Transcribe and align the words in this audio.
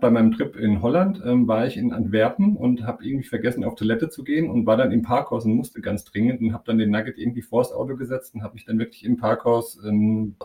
bei 0.00 0.10
meinem 0.10 0.32
Trip 0.32 0.56
in 0.56 0.80
Holland 0.80 1.20
ähm, 1.24 1.46
war 1.46 1.66
ich 1.66 1.76
in 1.76 1.92
Antwerpen 1.92 2.56
und 2.56 2.84
habe 2.84 3.04
irgendwie 3.04 3.28
vergessen, 3.28 3.64
auf 3.64 3.74
Toilette 3.74 4.08
zu 4.08 4.24
gehen 4.24 4.48
und 4.48 4.64
war 4.66 4.76
dann 4.76 4.92
im 4.92 5.02
Parkhaus 5.02 5.44
und 5.44 5.54
musste 5.54 5.80
ganz 5.82 6.04
dringend 6.04 6.40
und 6.40 6.54
habe 6.54 6.64
dann 6.66 6.78
den 6.78 6.90
Nugget 6.90 7.18
irgendwie 7.18 7.42
vors 7.42 7.72
Auto 7.72 7.96
gesetzt 7.96 8.34
und 8.34 8.42
habe 8.42 8.54
mich 8.54 8.64
dann 8.64 8.78
wirklich 8.78 9.04
im 9.04 9.18
Parkhaus. 9.18 9.78
Ähm 9.84 10.36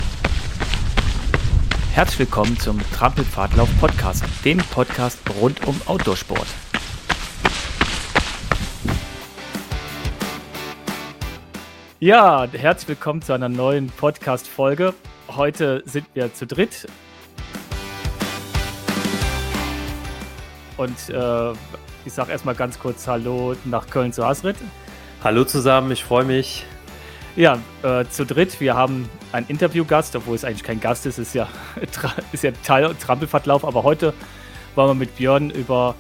Herzlich 1.93 2.19
willkommen 2.19 2.59
zum 2.59 2.79
Trampelpfadlauf 2.91 3.69
Podcast, 3.79 4.25
dem 4.43 4.57
Podcast 4.57 5.19
rund 5.41 5.65
um 5.65 5.79
Outdoorsport. 5.85 6.47
Ja, 12.01 12.45
herzlich 12.51 12.89
willkommen 12.89 13.21
zu 13.21 13.31
einer 13.31 13.47
neuen 13.47 13.87
Podcast-Folge. 13.87 14.93
Heute 15.29 15.81
sind 15.85 16.07
wir 16.13 16.33
zu 16.33 16.45
dritt. 16.45 16.87
Und 20.77 21.09
äh, 21.09 21.51
ich 22.05 22.13
sage 22.13 22.31
erstmal 22.31 22.55
ganz 22.55 22.79
kurz 22.79 23.07
Hallo 23.07 23.55
nach 23.65 23.87
Köln 23.89 24.11
zu 24.13 24.25
Hasrit. 24.25 24.57
Hallo 25.23 25.43
zusammen, 25.45 25.91
ich 25.91 26.03
freue 26.03 26.25
mich. 26.25 26.65
Ja, 27.35 27.59
äh, 27.83 28.05
zu 28.05 28.25
dritt. 28.25 28.61
Wir 28.61 28.75
haben 28.75 29.09
einen 29.31 29.47
Interviewgast, 29.47 30.15
obwohl 30.15 30.35
es 30.35 30.45
eigentlich 30.45 30.63
kein 30.63 30.79
Gast 30.79 31.05
ist, 31.05 31.17
ist 31.17 31.33
ja, 31.33 31.47
ist 32.31 32.43
ja 32.43 32.51
Teil 32.63 32.93
Trampelfahrtlauf. 32.95 33.65
Aber 33.65 33.83
heute 33.83 34.13
wollen 34.75 34.89
wir 34.89 34.95
mit 34.95 35.15
Björn 35.17 35.49
über 35.49 35.95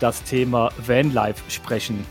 das 0.00 0.22
Thema 0.22 0.70
Vanlife 0.78 1.42
sprechen. 1.48 2.04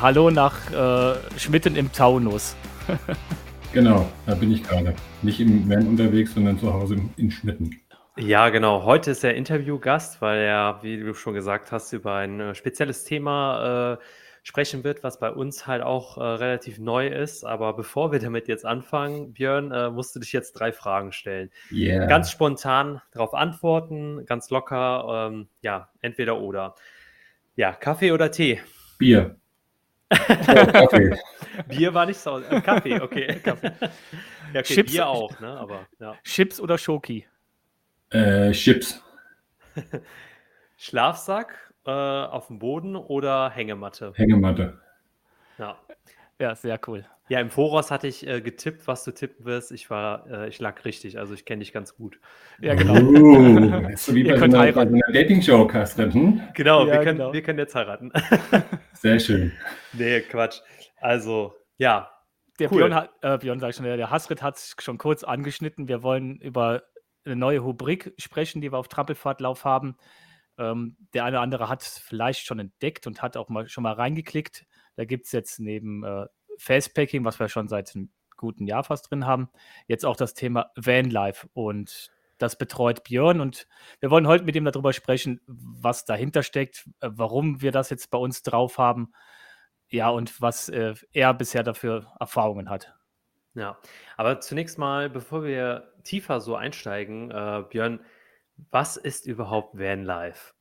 Hallo 0.00 0.30
nach 0.30 0.70
äh, 0.70 1.16
Schmitten 1.38 1.76
im 1.76 1.92
Taunus. 1.92 2.56
genau, 3.72 4.08
da 4.26 4.34
bin 4.34 4.52
ich 4.52 4.62
gerade. 4.62 4.94
Nicht 5.22 5.40
im 5.40 5.68
Van 5.68 5.86
unterwegs, 5.86 6.34
sondern 6.34 6.58
zu 6.58 6.72
Hause 6.72 6.94
in, 6.94 7.10
in 7.16 7.30
Schmitten. 7.30 7.70
Ja, 8.18 8.48
genau. 8.48 8.82
Heute 8.82 9.12
ist 9.12 9.22
der 9.22 9.36
Interviewgast, 9.36 10.20
weil 10.20 10.40
er, 10.40 10.80
wie 10.82 10.98
du 10.98 11.14
schon 11.14 11.34
gesagt 11.34 11.70
hast, 11.70 11.92
über 11.92 12.14
ein 12.16 12.40
äh, 12.40 12.54
spezielles 12.54 13.04
Thema 13.04 13.92
äh, 13.92 14.04
sprechen 14.42 14.82
wird, 14.82 15.04
was 15.04 15.20
bei 15.20 15.30
uns 15.30 15.68
halt 15.68 15.82
auch 15.82 16.18
äh, 16.18 16.22
relativ 16.22 16.78
neu 16.78 17.06
ist. 17.06 17.44
Aber 17.44 17.74
bevor 17.74 18.10
wir 18.10 18.18
damit 18.18 18.48
jetzt 18.48 18.66
anfangen, 18.66 19.34
Björn, 19.34 19.70
äh, 19.70 19.90
musst 19.90 20.16
du 20.16 20.20
dich 20.20 20.32
jetzt 20.32 20.54
drei 20.54 20.72
Fragen 20.72 21.12
stellen. 21.12 21.50
Yeah. 21.70 22.06
Ganz 22.06 22.30
spontan 22.30 23.00
darauf 23.12 23.34
antworten, 23.34 24.26
ganz 24.26 24.50
locker. 24.50 25.28
Ähm, 25.30 25.48
ja, 25.62 25.88
entweder 26.00 26.40
oder. 26.40 26.74
Ja, 27.54 27.72
Kaffee 27.72 28.10
oder 28.10 28.30
Tee? 28.30 28.60
Bier. 28.98 29.36
Oh, 30.10 30.66
Kaffee. 30.66 31.18
Bier 31.68 31.92
war 31.92 32.06
nicht 32.06 32.18
so. 32.18 32.38
Äh, 32.40 32.62
Kaffee, 32.62 32.98
okay. 32.98 33.38
Kaffee. 33.44 33.72
Ja, 34.54 34.60
okay 34.60 34.62
Chips, 34.62 34.92
Bier 34.92 35.06
auch, 35.06 35.38
ne? 35.38 35.48
Aber, 35.48 35.86
ja. 36.00 36.14
Chips 36.24 36.58
oder 36.58 36.78
Schoki? 36.78 37.26
Äh, 38.10 38.52
Chips. 38.52 39.02
Schlafsack 40.76 41.72
äh, 41.86 41.90
auf 41.90 42.46
dem 42.46 42.58
Boden 42.58 42.96
oder 42.96 43.50
Hängematte? 43.50 44.12
Hängematte. 44.14 44.78
Ja. 45.58 45.76
Ja, 46.40 46.54
sehr 46.54 46.78
cool. 46.86 47.04
Ja, 47.28 47.40
im 47.40 47.50
Voraus 47.50 47.90
hatte 47.90 48.06
ich 48.06 48.26
äh, 48.26 48.40
getippt, 48.40 48.86
was 48.86 49.04
du 49.04 49.10
tippen 49.10 49.44
wirst. 49.44 49.72
Ich 49.72 49.90
war, 49.90 50.26
äh, 50.30 50.48
ich 50.48 50.60
lag 50.60 50.82
richtig, 50.84 51.18
also 51.18 51.34
ich 51.34 51.44
kenne 51.44 51.58
dich 51.58 51.72
ganz 51.72 51.94
gut. 51.96 52.18
Ja, 52.60 52.74
genau. 52.74 52.94
Uh, 52.94 53.90
so 53.96 54.14
wie 54.14 54.24
bei, 54.24 54.38
so 54.38 54.44
einer, 54.44 54.72
bei 54.72 54.80
einer 54.82 55.00
Dating-Show, 55.12 55.66
Carsten. 55.66 56.14
Hm? 56.14 56.42
Genau, 56.54 56.86
ja, 56.86 56.94
wir, 56.94 57.00
können, 57.00 57.18
genau. 57.18 57.32
wir 57.32 57.42
können 57.42 57.58
jetzt 57.58 57.74
heiraten. 57.74 58.12
Sehr 58.94 59.18
schön. 59.18 59.52
Nee, 59.92 60.20
Quatsch. 60.20 60.60
Also, 61.00 61.54
ja. 61.76 62.10
Der 62.60 62.72
cool. 62.72 62.78
Björn, 62.78 62.94
hat, 62.94 63.10
äh, 63.20 63.36
Björn 63.38 63.60
sag 63.60 63.70
ich 63.70 63.76
schon, 63.76 63.84
der 63.84 64.10
Hasrit 64.10 64.42
hat 64.42 64.56
es 64.56 64.74
schon 64.80 64.96
kurz 64.96 65.22
angeschnitten. 65.22 65.86
Wir 65.86 66.02
wollen 66.02 66.38
über 66.38 66.82
eine 67.28 67.36
neue 67.36 67.60
Rubrik 67.60 68.14
sprechen, 68.18 68.60
die 68.60 68.72
wir 68.72 68.78
auf 68.78 68.88
Trampelfahrtlauf 68.88 69.64
haben. 69.64 69.96
Ähm, 70.58 70.96
der 71.14 71.24
eine 71.24 71.36
oder 71.36 71.42
andere 71.42 71.68
hat 71.68 71.82
es 71.82 71.98
vielleicht 71.98 72.44
schon 72.44 72.58
entdeckt 72.58 73.06
und 73.06 73.22
hat 73.22 73.36
auch 73.36 73.48
mal 73.48 73.68
schon 73.68 73.82
mal 73.82 73.92
reingeklickt. 73.92 74.66
Da 74.96 75.04
gibt 75.04 75.26
es 75.26 75.32
jetzt 75.32 75.60
neben 75.60 76.04
äh, 76.04 76.26
Fastpacking, 76.58 77.24
was 77.24 77.38
wir 77.38 77.48
schon 77.48 77.68
seit 77.68 77.94
einem 77.94 78.10
guten 78.36 78.66
Jahr 78.66 78.84
fast 78.84 79.10
drin 79.10 79.26
haben, 79.26 79.50
jetzt 79.86 80.06
auch 80.06 80.16
das 80.16 80.32
Thema 80.32 80.70
Vanlife 80.76 81.48
und 81.52 82.10
das 82.38 82.56
betreut 82.56 83.02
Björn 83.02 83.40
und 83.40 83.66
wir 84.00 84.10
wollen 84.10 84.28
heute 84.28 84.44
mit 84.44 84.54
ihm 84.56 84.64
darüber 84.64 84.92
sprechen, 84.92 85.40
was 85.46 86.04
dahinter 86.04 86.42
steckt, 86.42 86.88
äh, 87.00 87.10
warum 87.12 87.60
wir 87.60 87.72
das 87.72 87.90
jetzt 87.90 88.10
bei 88.10 88.18
uns 88.18 88.42
drauf 88.42 88.78
haben, 88.78 89.12
ja 89.88 90.08
und 90.08 90.40
was 90.40 90.68
äh, 90.68 90.94
er 91.12 91.34
bisher 91.34 91.62
dafür 91.62 92.12
Erfahrungen 92.18 92.70
hat. 92.70 92.97
Ja, 93.58 93.76
aber 94.16 94.40
zunächst 94.40 94.78
mal, 94.78 95.10
bevor 95.10 95.42
wir 95.42 95.92
tiefer 96.04 96.40
so 96.40 96.54
einsteigen, 96.54 97.32
äh, 97.32 97.64
Björn, 97.68 97.98
was 98.70 98.96
ist 98.96 99.26
überhaupt 99.26 99.76
Vanlife? 99.76 100.54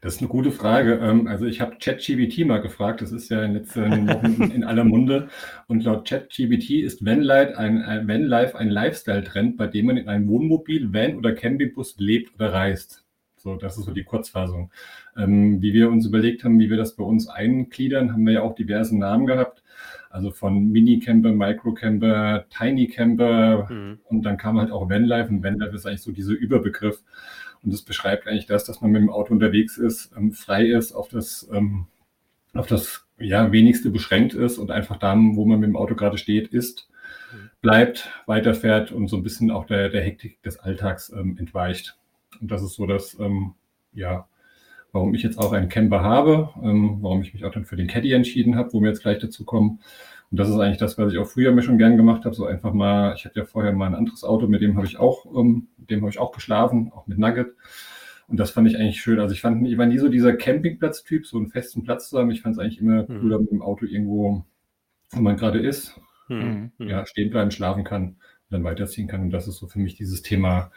Das 0.00 0.16
ist 0.16 0.20
eine 0.20 0.28
gute 0.28 0.50
Frage. 0.50 0.94
Ähm, 0.94 1.28
also 1.28 1.46
ich 1.46 1.60
habe 1.60 1.76
ChatGBT 1.78 2.44
mal 2.46 2.60
gefragt, 2.60 3.00
das 3.00 3.12
ist 3.12 3.30
ja 3.30 3.44
in 3.44 3.52
den 3.52 3.62
letzten 3.62 4.08
Wochen 4.08 4.42
in 4.54 4.64
aller 4.64 4.82
Munde. 4.82 5.28
Und 5.68 5.84
laut 5.84 6.08
ChatGBT 6.08 6.82
ist 6.82 7.06
Vanlife 7.06 7.56
ein, 7.56 7.82
ein, 7.82 8.08
Vanlife 8.08 8.58
ein 8.58 8.70
Lifestyle-Trend, 8.70 9.56
bei 9.56 9.68
dem 9.68 9.86
man 9.86 9.96
in 9.96 10.08
einem 10.08 10.28
Wohnmobil, 10.28 10.92
Van 10.92 11.16
oder 11.16 11.32
Campingbus 11.32 11.94
lebt 11.98 12.34
oder 12.34 12.52
reist. 12.52 13.04
So, 13.36 13.54
das 13.54 13.78
ist 13.78 13.84
so 13.84 13.92
die 13.92 14.04
Kurzfassung. 14.04 14.72
Ähm, 15.16 15.62
wie 15.62 15.72
wir 15.72 15.90
uns 15.90 16.06
überlegt 16.06 16.42
haben, 16.42 16.58
wie 16.58 16.70
wir 16.70 16.76
das 16.76 16.96
bei 16.96 17.04
uns 17.04 17.28
eingliedern, 17.28 18.12
haben 18.12 18.26
wir 18.26 18.32
ja 18.32 18.42
auch 18.42 18.56
diverse 18.56 18.98
Namen 18.98 19.26
gehabt. 19.26 19.62
Also 20.14 20.30
von 20.30 20.70
Mini-Camper, 20.70 21.32
Micro-Camper, 21.32 22.44
Tiny-Camper 22.48 23.68
mhm. 23.68 23.98
und 24.04 24.22
dann 24.22 24.36
kam 24.36 24.60
halt 24.60 24.70
auch 24.70 24.88
Vanlife 24.88 25.28
und 25.28 25.42
Vanlife 25.42 25.74
ist 25.74 25.86
eigentlich 25.86 26.02
so 26.02 26.12
dieser 26.12 26.34
Überbegriff. 26.34 27.02
Und 27.64 27.72
das 27.72 27.82
beschreibt 27.82 28.28
eigentlich 28.28 28.46
das, 28.46 28.64
dass 28.64 28.80
man 28.80 28.92
mit 28.92 29.02
dem 29.02 29.10
Auto 29.10 29.32
unterwegs 29.32 29.76
ist, 29.76 30.12
ähm, 30.16 30.30
frei 30.30 30.66
ist, 30.66 30.92
auf 30.92 31.08
das, 31.08 31.50
ähm, 31.52 31.86
auf 32.52 32.68
das 32.68 33.08
ja, 33.18 33.50
wenigste 33.50 33.90
beschränkt 33.90 34.34
ist 34.34 34.58
und 34.58 34.70
einfach 34.70 34.98
da, 34.98 35.16
wo 35.16 35.46
man 35.46 35.58
mit 35.58 35.70
dem 35.70 35.76
Auto 35.76 35.96
gerade 35.96 36.16
steht, 36.16 36.46
ist, 36.46 36.88
mhm. 37.32 37.50
bleibt, 37.60 38.08
weiterfährt 38.26 38.92
und 38.92 39.08
so 39.08 39.16
ein 39.16 39.24
bisschen 39.24 39.50
auch 39.50 39.66
der, 39.66 39.88
der 39.88 40.02
Hektik 40.02 40.40
des 40.44 40.60
Alltags 40.60 41.10
ähm, 41.10 41.38
entweicht. 41.38 41.98
Und 42.40 42.52
das 42.52 42.62
ist 42.62 42.74
so 42.74 42.86
das, 42.86 43.18
ähm, 43.18 43.54
ja, 43.92 44.28
warum 44.94 45.12
ich 45.12 45.24
jetzt 45.24 45.38
auch 45.38 45.52
einen 45.52 45.68
Camper 45.68 46.02
habe, 46.02 46.50
ähm, 46.62 46.98
warum 47.00 47.20
ich 47.20 47.34
mich 47.34 47.44
auch 47.44 47.50
dann 47.50 47.64
für 47.64 47.74
den 47.74 47.88
Caddy 47.88 48.12
entschieden 48.12 48.56
habe, 48.56 48.72
wo 48.72 48.80
wir 48.80 48.88
jetzt 48.88 49.02
gleich 49.02 49.18
dazu 49.18 49.44
kommen. 49.44 49.80
Und 50.30 50.40
das 50.40 50.48
ist 50.48 50.56
eigentlich 50.56 50.78
das, 50.78 50.96
was 50.96 51.12
ich 51.12 51.18
auch 51.18 51.26
früher 51.26 51.50
mir 51.52 51.62
schon 51.62 51.78
gern 51.78 51.96
gemacht 51.96 52.24
habe. 52.24 52.34
So 52.34 52.46
einfach 52.46 52.72
mal, 52.72 53.14
ich 53.16 53.24
hatte 53.24 53.40
ja 53.40 53.44
vorher 53.44 53.72
mal 53.72 53.86
ein 53.86 53.96
anderes 53.96 54.22
Auto, 54.22 54.46
mit 54.46 54.62
dem 54.62 54.76
habe 54.76 54.86
ich 54.86 54.96
auch, 54.96 55.26
ähm, 55.36 55.66
mit 55.76 55.90
dem 55.90 56.00
habe 56.00 56.10
ich 56.10 56.20
auch 56.20 56.30
geschlafen, 56.30 56.92
auch 56.94 57.08
mit 57.08 57.18
Nugget. 57.18 57.54
Und 58.28 58.38
das 58.38 58.52
fand 58.52 58.68
ich 58.68 58.78
eigentlich 58.78 59.00
schön. 59.00 59.18
Also 59.18 59.34
ich 59.34 59.40
fand, 59.40 59.66
ich 59.66 59.76
war 59.76 59.86
nie 59.86 59.98
so 59.98 60.08
dieser 60.08 60.32
Campingplatz-Typ, 60.32 61.26
so 61.26 61.38
einen 61.38 61.48
festen 61.48 61.82
Platz 61.82 62.08
zu 62.08 62.18
haben. 62.18 62.30
Ich 62.30 62.40
fand 62.40 62.54
es 62.54 62.60
eigentlich 62.60 62.80
immer 62.80 63.02
mhm. 63.02 63.20
cooler 63.20 63.40
mit 63.40 63.50
dem 63.50 63.62
Auto 63.62 63.86
irgendwo, 63.86 64.44
wo 65.10 65.20
man 65.20 65.36
gerade 65.36 65.58
ist, 65.58 66.00
mhm. 66.28 66.70
ja, 66.78 67.04
stehen 67.04 67.30
bleiben, 67.30 67.50
schlafen 67.50 67.82
kann 67.82 68.16
dann 68.54 68.64
weiterziehen 68.64 69.08
kann. 69.08 69.20
Und 69.20 69.30
das 69.30 69.46
ist 69.46 69.58
so 69.58 69.66
für 69.66 69.78
mich 69.78 69.96
dieses 69.96 70.22
Thema 70.22 70.70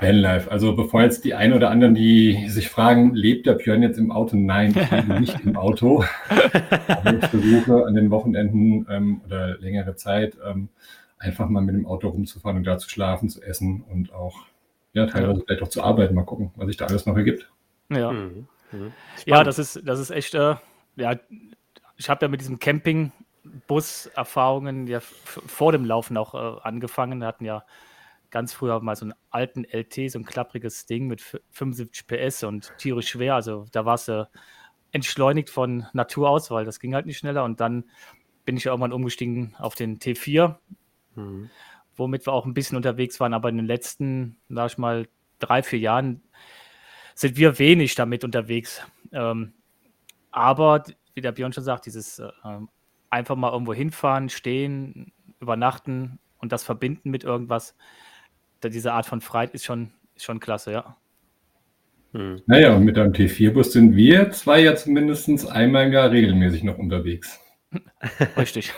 Vanlife. 0.00 0.50
Also 0.50 0.76
bevor 0.76 1.02
jetzt 1.02 1.24
die 1.24 1.34
einen 1.34 1.54
oder 1.54 1.70
anderen, 1.70 1.94
die 1.94 2.48
sich 2.48 2.68
fragen, 2.68 3.14
lebt 3.14 3.46
der 3.46 3.54
Björn 3.54 3.82
jetzt 3.82 3.98
im 3.98 4.10
Auto? 4.10 4.36
Nein, 4.36 4.74
ich 4.76 4.90
lebe 4.90 5.20
nicht 5.20 5.40
im 5.44 5.56
Auto. 5.56 6.04
Aber 6.88 7.14
ich 7.14 7.26
versuche 7.26 7.86
an 7.86 7.94
den 7.94 8.10
Wochenenden 8.10 8.86
ähm, 8.90 9.22
oder 9.24 9.58
längere 9.58 9.96
Zeit 9.96 10.36
ähm, 10.44 10.68
einfach 11.18 11.48
mal 11.48 11.62
mit 11.62 11.74
dem 11.74 11.86
Auto 11.86 12.08
rumzufahren 12.08 12.58
und 12.58 12.64
da 12.64 12.78
zu 12.78 12.88
schlafen, 12.88 13.28
zu 13.28 13.42
essen 13.42 13.84
und 13.88 14.12
auch 14.12 14.46
ja, 14.92 15.06
teilweise 15.06 15.42
vielleicht 15.46 15.62
auch 15.62 15.68
zu 15.68 15.82
arbeiten. 15.82 16.14
Mal 16.14 16.24
gucken, 16.24 16.50
was 16.56 16.66
sich 16.66 16.76
da 16.76 16.86
alles 16.86 17.06
noch 17.06 17.16
ergibt. 17.16 17.50
Ja, 17.90 18.10
mhm. 18.10 18.46
Mhm. 18.72 18.92
ja 19.26 19.44
das, 19.44 19.58
ist, 19.58 19.82
das 19.84 20.00
ist 20.00 20.10
echt, 20.10 20.34
äh, 20.34 20.56
ja, 20.96 21.16
ich 21.96 22.08
habe 22.08 22.24
ja 22.24 22.28
mit 22.28 22.40
diesem 22.40 22.58
Camping 22.58 23.12
Buserfahrungen 23.66 24.86
ja 24.86 25.00
vor 25.00 25.72
dem 25.72 25.84
Laufen 25.84 26.16
auch 26.16 26.34
äh, 26.34 26.60
angefangen. 26.62 27.20
Wir 27.20 27.26
hatten 27.26 27.44
ja 27.44 27.64
ganz 28.30 28.52
früher 28.52 28.80
mal 28.80 28.96
so 28.96 29.06
einen 29.06 29.14
alten 29.30 29.64
LT, 29.64 30.10
so 30.10 30.18
ein 30.18 30.24
klappriges 30.24 30.86
Ding 30.86 31.06
mit 31.06 31.20
75 31.20 32.06
PS 32.06 32.44
und 32.44 32.72
tierisch 32.78 33.08
schwer. 33.08 33.34
Also 33.34 33.66
da 33.72 33.84
war 33.84 33.94
es 33.94 34.08
äh, 34.08 34.24
entschleunigt 34.92 35.50
von 35.50 35.86
Natur 35.92 36.30
aus, 36.30 36.50
weil 36.50 36.64
das 36.64 36.80
ging 36.80 36.94
halt 36.94 37.06
nicht 37.06 37.18
schneller. 37.18 37.44
Und 37.44 37.60
dann 37.60 37.84
bin 38.44 38.56
ich 38.56 38.66
irgendwann 38.66 38.92
umgestiegen 38.92 39.54
auf 39.58 39.74
den 39.74 39.98
T4, 39.98 40.56
mhm. 41.14 41.50
womit 41.96 42.26
wir 42.26 42.32
auch 42.32 42.46
ein 42.46 42.54
bisschen 42.54 42.76
unterwegs 42.76 43.20
waren. 43.20 43.34
Aber 43.34 43.48
in 43.48 43.56
den 43.56 43.66
letzten, 43.66 44.38
sag 44.48 44.72
ich 44.72 44.78
mal, 44.78 45.08
drei, 45.38 45.62
vier 45.62 45.78
Jahren 45.78 46.22
sind 47.14 47.36
wir 47.36 47.58
wenig 47.58 47.94
damit 47.94 48.24
unterwegs. 48.24 48.82
Ähm, 49.12 49.54
aber 50.30 50.84
wie 51.14 51.20
der 51.20 51.32
Björn 51.32 51.52
schon 51.52 51.64
sagt, 51.64 51.86
dieses 51.86 52.18
äh, 52.18 52.30
einfach 53.10 53.36
mal 53.36 53.52
irgendwo 53.52 53.74
hinfahren, 53.74 54.28
stehen, 54.28 55.12
übernachten 55.40 56.18
und 56.38 56.52
das 56.52 56.64
verbinden 56.64 57.10
mit 57.10 57.24
irgendwas. 57.24 57.76
Diese 58.62 58.92
Art 58.92 59.06
von 59.06 59.20
Freiheit 59.20 59.50
ist 59.50 59.64
schon, 59.64 59.90
ist 60.14 60.24
schon 60.24 60.40
klasse, 60.40 60.72
ja. 60.72 60.96
Hm. 62.12 62.42
Naja, 62.46 62.74
und 62.74 62.84
mit 62.84 62.98
einem 62.98 63.12
T4-Bus 63.12 63.72
sind 63.72 63.94
wir 63.94 64.30
zwei 64.30 64.60
ja 64.60 64.74
zumindest 64.74 65.48
einmal 65.50 65.86
im 65.86 65.92
Jahr 65.92 66.10
regelmäßig 66.10 66.64
noch 66.64 66.78
unterwegs. 66.78 67.40
Richtig. 68.36 68.72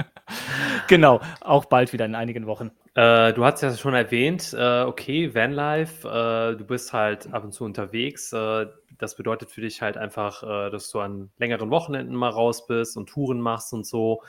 genau, 0.88 1.20
auch 1.40 1.64
bald 1.64 1.92
wieder 1.92 2.04
in 2.04 2.14
einigen 2.14 2.46
Wochen. 2.46 2.70
Äh, 2.94 3.32
du 3.32 3.44
hast 3.44 3.62
ja 3.62 3.74
schon 3.74 3.94
erwähnt, 3.94 4.54
äh, 4.56 4.82
okay, 4.82 5.34
Vanlife, 5.34 6.06
äh, 6.06 6.56
du 6.58 6.64
bist 6.64 6.92
halt 6.92 7.32
ab 7.32 7.42
und 7.42 7.52
zu 7.52 7.64
unterwegs. 7.64 8.32
Äh, 8.32 8.66
das 8.98 9.16
bedeutet 9.16 9.50
für 9.50 9.62
dich 9.62 9.80
halt 9.80 9.96
einfach, 9.96 10.42
äh, 10.42 10.70
dass 10.70 10.90
du 10.90 11.00
an 11.00 11.30
längeren 11.38 11.70
Wochenenden 11.70 12.14
mal 12.14 12.28
raus 12.28 12.66
bist 12.66 12.98
und 12.98 13.08
Touren 13.08 13.40
machst 13.40 13.72
und 13.72 13.86
so. 13.86 14.22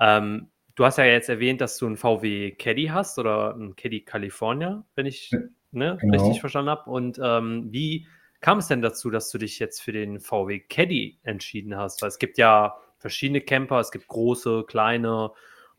Ähm, 0.00 0.50
du 0.74 0.84
hast 0.84 0.98
ja 0.98 1.04
jetzt 1.04 1.28
erwähnt, 1.28 1.60
dass 1.60 1.78
du 1.78 1.86
einen 1.86 1.96
VW 1.96 2.50
Caddy 2.52 2.86
hast 2.86 3.18
oder 3.18 3.54
einen 3.54 3.76
Caddy 3.76 4.00
California, 4.00 4.84
wenn 4.96 5.06
ich 5.06 5.30
ne, 5.70 5.96
genau. 6.00 6.18
richtig 6.18 6.40
verstanden 6.40 6.70
habe. 6.70 6.90
Und 6.90 7.20
ähm, 7.22 7.68
wie 7.70 8.08
kam 8.40 8.58
es 8.58 8.66
denn 8.66 8.82
dazu, 8.82 9.10
dass 9.10 9.30
du 9.30 9.38
dich 9.38 9.60
jetzt 9.60 9.80
für 9.80 9.92
den 9.92 10.18
VW 10.18 10.58
Caddy 10.58 11.20
entschieden 11.22 11.76
hast? 11.76 12.02
Weil 12.02 12.08
es 12.08 12.18
gibt 12.18 12.38
ja 12.38 12.76
verschiedene 12.98 13.40
Camper, 13.40 13.78
es 13.78 13.92
gibt 13.92 14.08
große, 14.08 14.64
kleine 14.66 15.30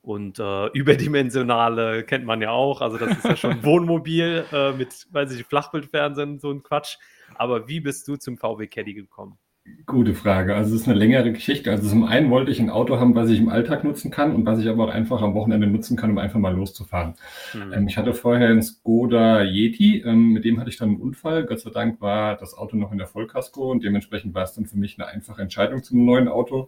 und 0.01 0.39
äh, 0.39 0.68
überdimensionale 0.74 2.03
kennt 2.03 2.25
man 2.25 2.42
ja 2.42 2.51
auch. 2.51 2.81
Also 2.81 2.98
das 2.98 3.18
ist 3.18 3.25
ja 3.25 3.36
schon 3.36 3.63
Wohnmobil 3.63 4.45
äh, 4.51 4.71
mit, 4.74 5.07
weiß 5.12 5.31
ich, 5.33 5.45
Flachbildfernsehen, 5.45 6.39
so 6.39 6.51
ein 6.51 6.63
Quatsch. 6.63 6.98
Aber 7.36 7.68
wie 7.68 7.80
bist 7.80 8.07
du 8.07 8.18
zum 8.18 8.38
VW 8.38 8.68
Caddy 8.68 8.94
gekommen? 8.94 9.38
Gute 9.86 10.16
Frage. 10.16 10.56
Also 10.56 10.74
es 10.74 10.81
ist 10.81 10.88
eine 10.88 10.98
längere 10.98 11.31
Geschichte. 11.31 11.69
Also 11.69 11.88
zum 11.88 12.04
einen 12.04 12.31
wollte 12.31 12.50
ich 12.50 12.60
ein 12.60 12.72
Auto 12.72 13.00
haben, 13.00 13.13
was 13.13 13.30
ich 13.30 13.40
im 13.40 13.50
Alltag 13.50 13.84
nutzen 13.84 14.10
kann 14.10 14.34
und 14.34 14.44
was 14.44 14.60
ich 14.60 14.68
aber 14.68 14.86
auch 14.86 14.90
einfach 14.90 15.22
am 15.22 15.36
Wochenende 15.36 15.68
nutzen 15.68 15.98
kann, 15.98 16.10
um 16.10 16.18
einfach 16.18 16.40
mal 16.40 16.56
loszufahren. 16.56 17.13
Mhm. 17.54 17.74
Ähm, 17.74 17.88
ich 17.88 17.96
hatte 17.96 18.13
vorher 18.13 18.50
einen 18.50 18.63
Skoda 18.63 19.44
Yeti, 19.44 20.02
ähm, 20.04 20.30
mit 20.30 20.46
dem 20.46 20.60
hatte 20.60 20.72
ich 20.72 20.78
dann 20.78 20.90
einen 20.90 21.02
Unfall. 21.02 21.46
Gott 21.46 21.60
sei 21.60 21.69
Dank 21.69 22.02
war 22.02 22.38
das 22.38 22.58
Auto 22.58 22.75
noch 22.75 22.92
in 22.92 22.98
der 22.98 23.08
Vollkasko 23.08 23.72
und 23.72 23.84
dementsprechend 23.84 24.34
war 24.34 24.44
es 24.44 24.54
dann 24.54 24.66
für 24.66 24.78
mich 24.78 24.98
eine 24.98 25.08
einfache 25.08 25.44
Entscheidung 25.44 25.84
zum 25.84 26.06
neuen 26.06 26.28
Auto. 26.28 26.68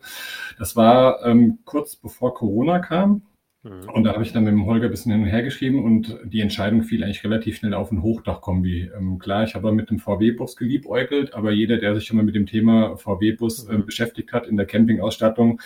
Das 0.59 0.75
war 0.75 1.25
ähm, 1.25 1.59
kurz 1.65 1.95
bevor 1.95 2.35
Corona 2.35 2.77
kam. 2.77 3.23
Mhm. 3.63 3.89
Und 3.93 4.03
da 4.03 4.13
habe 4.13 4.23
ich 4.23 4.33
dann 4.33 4.43
mit 4.43 4.51
dem 4.51 4.65
Holger 4.65 4.85
ein 4.85 4.91
bisschen 4.91 5.11
hin 5.11 5.21
und 5.21 5.27
her 5.27 5.41
geschrieben 5.41 5.83
und 5.83 6.19
die 6.25 6.41
Entscheidung 6.41 6.83
fiel 6.83 7.03
eigentlich 7.03 7.23
relativ 7.23 7.57
schnell 7.57 7.73
auf 7.73 7.91
ein 7.91 8.01
Hochdachkombi. 8.01 8.91
Ähm, 8.95 9.19
klar, 9.19 9.43
ich 9.43 9.55
habe 9.55 9.71
mit 9.71 9.89
dem 9.89 9.99
VW-Bus 9.99 10.57
geliebäugelt, 10.57 11.33
aber 11.33 11.51
jeder, 11.51 11.77
der 11.77 11.95
sich 11.95 12.05
schon 12.05 12.17
mal 12.17 12.23
mit 12.23 12.35
dem 12.35 12.45
Thema 12.45 12.97
VW-Bus 12.97 13.69
äh, 13.69 13.77
beschäftigt 13.77 14.33
hat 14.33 14.47
in 14.47 14.57
der 14.57 14.65
Campingausstattung, 14.65 15.61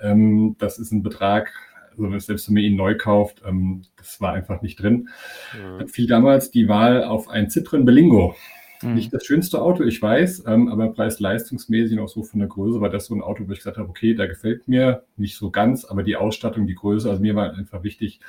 ähm, 0.00 0.56
das 0.58 0.78
ist 0.78 0.92
ein 0.92 1.02
Betrag, 1.02 1.52
also 1.90 2.18
selbst 2.18 2.48
wenn 2.48 2.54
man 2.54 2.62
ihn 2.62 2.76
neu 2.76 2.96
kauft, 2.96 3.42
ähm, 3.46 3.82
das 3.96 4.20
war 4.20 4.32
einfach 4.32 4.62
nicht 4.62 4.80
drin. 4.80 5.08
Mhm. 5.52 5.78
Dann 5.78 5.88
fiel 5.88 6.06
damals 6.06 6.52
die 6.52 6.68
Wahl 6.68 7.02
auf 7.02 7.28
ein 7.28 7.48
Citroën 7.48 7.84
Belingo. 7.84 8.36
Mhm. 8.82 8.94
Nicht 8.94 9.12
das 9.12 9.24
schönste 9.24 9.60
Auto, 9.60 9.82
ich 9.84 10.00
weiß, 10.00 10.44
ähm, 10.46 10.68
aber 10.68 10.92
preis-leistungsmäßig 10.92 11.98
auch 11.98 12.08
so 12.08 12.22
von 12.22 12.40
der 12.40 12.48
Größe 12.48 12.80
war 12.80 12.88
das 12.88 13.06
so 13.06 13.14
ein 13.14 13.22
Auto, 13.22 13.46
wo 13.46 13.52
ich 13.52 13.58
gesagt 13.58 13.76
habe, 13.76 13.88
okay, 13.88 14.14
da 14.14 14.26
gefällt 14.26 14.68
mir 14.68 15.04
nicht 15.16 15.36
so 15.36 15.50
ganz, 15.50 15.84
aber 15.84 16.02
die 16.02 16.16
Ausstattung, 16.16 16.66
die 16.66 16.74
Größe, 16.74 17.08
also 17.10 17.20
mir 17.20 17.34
war 17.34 17.54
einfach 17.54 17.82
wichtig, 17.82 18.20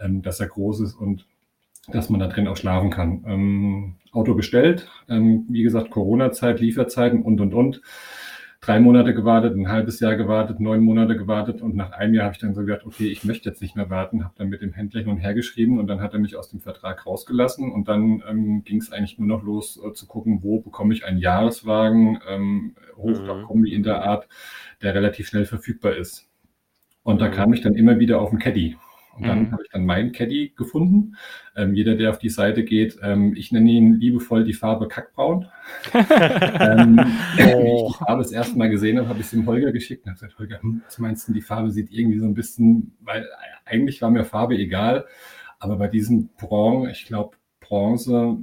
ähm, 0.00 0.22
dass 0.22 0.40
er 0.40 0.46
groß 0.46 0.80
ist 0.80 0.94
und 0.94 1.26
dass 1.90 2.10
man 2.10 2.20
da 2.20 2.26
drin 2.26 2.48
auch 2.48 2.56
schlafen 2.56 2.90
kann. 2.90 3.24
Ähm, 3.26 3.94
Auto 4.12 4.34
bestellt, 4.34 4.88
ähm, 5.08 5.46
wie 5.48 5.62
gesagt, 5.62 5.90
Corona-Zeit, 5.90 6.60
Lieferzeiten 6.60 7.22
und, 7.22 7.40
und, 7.40 7.54
und 7.54 7.82
drei 8.60 8.80
Monate 8.80 9.14
gewartet, 9.14 9.56
ein 9.56 9.68
halbes 9.68 10.00
Jahr 10.00 10.16
gewartet, 10.16 10.58
neun 10.58 10.82
Monate 10.82 11.16
gewartet 11.16 11.62
und 11.62 11.76
nach 11.76 11.92
einem 11.92 12.14
Jahr 12.14 12.24
habe 12.24 12.34
ich 12.34 12.40
dann 12.40 12.54
so 12.54 12.62
gedacht, 12.62 12.84
okay, 12.84 13.08
ich 13.08 13.24
möchte 13.24 13.48
jetzt 13.48 13.62
nicht 13.62 13.76
mehr 13.76 13.88
warten, 13.88 14.24
habe 14.24 14.34
dann 14.36 14.48
mit 14.48 14.62
dem 14.62 14.72
Händler 14.72 15.00
hin 15.00 15.10
und 15.10 15.18
her 15.18 15.34
geschrieben 15.34 15.78
und 15.78 15.86
dann 15.86 16.00
hat 16.00 16.12
er 16.12 16.18
mich 16.18 16.36
aus 16.36 16.50
dem 16.50 16.60
Vertrag 16.60 17.06
rausgelassen 17.06 17.70
und 17.70 17.86
dann 17.86 18.22
ähm, 18.28 18.64
ging 18.64 18.78
es 18.78 18.90
eigentlich 18.90 19.18
nur 19.18 19.28
noch 19.28 19.44
los 19.44 19.80
äh, 19.84 19.92
zu 19.92 20.06
gucken, 20.06 20.42
wo 20.42 20.60
bekomme 20.60 20.92
ich 20.92 21.04
einen 21.04 21.18
Jahreswagen, 21.18 22.18
ähm, 22.28 22.74
Hochdachkombi 22.96 23.70
mhm. 23.70 23.76
in 23.76 23.82
der 23.84 24.02
Art, 24.04 24.28
der 24.82 24.94
relativ 24.94 25.28
schnell 25.28 25.44
verfügbar 25.44 25.94
ist. 25.94 26.28
Und 27.04 27.20
da 27.20 27.28
mhm. 27.28 27.32
kam 27.32 27.52
ich 27.52 27.60
dann 27.60 27.74
immer 27.74 28.00
wieder 28.00 28.20
auf 28.20 28.30
den 28.30 28.40
Caddy. 28.40 28.76
Und 29.18 29.26
dann 29.26 29.40
mhm. 29.40 29.52
habe 29.52 29.62
ich 29.64 29.70
dann 29.70 29.84
meinen 29.84 30.12
Caddy 30.12 30.52
gefunden. 30.56 31.16
Ähm, 31.56 31.74
jeder, 31.74 31.96
der 31.96 32.10
auf 32.10 32.18
die 32.18 32.28
Seite 32.28 32.62
geht, 32.62 32.98
ähm, 33.02 33.34
ich 33.36 33.50
nenne 33.50 33.70
ihn 33.70 33.94
liebevoll 33.94 34.44
die 34.44 34.52
Farbe 34.52 34.86
Kackbraun. 34.86 35.46
ähm, 35.94 37.00
oh. 37.54 37.88
ich 37.90 37.98
die 37.98 38.04
Farbe 38.04 38.22
das 38.22 38.32
erste 38.32 38.56
Mal 38.56 38.70
gesehen 38.70 38.98
habe, 38.98 39.08
habe 39.08 39.18
ich 39.18 39.26
es 39.26 39.30
dem 39.32 39.46
Holger 39.46 39.72
geschickt 39.72 40.04
und 40.04 40.10
habe 40.10 40.20
gesagt, 40.20 40.38
Holger, 40.38 40.62
hm, 40.62 40.82
was 40.84 40.98
meinst 40.98 41.28
du, 41.28 41.32
die 41.32 41.40
Farbe 41.40 41.70
sieht 41.70 41.90
irgendwie 41.90 42.18
so 42.18 42.26
ein 42.26 42.34
bisschen, 42.34 42.96
weil 43.00 43.26
eigentlich 43.64 44.00
war 44.00 44.10
mir 44.10 44.24
Farbe 44.24 44.56
egal, 44.56 45.06
aber 45.58 45.76
bei 45.76 45.88
diesem 45.88 46.28
Bronze, 46.38 46.92
ich 46.92 47.06
glaube 47.06 47.36
Bronze, 47.60 48.36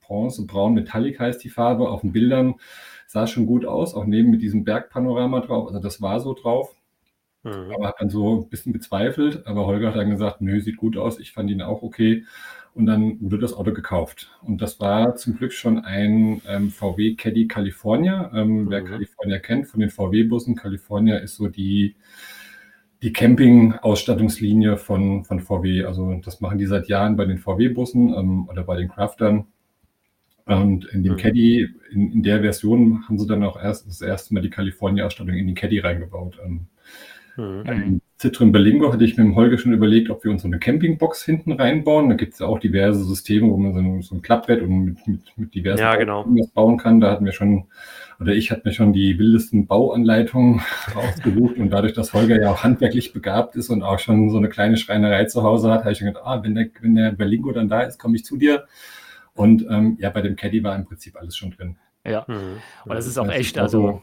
Bronze, 0.00 0.46
Braun 0.46 0.74
Metallic 0.74 1.20
heißt 1.20 1.44
die 1.44 1.50
Farbe, 1.50 1.88
auf 1.88 2.00
den 2.00 2.12
Bildern 2.12 2.54
sah 3.06 3.26
schon 3.26 3.46
gut 3.46 3.66
aus, 3.66 3.94
auch 3.94 4.06
neben 4.06 4.30
mit 4.30 4.42
diesem 4.42 4.64
Bergpanorama 4.64 5.40
drauf, 5.40 5.68
also 5.68 5.78
das 5.78 6.00
war 6.00 6.20
so 6.20 6.34
drauf. 6.34 6.74
Mhm. 7.42 7.72
Aber 7.74 7.88
hat 7.88 7.96
dann 7.98 8.10
so 8.10 8.42
ein 8.42 8.48
bisschen 8.48 8.72
gezweifelt. 8.72 9.46
Aber 9.46 9.66
Holger 9.66 9.88
hat 9.88 9.96
dann 9.96 10.10
gesagt, 10.10 10.40
nö, 10.40 10.60
sieht 10.60 10.76
gut 10.76 10.96
aus. 10.96 11.18
Ich 11.18 11.32
fand 11.32 11.50
ihn 11.50 11.62
auch 11.62 11.82
okay. 11.82 12.24
Und 12.74 12.86
dann 12.86 13.18
wurde 13.20 13.42
das 13.42 13.52
Auto 13.52 13.72
gekauft. 13.72 14.30
Und 14.40 14.62
das 14.62 14.80
war 14.80 15.14
zum 15.16 15.36
Glück 15.36 15.52
schon 15.52 15.84
ein 15.84 16.40
ähm, 16.48 16.70
VW 16.70 17.14
Caddy 17.16 17.46
California. 17.46 18.30
Ähm, 18.34 18.62
mhm. 18.64 18.70
Wer 18.70 18.82
California 18.82 19.38
kennt 19.38 19.68
von 19.68 19.80
den 19.80 19.90
VW-Bussen, 19.90 20.56
California 20.56 21.18
ist 21.18 21.36
so 21.36 21.48
die, 21.48 21.96
die 23.02 23.12
Camping-Ausstattungslinie 23.12 24.78
von, 24.78 25.24
von 25.24 25.40
VW. 25.40 25.84
Also 25.84 26.18
das 26.24 26.40
machen 26.40 26.56
die 26.56 26.66
seit 26.66 26.88
Jahren 26.88 27.16
bei 27.16 27.26
den 27.26 27.38
VW-Bussen 27.38 28.14
ähm, 28.14 28.48
oder 28.48 28.62
bei 28.62 28.76
den 28.76 28.88
Craftern. 28.88 29.46
Und 30.46 30.86
in 30.86 31.02
dem 31.02 31.12
mhm. 31.12 31.18
Caddy, 31.18 31.68
in, 31.90 32.12
in, 32.12 32.22
der 32.22 32.40
Version, 32.40 33.06
haben 33.06 33.18
sie 33.18 33.26
dann 33.26 33.44
auch 33.44 33.60
erst 33.62 33.86
das 33.86 34.00
erste 34.00 34.32
Mal 34.32 34.40
die 34.40 34.50
California-Ausstattung 34.50 35.34
in 35.34 35.46
den 35.46 35.54
Caddy 35.54 35.78
reingebaut. 35.78 36.38
Ähm, 36.44 36.68
Mhm. 37.36 38.00
Citroen 38.18 38.52
Berlingo 38.52 38.92
hatte 38.92 39.04
ich 39.04 39.16
mit 39.16 39.26
dem 39.26 39.34
Holger 39.34 39.58
schon 39.58 39.72
überlegt, 39.72 40.10
ob 40.10 40.22
wir 40.22 40.30
uns 40.30 40.42
so 40.42 40.48
eine 40.48 40.58
Campingbox 40.58 41.24
hinten 41.24 41.52
reinbauen. 41.52 42.08
Da 42.08 42.14
gibt 42.14 42.34
es 42.34 42.38
ja 42.38 42.46
auch 42.46 42.58
diverse 42.58 43.02
Systeme, 43.04 43.50
wo 43.50 43.56
man 43.56 43.72
so 43.72 43.80
ein, 43.80 44.02
so 44.02 44.14
ein 44.14 44.22
Klappbett 44.22 44.62
und 44.62 44.84
mit, 44.84 45.06
mit, 45.06 45.20
mit 45.36 45.54
diversen 45.54 45.80
ja, 45.80 45.96
genau. 45.96 46.24
bauen 46.54 46.78
kann. 46.78 47.00
Da 47.00 47.10
hatten 47.10 47.24
wir 47.24 47.32
schon, 47.32 47.64
oder 48.20 48.32
ich 48.32 48.50
hatte 48.50 48.62
mir 48.64 48.72
schon 48.72 48.92
die 48.92 49.18
wildesten 49.18 49.66
Bauanleitungen 49.66 50.60
rausgesucht. 50.94 51.56
und 51.56 51.70
dadurch, 51.70 51.94
dass 51.94 52.12
Holger 52.12 52.40
ja 52.40 52.52
auch 52.52 52.62
handwerklich 52.62 53.12
begabt 53.12 53.56
ist 53.56 53.70
und 53.70 53.82
auch 53.82 53.98
schon 53.98 54.30
so 54.30 54.36
eine 54.36 54.48
kleine 54.48 54.76
Schreinerei 54.76 55.24
zu 55.24 55.42
Hause 55.42 55.70
hat, 55.70 55.80
habe 55.80 55.92
ich 55.92 55.98
schon 55.98 56.08
gedacht, 56.08 56.24
ah, 56.24 56.42
wenn 56.42 56.54
der, 56.54 56.68
wenn 56.80 56.94
der 56.94 57.12
Berlingo 57.12 57.50
dann 57.52 57.68
da 57.68 57.80
ist, 57.80 57.98
komme 57.98 58.16
ich 58.16 58.24
zu 58.24 58.36
dir. 58.36 58.66
Und 59.34 59.66
ähm, 59.70 59.96
ja, 59.98 60.10
bei 60.10 60.20
dem 60.20 60.36
Caddy 60.36 60.62
war 60.62 60.76
im 60.76 60.84
Prinzip 60.84 61.16
alles 61.16 61.36
schon 61.36 61.50
drin. 61.50 61.76
Ja, 62.06 62.24
mhm. 62.28 62.58
und 62.84 62.94
das 62.94 63.06
ist 63.06 63.18
auch 63.18 63.30
echt, 63.30 63.58
also 63.58 64.02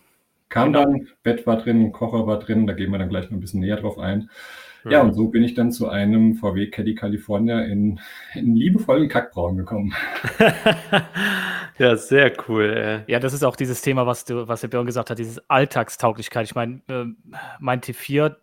Kam 0.49 0.73
genau. 0.73 0.85
dann, 0.85 1.07
Bett 1.23 1.45
war 1.45 1.57
drin, 1.57 1.91
Kocher 1.91 2.25
war 2.25 2.39
drin, 2.39 2.67
da 2.67 2.73
gehen 2.73 2.91
wir 2.91 2.97
dann 2.97 3.09
gleich 3.09 3.25
noch 3.25 3.37
ein 3.37 3.39
bisschen 3.39 3.61
näher 3.61 3.77
drauf 3.77 3.99
ein. 3.99 4.29
Ja, 4.83 4.91
ja 4.91 5.01
und 5.01 5.13
so 5.13 5.27
bin 5.27 5.43
ich 5.43 5.53
dann 5.53 5.71
zu 5.71 5.89
einem 5.89 6.35
VW 6.35 6.67
Caddy 6.67 6.95
California 6.95 7.61
in, 7.61 7.99
in 8.33 8.55
liebevollen 8.55 9.09
Kackbraun 9.09 9.57
gekommen. 9.57 9.93
ja, 11.77 11.95
sehr 11.95 12.33
cool. 12.47 13.03
Ja, 13.07 13.19
das 13.19 13.33
ist 13.33 13.43
auch 13.43 13.55
dieses 13.55 13.81
Thema, 13.81 14.07
was 14.07 14.25
du, 14.25 14.47
was 14.47 14.61
der 14.61 14.69
Björn 14.69 14.85
gesagt 14.85 15.09
hat, 15.09 15.19
dieses 15.19 15.49
Alltagstauglichkeit. 15.49 16.45
Ich 16.45 16.55
meine, 16.55 16.81
mein 17.59 17.81
T4, 17.81 18.35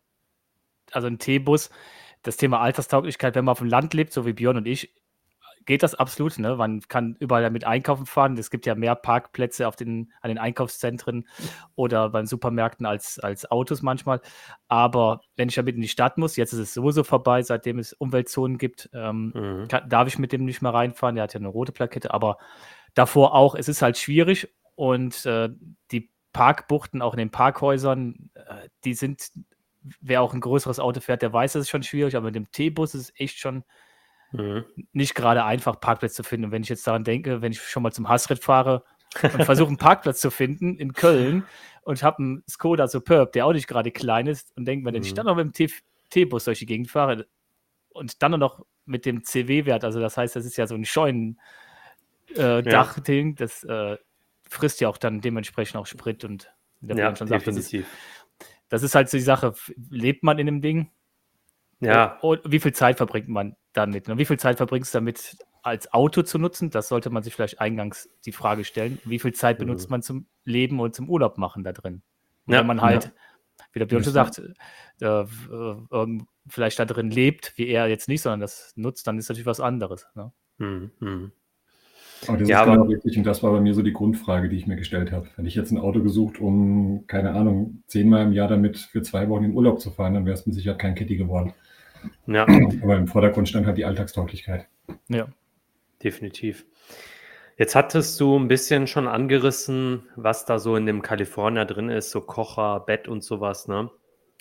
also 0.93 1.07
ein 1.09 1.19
T-Bus, 1.19 1.71
das 2.23 2.37
Thema 2.37 2.61
Alltagstauglichkeit, 2.61 3.35
wenn 3.35 3.45
man 3.45 3.53
auf 3.53 3.59
dem 3.59 3.69
Land 3.69 3.95
lebt, 3.95 4.13
so 4.13 4.27
wie 4.27 4.33
Björn 4.33 4.59
und 4.59 4.67
ich, 4.67 4.95
geht 5.67 5.83
das 5.83 5.95
absolut. 5.95 6.39
Ne? 6.39 6.57
Man 6.57 6.81
kann 6.81 7.17
überall 7.19 7.43
damit 7.43 7.65
einkaufen 7.65 8.07
fahren. 8.07 8.39
Es 8.39 8.51
gibt 8.51 8.67
ja 8.67 8.75
mehr 8.75 8.95
Parkplätze 8.95 9.69
auf 9.69 9.77
den, 9.77 10.13
an 10.21 10.29
den 10.29 10.39
Einkaufszentren 10.39 11.29
oder 11.75 12.11
bei 12.11 12.21
den 12.21 12.27
Supermärkten 12.27 12.87
als, 12.87 13.19
als 13.19 13.51
Autos 13.51 13.83
manchmal. 13.83 14.21
Aber 14.69 15.21
wenn 15.37 15.49
ich 15.49 15.57
damit 15.57 15.75
in 15.75 15.83
die 15.83 15.89
Stadt 15.89 16.19
muss, 16.19 16.37
jetzt 16.37 16.53
ist 16.53 16.61
es 16.61 16.75
sowieso 16.75 17.05
vorbei, 17.05 17.43
seitdem 17.43 17.79
es 17.79 17.93
Umweltzonen 17.93 18.59
gibt, 18.59 18.89
ähm, 18.95 19.33
mhm. 19.35 19.69
kann, 19.69 19.89
darf 19.89 20.09
ich 20.09 20.19
mit 20.19 20.33
dem 20.33 20.45
nicht 20.45 20.63
mehr 20.63 20.73
reinfahren. 20.73 21.17
Der 21.17 21.25
hat 21.25 21.35
ja 21.35 21.41
eine 21.41 21.49
rote 21.49 21.73
Plakette, 21.73 22.15
aber 22.15 22.39
davor 22.95 23.35
auch, 23.35 23.55
es 23.55 23.69
ist 23.69 23.83
halt 23.83 23.99
schwierig 23.99 24.49
und 24.77 25.27
äh, 25.27 25.51
die 25.91 26.11
Parkbuchten 26.33 27.03
auch 27.03 27.15
in 27.15 27.19
den 27.19 27.31
Parkhäusern, 27.31 28.31
äh, 28.35 28.69
die 28.85 28.95
sind, 28.95 29.33
wer 30.01 30.23
auch 30.23 30.33
ein 30.33 30.41
größeres 30.41 30.79
Auto 30.79 31.01
fährt, 31.01 31.23
der 31.23 31.33
weiß, 31.33 31.55
das 31.55 31.63
ist 31.63 31.71
schon 31.71 31.83
schwierig, 31.83 32.15
aber 32.15 32.27
mit 32.27 32.35
dem 32.37 32.51
T-Bus 32.53 32.95
ist 32.95 33.03
es 33.03 33.13
echt 33.17 33.39
schon 33.39 33.65
Mhm. 34.33 34.65
Nicht 34.93 35.15
gerade 35.15 35.45
einfach, 35.45 35.81
Parkplätze 35.81 36.17
zu 36.17 36.23
finden. 36.23 36.47
Und 36.47 36.53
wenn 36.53 36.63
ich 36.63 36.69
jetzt 36.69 36.87
daran 36.87 37.05
denke, 37.05 37.43
wenn 37.43 37.53
ich 37.53 37.63
schon 37.63 37.83
mal 37.83 37.93
zum 37.93 38.09
Hassritt 38.09 38.43
fahre 38.43 38.85
und 39.23 39.45
versuche, 39.45 39.69
einen 39.69 39.79
Parkplatz 39.79 40.21
zu 40.21 40.31
finden 40.31 40.77
in 40.77 40.93
Köln 40.93 41.45
und 41.83 42.03
habe 42.03 42.19
einen 42.19 42.43
Skoda 42.49 42.89
Superb, 42.89 43.33
der 43.33 43.47
auch 43.47 43.53
nicht 43.53 43.69
gerade 43.69 43.91
klein 43.91 44.27
ist, 44.27 44.57
und 44.57 44.65
denke 44.67 44.85
mir, 44.85 44.93
wenn 44.93 45.03
ich 45.03 45.13
mhm. 45.13 45.17
dann 45.17 45.27
noch 45.27 45.37
mit 45.37 45.59
dem 45.59 45.71
T-Bus 46.11 46.45
durch 46.45 46.59
die 46.59 46.67
Gegend 46.67 46.91
fahre 46.91 47.27
und 47.91 48.23
dann 48.23 48.39
noch 48.39 48.65
mit 48.85 49.07
dem 49.07 49.25
CW-Wert, 49.25 49.85
also 49.85 50.01
das 50.01 50.17
heißt, 50.17 50.37
das 50.37 50.45
ist 50.45 50.57
ja 50.57 50.67
so 50.67 50.75
ein 50.75 50.85
Scheunendach-Ding, 50.85 51.39
äh, 52.37 53.31
ja. 53.31 53.35
das 53.37 53.65
äh, 53.65 53.97
frisst 54.49 54.81
ja 54.81 54.89
auch 54.89 54.99
dann 54.99 55.21
dementsprechend 55.21 55.77
auch 55.77 55.87
Sprit 55.87 56.25
und 56.25 56.53
der 56.81 56.97
ja, 56.97 57.17
schon 57.17 57.29
sagt, 57.29 57.47
das 57.47 57.57
ist, 57.57 57.75
das 58.69 58.83
ist 58.83 58.95
halt 58.95 59.09
so 59.09 59.17
die 59.17 59.23
Sache, 59.23 59.55
lebt 59.91 60.23
man 60.23 60.39
in 60.39 60.47
dem 60.47 60.61
Ding? 60.61 60.91
Ja. 61.81 62.19
Und, 62.21 62.41
wie 62.45 62.61
viel 62.61 62.73
Zeit 62.73 62.97
verbringt 62.97 63.29
man 63.29 63.57
damit? 63.73 64.09
Und 64.09 64.19
wie 64.19 64.25
viel 64.25 64.39
Zeit 64.39 64.57
verbringst 64.57 64.95
du 64.95 64.99
damit, 64.99 65.37
als 65.63 65.93
Auto 65.93 66.23
zu 66.23 66.39
nutzen? 66.39 66.71
Das 66.71 66.89
sollte 66.89 67.11
man 67.11 67.23
sich 67.23 67.35
vielleicht 67.35 67.61
eingangs 67.61 68.09
die 68.25 68.33
Frage 68.33 68.65
stellen. 68.65 68.99
Wie 69.05 69.19
viel 69.19 69.35
Zeit 69.35 69.59
benutzt 69.59 69.89
mhm. 69.89 69.93
man 69.93 70.03
zum 70.03 70.27
Leben 70.45 70.81
und 70.81 70.95
zum 70.95 71.11
Urlaub 71.11 71.39
machen 71.39 71.65
da 71.65 71.73
drin? 71.73 72.03
Ja, 72.47 72.61
wenn 72.61 72.67
man 72.67 72.81
halt 72.81 73.05
ja. 73.05 73.11
wie 73.73 73.79
der 73.81 73.87
Björn 73.87 74.05
schon 74.05 74.13
sagt, 74.13 74.41
äh, 75.01 75.07
äh, 75.07 76.19
vielleicht 76.49 76.79
da 76.79 76.85
drin 76.85 77.11
lebt, 77.11 77.55
wie 77.57 77.67
er 77.67 77.89
jetzt 77.89 78.09
nicht, 78.09 78.23
sondern 78.23 78.41
das 78.41 78.73
nutzt, 78.77 79.07
dann 79.07 79.19
ist 79.19 79.29
natürlich 79.29 79.47
was 79.47 79.61
anderes. 79.61 80.07
Ne? 80.15 80.33
Mhm. 80.59 80.91
mhm. 81.01 81.33
Aber 82.27 82.39
das 82.39 82.49
ja, 82.49 82.63
ist 82.63 82.71
genau 82.71 82.85
richtig 82.85 83.19
und 83.19 83.25
das 83.25 83.43
war 83.43 83.53
bei 83.53 83.61
mir 83.61 83.75
so 83.75 83.83
die 83.83 83.93
Grundfrage, 83.93 84.49
die 84.49 84.57
ich 84.57 84.67
mir 84.67 84.77
gestellt 84.77 85.13
habe. 85.13 85.29
Wenn 85.37 85.45
ich 85.45 85.55
jetzt 85.55 85.71
ein 85.71 85.79
Auto 85.79 86.03
gesucht, 86.03 86.41
um, 86.41 87.05
keine 87.07 87.33
Ahnung, 87.33 87.83
zehnmal 87.89 88.25
im 88.25 88.33
Jahr 88.33 88.49
damit 88.49 88.79
für 88.79 89.03
zwei 89.03 89.29
Wochen 89.29 89.45
in 89.45 89.55
Urlaub 89.55 89.81
zu 89.81 89.91
fahren, 89.91 90.15
dann 90.15 90.25
wäre 90.25 90.35
es 90.35 90.47
mit 90.47 90.55
Sicherheit 90.55 90.79
kein 90.79 90.95
Kitty 90.95 91.17
geworden. 91.17 91.53
Ja. 92.27 92.43
Aber 92.83 92.97
im 92.97 93.07
Vordergrund 93.07 93.49
stand 93.49 93.67
halt 93.67 93.79
die 93.79 93.85
Alltagstauglichkeit. 93.85 94.67
Ja, 95.09 95.29
definitiv. 96.03 96.67
Jetzt 97.59 97.75
hattest 97.75 98.21
du 98.21 98.39
ein 98.39 98.49
bisschen 98.49 98.87
schon 98.87 99.09
angerissen, 99.09 100.09
was 100.17 100.45
da 100.45 100.59
so 100.59 100.77
in 100.77 100.85
dem 100.85 101.01
California 101.01 101.65
drin 101.65 101.89
ist, 101.89 102.11
so 102.11 102.21
Kocher, 102.21 102.81
Bett 102.81 103.09
und 103.09 103.25
sowas, 103.25 103.67
ne? 103.67 103.91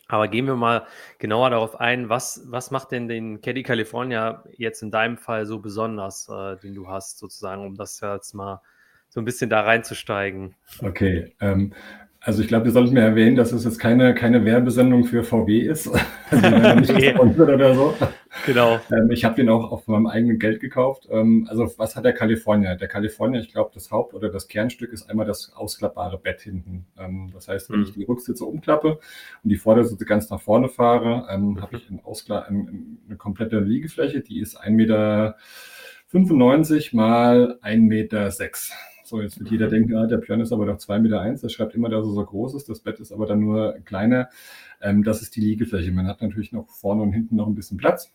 Aber 0.07 0.27
gehen 0.27 0.45
wir 0.45 0.55
mal 0.55 0.85
genauer 1.17 1.49
darauf 1.49 1.79
ein, 1.79 2.09
was, 2.09 2.43
was 2.45 2.69
macht 2.69 2.91
denn 2.91 3.07
den 3.07 3.41
Caddy 3.41 3.63
California 3.63 4.43
jetzt 4.55 4.83
in 4.83 4.91
deinem 4.91 5.17
Fall 5.17 5.45
so 5.45 5.59
besonders, 5.59 6.29
äh, 6.29 6.57
den 6.57 6.75
du 6.75 6.87
hast, 6.87 7.17
sozusagen, 7.17 7.65
um 7.65 7.75
das 7.75 8.01
jetzt 8.01 8.33
mal 8.33 8.61
so 9.09 9.19
ein 9.19 9.25
bisschen 9.25 9.49
da 9.49 9.61
reinzusteigen? 9.61 10.53
Okay, 10.81 11.33
ähm, 11.39 11.73
also 12.25 12.41
ich 12.41 12.47
glaube, 12.47 12.65
wir 12.65 12.71
sollten 12.71 12.95
mir 12.95 13.01
erwähnen, 13.01 13.35
dass 13.35 13.51
es 13.51 13.65
jetzt 13.65 13.77
keine, 13.77 14.15
keine 14.15 14.43
Werbesendung 14.45 15.03
für 15.05 15.23
VW 15.23 15.59
ist. 15.59 15.89
Also 16.31 16.79
nicht 16.79 17.15
okay. 17.19 17.39
oder 17.39 17.75
so. 17.75 17.93
Genau. 18.47 18.79
Ähm, 18.91 19.11
ich 19.11 19.23
habe 19.23 19.35
den 19.35 19.47
auch 19.47 19.71
auf 19.71 19.87
meinem 19.87 20.07
eigenen 20.07 20.39
Geld 20.39 20.59
gekauft. 20.59 21.07
Ähm, 21.11 21.45
also 21.47 21.71
was 21.77 21.95
hat 21.95 22.03
der 22.03 22.13
California? 22.13 22.73
Der 22.75 22.87
California, 22.87 23.39
ich 23.39 23.53
glaube, 23.53 23.69
das 23.75 23.91
Haupt- 23.91 24.15
oder 24.15 24.29
das 24.29 24.47
Kernstück 24.47 24.91
ist 24.91 25.07
einmal 25.07 25.27
das 25.27 25.53
ausklappbare 25.55 26.17
Bett 26.17 26.41
hinten. 26.41 26.87
Ähm, 26.97 27.29
das 27.31 27.47
heißt, 27.47 27.69
wenn 27.69 27.81
mhm. 27.81 27.83
ich 27.85 27.93
die 27.93 28.05
Rücksitze 28.05 28.43
umklappe 28.43 28.97
und 29.43 29.49
die 29.49 29.55
Vordersitze 29.55 30.03
ganz 30.05 30.31
nach 30.31 30.41
vorne 30.41 30.67
fahre, 30.67 31.27
ähm, 31.29 31.51
mhm. 31.51 31.61
habe 31.61 31.77
ich 31.77 31.87
ein 31.91 31.99
Auskla 32.03 32.39
ein, 32.39 32.97
eine 33.07 33.17
komplette 33.17 33.59
Liegefläche, 33.59 34.21
die 34.21 34.39
ist 34.39 34.59
1,95 34.59 34.71
Meter 34.71 35.35
mal 36.91 37.59
1,06 37.61 37.77
Meter. 37.77 38.31
So, 39.05 39.21
jetzt 39.21 39.39
wird 39.39 39.51
jeder 39.51 39.67
denken, 39.67 39.95
ah, 39.95 40.07
der 40.07 40.17
Björn 40.17 40.41
ist 40.41 40.51
aber 40.51 40.65
doch 40.65 40.77
2,1 40.77 40.99
Meter, 40.99 41.21
eins. 41.21 41.41
der 41.41 41.49
schreibt 41.49 41.75
immer, 41.75 41.89
dass 41.89 42.05
er 42.05 42.11
so 42.11 42.25
groß 42.25 42.55
ist, 42.55 42.67
das 42.69 42.79
Bett 42.79 42.99
ist 42.99 43.11
aber 43.11 43.27
dann 43.27 43.39
nur 43.39 43.75
kleiner. 43.85 44.29
Ähm, 44.81 45.03
das 45.03 45.21
ist 45.21 45.35
die 45.35 45.41
Liegefläche. 45.41 45.91
Man 45.91 46.07
hat 46.07 46.21
natürlich 46.21 46.51
noch 46.51 46.69
vorne 46.69 47.03
und 47.03 47.13
hinten 47.13 47.35
noch 47.35 47.47
ein 47.47 47.55
bisschen 47.55 47.77
Platz. 47.77 48.13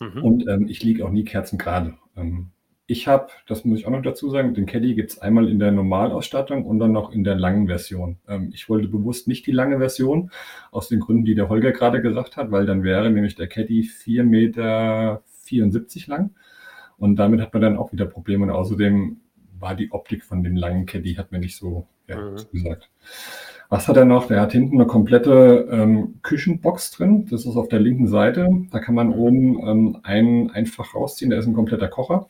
Mhm. 0.00 0.22
Und 0.22 0.48
ähm, 0.48 0.66
ich 0.68 0.82
liege 0.82 1.04
auch 1.04 1.10
nie 1.10 1.24
kerzengerade. 1.24 1.94
Ähm, 2.16 2.50
ich 2.86 3.08
habe, 3.08 3.28
das 3.46 3.64
muss 3.64 3.78
ich 3.78 3.86
auch 3.86 3.92
noch 3.92 4.02
dazu 4.02 4.28
sagen, 4.28 4.52
den 4.52 4.66
Caddy 4.66 4.94
gibt 4.94 5.12
es 5.12 5.18
einmal 5.18 5.48
in 5.48 5.58
der 5.58 5.72
Normalausstattung 5.72 6.66
und 6.66 6.78
dann 6.80 6.92
noch 6.92 7.12
in 7.12 7.24
der 7.24 7.36
langen 7.36 7.66
Version. 7.66 8.18
Ähm, 8.28 8.50
ich 8.52 8.68
wollte 8.68 8.88
bewusst 8.88 9.26
nicht 9.28 9.46
die 9.46 9.52
lange 9.52 9.78
Version, 9.78 10.30
aus 10.70 10.88
den 10.88 11.00
Gründen, 11.00 11.24
die 11.24 11.34
der 11.34 11.48
Holger 11.48 11.72
gerade 11.72 12.02
gesagt 12.02 12.36
hat, 12.36 12.50
weil 12.50 12.66
dann 12.66 12.82
wäre 12.82 13.10
nämlich 13.10 13.36
der 13.36 13.46
Caddy 13.46 13.82
4,74 13.82 14.24
Meter 14.24 15.22
lang. 16.08 16.34
Und 16.98 17.16
damit 17.16 17.40
hat 17.40 17.52
man 17.52 17.62
dann 17.62 17.76
auch 17.76 17.92
wieder 17.92 18.06
Probleme. 18.06 18.44
Und 18.44 18.50
außerdem 18.50 19.20
war 19.58 19.74
die 19.74 19.92
Optik 19.92 20.24
von 20.24 20.42
dem 20.42 20.56
langen 20.56 20.86
Caddy, 20.86 21.14
hat 21.14 21.32
mir 21.32 21.38
nicht 21.38 21.56
so 21.56 21.86
ja, 22.08 22.16
mhm. 22.16 22.36
gesagt. 22.52 22.90
Was 23.70 23.88
hat 23.88 23.96
er 23.96 24.04
noch? 24.04 24.26
Der 24.26 24.40
hat 24.40 24.52
hinten 24.52 24.76
eine 24.76 24.86
komplette 24.86 25.68
ähm, 25.70 26.20
Küchenbox 26.22 26.90
drin. 26.92 27.26
Das 27.30 27.46
ist 27.46 27.56
auf 27.56 27.68
der 27.68 27.80
linken 27.80 28.06
Seite. 28.06 28.48
Da 28.70 28.78
kann 28.78 28.94
man 28.94 29.12
oben 29.12 29.58
ähm, 29.66 29.98
einen 30.02 30.50
einfach 30.50 30.94
rausziehen. 30.94 31.30
Da 31.30 31.38
ist 31.38 31.46
ein 31.46 31.54
kompletter 31.54 31.88
Kocher 31.88 32.28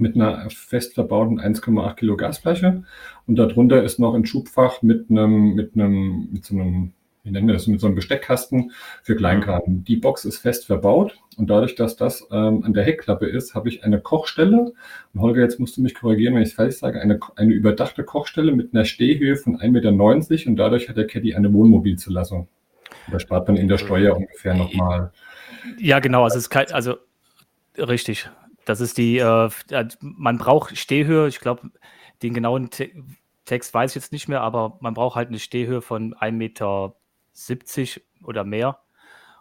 mit 0.00 0.14
einer 0.14 0.48
fest 0.50 0.94
verbauten 0.94 1.40
1,8 1.40 1.94
Kilo 1.94 2.16
Gasflasche. 2.16 2.84
Und 3.26 3.36
darunter 3.36 3.82
ist 3.82 3.98
noch 3.98 4.14
ein 4.14 4.26
Schubfach 4.26 4.82
mit 4.82 5.10
einem, 5.10 5.54
mit 5.54 5.74
einem, 5.74 6.28
mit 6.32 6.44
so 6.44 6.54
einem 6.54 6.92
wie 7.22 7.30
nennen 7.30 7.46
wir 7.46 7.54
das, 7.54 7.66
mit 7.66 7.80
so 7.80 7.86
einem 7.86 7.96
Besteckkasten 7.96 8.72
für 9.02 9.16
Kleinkarten. 9.16 9.84
Die 9.84 9.96
Box 9.96 10.24
ist 10.24 10.38
fest 10.38 10.66
verbaut 10.66 11.18
und 11.36 11.48
dadurch, 11.48 11.74
dass 11.74 11.96
das 11.96 12.26
ähm, 12.30 12.64
an 12.64 12.72
der 12.72 12.84
Heckklappe 12.84 13.26
ist, 13.26 13.54
habe 13.54 13.68
ich 13.68 13.84
eine 13.84 14.00
Kochstelle. 14.00 14.72
Und 15.14 15.20
Holger, 15.20 15.42
jetzt 15.42 15.60
musst 15.60 15.76
du 15.76 15.82
mich 15.82 15.94
korrigieren, 15.94 16.34
wenn 16.34 16.42
ich 16.42 16.50
es 16.50 16.54
falsch 16.54 16.76
sage, 16.76 17.00
eine, 17.00 17.20
eine 17.36 17.52
überdachte 17.52 18.04
Kochstelle 18.04 18.52
mit 18.52 18.74
einer 18.74 18.84
Stehhöhe 18.84 19.36
von 19.36 19.58
1,90 19.58 19.68
Meter 19.70 20.50
und 20.50 20.56
dadurch 20.56 20.88
hat 20.88 20.96
der 20.96 21.06
Caddy 21.06 21.34
eine 21.34 21.52
Wohnmobilzulassung. 21.52 22.48
Da 23.10 23.20
spart 23.20 23.48
man 23.48 23.56
in 23.56 23.68
der 23.68 23.78
Steuer 23.78 24.16
ungefähr 24.16 24.54
nochmal. 24.54 25.12
Ja, 25.78 25.98
genau, 26.00 26.24
also 26.24 26.38
es 26.38 26.44
ist 26.44 26.50
kein, 26.50 26.70
also 26.72 26.96
richtig. 27.76 28.30
Das 28.64 28.80
ist 28.80 28.98
die, 28.98 29.18
äh, 29.18 29.48
man 30.00 30.38
braucht 30.38 30.76
Stehhöhe, 30.76 31.28
ich 31.28 31.40
glaube, 31.40 31.70
den 32.22 32.34
genauen 32.34 32.70
Te 32.70 32.90
Text 33.46 33.74
weiß 33.74 33.90
ich 33.90 33.94
jetzt 33.96 34.12
nicht 34.12 34.28
mehr, 34.28 34.42
aber 34.42 34.78
man 34.80 34.94
braucht 34.94 35.16
halt 35.16 35.28
eine 35.28 35.40
Stehhöhe 35.40 35.80
von 35.80 36.14
1,90 36.14 36.32
Meter 36.32 36.94
70 37.46 38.04
oder 38.24 38.44
mehr. 38.44 38.80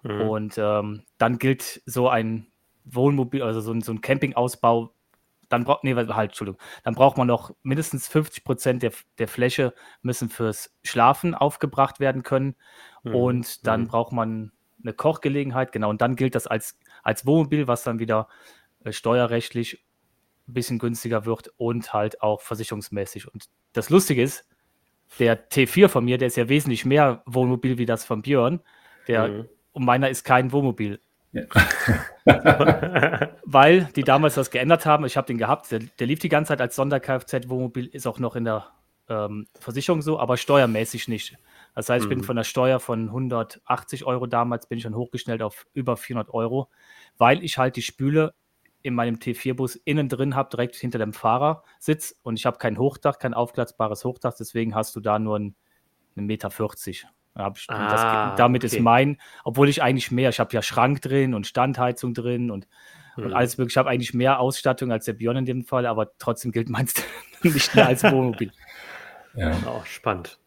Mhm. 0.03 0.21
Und 0.21 0.57
ähm, 0.57 1.03
dann 1.17 1.37
gilt 1.37 1.81
so 1.85 2.09
ein 2.09 2.47
Wohnmobil, 2.85 3.41
also 3.43 3.61
so 3.61 3.71
ein, 3.71 3.81
so 3.81 3.91
ein 3.91 4.01
Campingausbau, 4.01 4.93
dann 5.49 5.63
braucht, 5.63 5.83
nee, 5.83 5.95
halt, 5.95 6.29
Entschuldigung, 6.29 6.61
dann 6.83 6.95
braucht 6.95 7.17
man 7.17 7.27
noch 7.27 7.55
mindestens 7.63 8.07
50 8.07 8.43
Prozent 8.43 8.83
der, 8.83 8.91
der 9.17 9.27
Fläche 9.27 9.73
müssen 10.01 10.29
fürs 10.29 10.75
Schlafen 10.83 11.33
aufgebracht 11.33 11.99
werden 11.99 12.23
können. 12.23 12.55
Mhm. 13.03 13.15
Und 13.15 13.67
dann 13.67 13.81
mhm. 13.81 13.87
braucht 13.87 14.13
man 14.13 14.51
eine 14.81 14.93
Kochgelegenheit, 14.93 15.71
genau. 15.71 15.89
Und 15.89 16.01
dann 16.01 16.15
gilt 16.15 16.35
das 16.35 16.47
als, 16.47 16.79
als 17.03 17.25
Wohnmobil, 17.25 17.67
was 17.67 17.83
dann 17.83 17.99
wieder 17.99 18.27
äh, 18.83 18.91
steuerrechtlich 18.91 19.83
ein 20.47 20.53
bisschen 20.53 20.79
günstiger 20.79 21.25
wird 21.25 21.51
und 21.57 21.93
halt 21.93 22.21
auch 22.21 22.41
versicherungsmäßig. 22.41 23.31
Und 23.31 23.49
das 23.73 23.89
Lustige 23.89 24.21
ist, 24.23 24.47
der 25.17 25.49
T4 25.49 25.87
von 25.87 26.05
mir, 26.05 26.17
der 26.17 26.27
ist 26.27 26.37
ja 26.37 26.49
wesentlich 26.49 26.85
mehr 26.85 27.23
Wohnmobil 27.25 27.77
wie 27.77 27.85
das 27.85 28.05
von 28.05 28.21
Björn. 28.21 28.61
Der, 29.07 29.27
mhm. 29.27 29.49
Und 29.71 29.85
meiner 29.85 30.09
ist 30.09 30.23
kein 30.23 30.51
Wohnmobil. 30.51 30.99
Ja. 31.31 31.43
Weil 33.45 33.85
die 33.95 34.03
damals 34.03 34.35
das 34.35 34.51
geändert 34.51 34.85
haben. 34.85 35.05
Ich 35.05 35.17
habe 35.17 35.27
den 35.27 35.37
gehabt. 35.37 35.71
Der, 35.71 35.79
der, 35.79 36.07
lief 36.07 36.19
die 36.19 36.29
ganze 36.29 36.49
Zeit 36.49 36.61
als 36.61 36.75
Sonder-Kfz-Wohnmobil, 36.75 37.87
ist 37.87 38.07
auch 38.07 38.19
noch 38.19 38.35
in 38.35 38.45
der 38.45 38.67
ähm, 39.09 39.47
Versicherung 39.59 40.01
so, 40.01 40.19
aber 40.19 40.37
steuermäßig 40.37 41.07
nicht. 41.07 41.37
Das 41.75 41.89
heißt, 41.89 42.03
ich 42.03 42.09
bin 42.09 42.19
mhm. 42.19 42.23
von 42.23 42.35
der 42.35 42.43
Steuer 42.43 42.79
von 42.79 43.07
180 43.07 44.05
Euro 44.05 44.27
damals, 44.27 44.67
bin 44.67 44.77
ich 44.77 44.83
schon 44.83 44.95
hochgestellt 44.95 45.41
auf 45.41 45.65
über 45.73 45.97
400 45.97 46.33
Euro, 46.33 46.69
weil 47.17 47.43
ich 47.43 47.57
halt 47.57 47.75
die 47.75 47.81
Spüle 47.81 48.33
in 48.81 48.95
meinem 48.95 49.15
T4-Bus 49.15 49.75
innen 49.75 50.09
drin 50.09 50.36
habe, 50.36 50.50
direkt 50.50 50.75
hinter 50.75 51.00
dem 51.00 51.13
Fahrersitz. 51.13 52.17
Und 52.24 52.38
ich 52.39 52.45
habe 52.45 52.57
kein 52.57 52.77
Hochdach, 52.77 53.19
kein 53.19 53.33
aufklatzbares 53.33 54.05
Hochdach, 54.05 54.33
deswegen 54.38 54.75
hast 54.75 54.95
du 54.95 55.00
da 55.00 55.19
nur 55.19 55.36
einen, 55.36 55.55
einen 56.15 56.27
Meter 56.27 56.50
40. 56.50 57.07
Ah, 57.36 57.51
das, 57.51 57.67
damit 58.38 58.65
okay. 58.65 58.75
ist 58.75 58.81
mein, 58.81 59.17
obwohl 59.45 59.69
ich 59.69 59.81
eigentlich 59.81 60.12
mehr, 60.12 60.29
ich 60.29 60.39
habe 60.39 60.53
ja 60.53 60.62
Schrank 60.62 61.01
drin 61.01 61.33
und 61.33 61.48
Standheizung 61.48 62.13
drin 62.13 62.51
und, 62.51 62.67
hm. 63.15 63.25
und 63.25 63.33
alles 63.33 63.57
mögliche. 63.57 63.74
Ich 63.74 63.77
habe 63.77 63.89
eigentlich 63.89 64.13
mehr 64.13 64.39
Ausstattung 64.39 64.91
als 64.91 65.05
der 65.05 65.13
Björn 65.13 65.38
in 65.38 65.45
dem 65.45 65.63
Fall, 65.63 65.86
aber 65.86 66.12
trotzdem 66.17 66.51
gilt 66.51 66.69
meins 66.69 66.93
nicht 67.43 67.75
mehr 67.75 67.88
als 67.88 68.03
Wohnmobil. 68.03 68.51
Ja, 69.36 69.51
auch 69.67 69.86
spannend. 69.86 70.39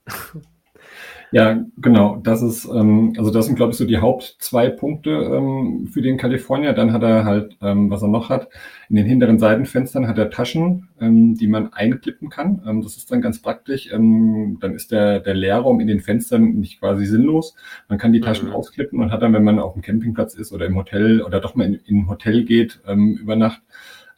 Ja, 1.32 1.64
genau. 1.78 2.16
Das 2.22 2.42
ist, 2.42 2.66
ähm, 2.66 3.14
also 3.16 3.30
das 3.30 3.46
sind, 3.46 3.56
glaube 3.56 3.72
ich, 3.72 3.78
so 3.78 3.86
die 3.86 3.98
Haupt 3.98 4.36
zwei 4.38 4.68
Punkte 4.68 5.10
ähm, 5.10 5.88
für 5.90 6.02
den 6.02 6.18
California. 6.18 6.74
Dann 6.74 6.92
hat 6.92 7.02
er 7.02 7.24
halt, 7.24 7.56
ähm, 7.62 7.88
was 7.90 8.02
er 8.02 8.08
noch 8.08 8.28
hat, 8.28 8.48
in 8.90 8.96
den 8.96 9.06
hinteren 9.06 9.38
Seitenfenstern 9.38 10.06
hat 10.06 10.18
er 10.18 10.28
Taschen, 10.28 10.88
ähm, 11.00 11.34
die 11.34 11.48
man 11.48 11.72
einklippen 11.72 12.28
kann. 12.28 12.62
Ähm, 12.66 12.82
das 12.82 12.98
ist 12.98 13.10
dann 13.10 13.22
ganz 13.22 13.40
praktisch. 13.40 13.90
Ähm, 13.90 14.58
dann 14.60 14.74
ist 14.74 14.92
der, 14.92 15.20
der 15.20 15.32
Leerraum 15.32 15.80
in 15.80 15.86
den 15.86 16.00
Fenstern 16.00 16.58
nicht 16.60 16.80
quasi 16.80 17.06
sinnlos. 17.06 17.54
Man 17.88 17.98
kann 17.98 18.12
die 18.12 18.20
Taschen 18.20 18.48
mhm. 18.48 18.54
ausklippen 18.54 19.00
und 19.00 19.10
hat 19.10 19.22
dann, 19.22 19.32
wenn 19.32 19.44
man 19.44 19.58
auf 19.58 19.72
dem 19.72 19.80
Campingplatz 19.80 20.34
ist 20.34 20.52
oder 20.52 20.66
im 20.66 20.76
Hotel 20.76 21.22
oder 21.22 21.40
doch 21.40 21.54
mal 21.54 21.66
in, 21.66 21.80
in 21.86 21.98
ein 22.00 22.08
Hotel 22.10 22.44
geht 22.44 22.80
ähm, 22.86 23.16
über 23.18 23.36
Nacht, 23.36 23.62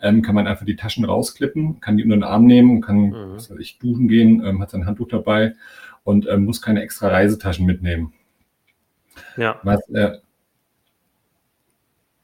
ähm, 0.04 0.22
kann 0.22 0.34
man 0.34 0.46
einfach 0.46 0.66
die 0.66 0.76
Taschen 0.76 1.04
rausklippen, 1.04 1.80
kann 1.80 1.96
die 1.96 2.04
unter 2.04 2.16
den 2.16 2.22
Arm 2.22 2.46
nehmen, 2.46 2.80
kann, 2.80 3.08
mhm. 3.08 3.32
was 3.34 3.50
weiß 3.50 3.58
ich, 3.58 3.78
duschen 3.78 4.08
gehen, 4.08 4.44
ähm, 4.44 4.60
hat 4.60 4.70
sein 4.70 4.86
Handtuch 4.86 5.08
dabei 5.08 5.54
und 6.04 6.28
ähm, 6.28 6.44
muss 6.44 6.62
keine 6.62 6.82
extra 6.82 7.08
Reisetaschen 7.08 7.66
mitnehmen. 7.66 8.12
Ja. 9.36 9.60
Was, 9.62 9.88
äh, 9.90 10.18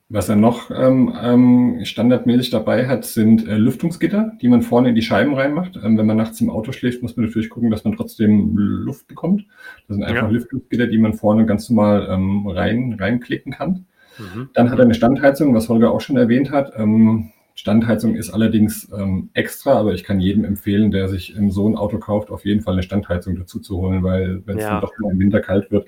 was 0.08 0.28
er 0.28 0.36
noch 0.36 0.70
ähm, 0.72 1.14
ähm, 1.22 1.84
standardmäßig 1.84 2.50
dabei 2.50 2.88
hat, 2.88 3.04
sind 3.04 3.46
äh, 3.46 3.56
Lüftungsgitter, 3.56 4.32
die 4.42 4.48
man 4.48 4.62
vorne 4.62 4.88
in 4.88 4.96
die 4.96 5.02
Scheiben 5.02 5.34
reinmacht. 5.34 5.76
Ähm, 5.76 5.96
wenn 5.96 6.06
man 6.06 6.16
nachts 6.16 6.40
im 6.40 6.50
Auto 6.50 6.72
schläft, 6.72 7.00
muss 7.00 7.16
man 7.16 7.26
natürlich 7.26 7.48
gucken, 7.48 7.70
dass 7.70 7.84
man 7.84 7.96
trotzdem 7.96 8.56
Luft 8.56 9.06
bekommt. 9.06 9.46
Das 9.86 9.96
sind 9.96 10.04
einfach 10.04 10.24
ja. 10.24 10.28
Lüftungsgitter, 10.28 10.88
die 10.88 10.98
man 10.98 11.14
vorne 11.14 11.46
ganz 11.46 11.70
normal 11.70 12.08
ähm, 12.10 12.46
rein, 12.48 12.96
reinklicken 12.98 13.52
kann. 13.52 13.86
Mhm. 14.18 14.50
Dann 14.52 14.70
hat 14.70 14.78
er 14.78 14.84
eine 14.84 14.94
Standheizung, 14.94 15.54
was 15.54 15.68
Holger 15.68 15.92
auch 15.92 16.00
schon 16.00 16.16
erwähnt 16.16 16.50
hat. 16.50 16.72
Ähm, 16.76 17.30
Standheizung 17.60 18.14
ist 18.14 18.30
allerdings 18.30 18.90
ähm, 18.90 19.28
extra, 19.34 19.74
aber 19.74 19.92
ich 19.92 20.02
kann 20.02 20.18
jedem 20.18 20.46
empfehlen, 20.46 20.90
der 20.90 21.10
sich 21.10 21.36
in 21.36 21.50
so 21.50 21.68
ein 21.68 21.76
Auto 21.76 21.98
kauft, 21.98 22.30
auf 22.30 22.46
jeden 22.46 22.62
Fall 22.62 22.72
eine 22.72 22.82
Standheizung 22.82 23.36
dazu 23.36 23.60
zu 23.60 23.76
holen, 23.76 24.02
weil 24.02 24.40
wenn 24.46 24.56
es 24.56 24.64
ja. 24.64 24.70
dann 24.70 24.80
doch 24.80 24.92
mal 24.98 25.12
im 25.12 25.18
Winter 25.18 25.40
kalt 25.40 25.70
wird, 25.70 25.86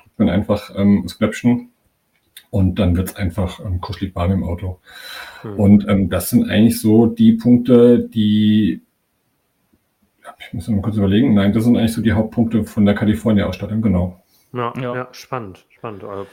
drückt 0.00 0.16
man 0.16 0.28
einfach 0.28 0.70
ähm, 0.76 1.00
das 1.02 1.18
Knöpfchen 1.18 1.70
und 2.50 2.78
dann 2.78 2.96
wird 2.96 3.08
es 3.08 3.16
einfach 3.16 3.58
ähm, 3.58 3.80
kuschelig 3.80 4.14
warm 4.14 4.30
im 4.30 4.44
Auto. 4.44 4.78
Mhm. 5.42 5.58
Und 5.58 5.88
ähm, 5.88 6.08
das 6.08 6.30
sind 6.30 6.48
eigentlich 6.48 6.80
so 6.80 7.06
die 7.06 7.32
Punkte, 7.32 7.98
die 7.98 8.82
ich 10.38 10.52
muss 10.52 10.68
mal 10.68 10.80
kurz 10.82 10.96
überlegen. 10.96 11.34
Nein, 11.34 11.52
das 11.52 11.64
sind 11.64 11.76
eigentlich 11.76 11.94
so 11.94 12.00
die 12.00 12.12
Hauptpunkte 12.12 12.62
von 12.62 12.84
der 12.84 12.94
California-Ausstattung, 12.94 13.82
genau. 13.82 14.22
Ja, 14.52 14.72
ja. 14.80 14.94
ja 14.94 15.08
spannend, 15.10 15.66
spannend. 15.68 16.04
Also 16.04 16.28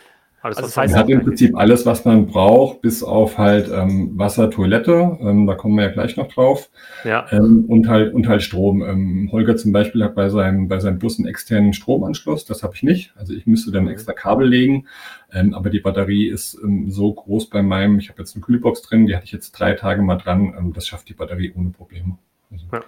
also 0.46 0.62
das 0.62 0.78
heißt, 0.78 0.94
man 0.94 1.02
hat 1.02 1.10
im 1.10 1.24
Prinzip 1.24 1.58
alles, 1.58 1.88
was 1.88 2.06
man 2.06 2.28
braucht, 2.28 2.82
bis 2.82 3.02
auf 3.02 3.40
halt 3.40 3.68
ähm, 3.74 4.12
Wasser, 4.16 4.52
Toilette. 4.52 5.18
Ähm, 5.20 5.48
da 5.48 5.56
kommen 5.56 5.76
wir 5.76 5.86
ja 5.86 5.92
gleich 5.92 6.18
noch 6.18 6.28
drauf. 6.28 6.70
Ja. 7.04 7.26
Ähm, 7.32 7.66
und 7.68 7.90
halt 7.90 8.14
und 8.14 8.28
halt 8.28 8.44
Strom. 8.44 8.84
Ähm, 8.84 9.30
Holger 9.32 9.56
zum 9.58 9.72
Beispiel 9.72 10.04
hat 10.04 10.14
bei 10.14 10.30
seinem 10.30 10.68
bei 10.68 10.80
seinem 10.80 11.00
Bus 11.00 11.18
einen 11.18 11.28
externen 11.28 11.74
Stromanschluss. 11.74 12.46
Das 12.46 12.62
habe 12.62 12.76
ich 12.76 12.84
nicht. 12.84 13.12
Also 13.18 13.34
ich 13.34 13.48
müsste 13.48 13.72
dann 13.72 13.86
mhm. 13.86 13.90
extra 13.90 14.14
Kabel 14.14 14.48
legen. 14.48 14.86
Ähm, 15.34 15.56
aber 15.56 15.72
die 15.72 15.80
Batterie 15.80 16.28
ist 16.28 16.60
ähm, 16.64 16.92
so 16.92 17.12
groß 17.12 17.50
bei 17.50 17.64
meinem. 17.64 17.98
Ich 17.98 18.10
habe 18.10 18.22
jetzt 18.22 18.36
eine 18.36 18.44
Kühlbox 18.44 18.84
drin. 18.84 19.08
Die 19.08 19.16
hatte 19.16 19.26
ich 19.26 19.32
jetzt 19.32 19.52
drei 19.54 19.74
Tage 19.74 20.04
mal 20.04 20.18
dran. 20.18 20.72
das 20.76 20.88
schafft 20.88 21.10
die 21.10 21.16
Batterie 21.16 21.54
ohne 21.58 21.70
Probleme. 21.72 22.20
Also, 22.52 22.66
ja. 22.72 22.82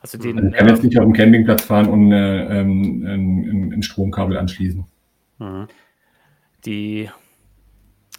Also 0.00 0.18
den, 0.18 0.36
also 0.36 0.48
ich 0.48 0.56
kann 0.56 0.68
jetzt 0.68 0.82
nicht 0.82 0.98
auf 0.98 1.04
dem 1.04 1.12
Campingplatz 1.12 1.62
fahren 1.62 1.88
und 1.88 2.10
äh, 2.10 2.16
ein, 2.16 3.06
ein, 3.06 3.72
ein 3.72 3.82
Stromkabel 3.84 4.36
anschließen. 4.36 4.84
Mhm 5.38 5.68
die, 6.64 7.10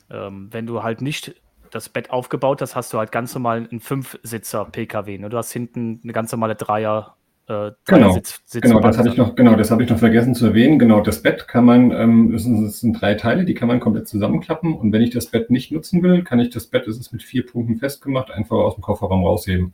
ähm, 0.10 0.50
wenn 0.52 0.66
du 0.66 0.84
halt 0.84 1.02
nicht 1.02 1.36
das 1.72 1.90
Bett 1.90 2.12
aufgebaut 2.12 2.62
hast, 2.62 2.76
hast 2.76 2.94
du 2.94 3.00
halt 3.00 3.12
ganz 3.12 3.34
normal 3.34 3.68
einen 3.70 3.80
Fünfsitzer-PKW. 3.80 5.18
Ne? 5.18 5.30
Du 5.30 5.38
hast 5.38 5.52
hinten 5.52 6.00
eine 6.04 6.14
ganz 6.14 6.32
normale 6.32 6.56
Dreier. 6.56 7.16
Äh, 7.48 7.72
genau, 7.86 8.14
Sitz, 8.14 8.42
Sitz 8.46 8.62
genau, 8.62 8.80
das 8.80 8.98
habe 8.98 9.10
ich 9.10 9.18
noch, 9.18 9.36
genau, 9.36 9.56
das 9.56 9.70
habe 9.70 9.84
ich 9.84 9.90
noch 9.90 9.98
vergessen 9.98 10.36
zu 10.36 10.46
erwähnen. 10.48 10.80
Genau, 10.80 11.02
das 11.02 11.22
Bett 11.22 11.48
kann 11.48 11.66
man, 11.66 11.92
ähm, 11.92 12.32
das, 12.32 12.44
sind, 12.44 12.64
das 12.64 12.80
sind 12.80 13.02
drei 13.02 13.16
Teile, 13.16 13.44
die 13.44 13.54
kann 13.54 13.68
man 13.68 13.80
komplett 13.80 14.08
zusammenklappen. 14.08 14.74
Und 14.76 14.94
wenn 14.94 15.02
ich 15.02 15.10
das 15.10 15.28
Bett 15.28 15.50
nicht 15.50 15.72
nutzen 15.72 16.04
will, 16.04 16.24
kann 16.24 16.40
ich 16.40 16.52
das 16.52 16.68
Bett, 16.68 16.88
das 16.88 16.98
ist 16.98 17.12
mit 17.12 17.24
vier 17.24 17.46
Punkten 17.46 17.78
festgemacht, 17.78 18.32
einfach 18.32 18.58
aus 18.58 18.76
dem 18.76 18.82
Kofferraum 18.82 19.26
rausheben. 19.26 19.74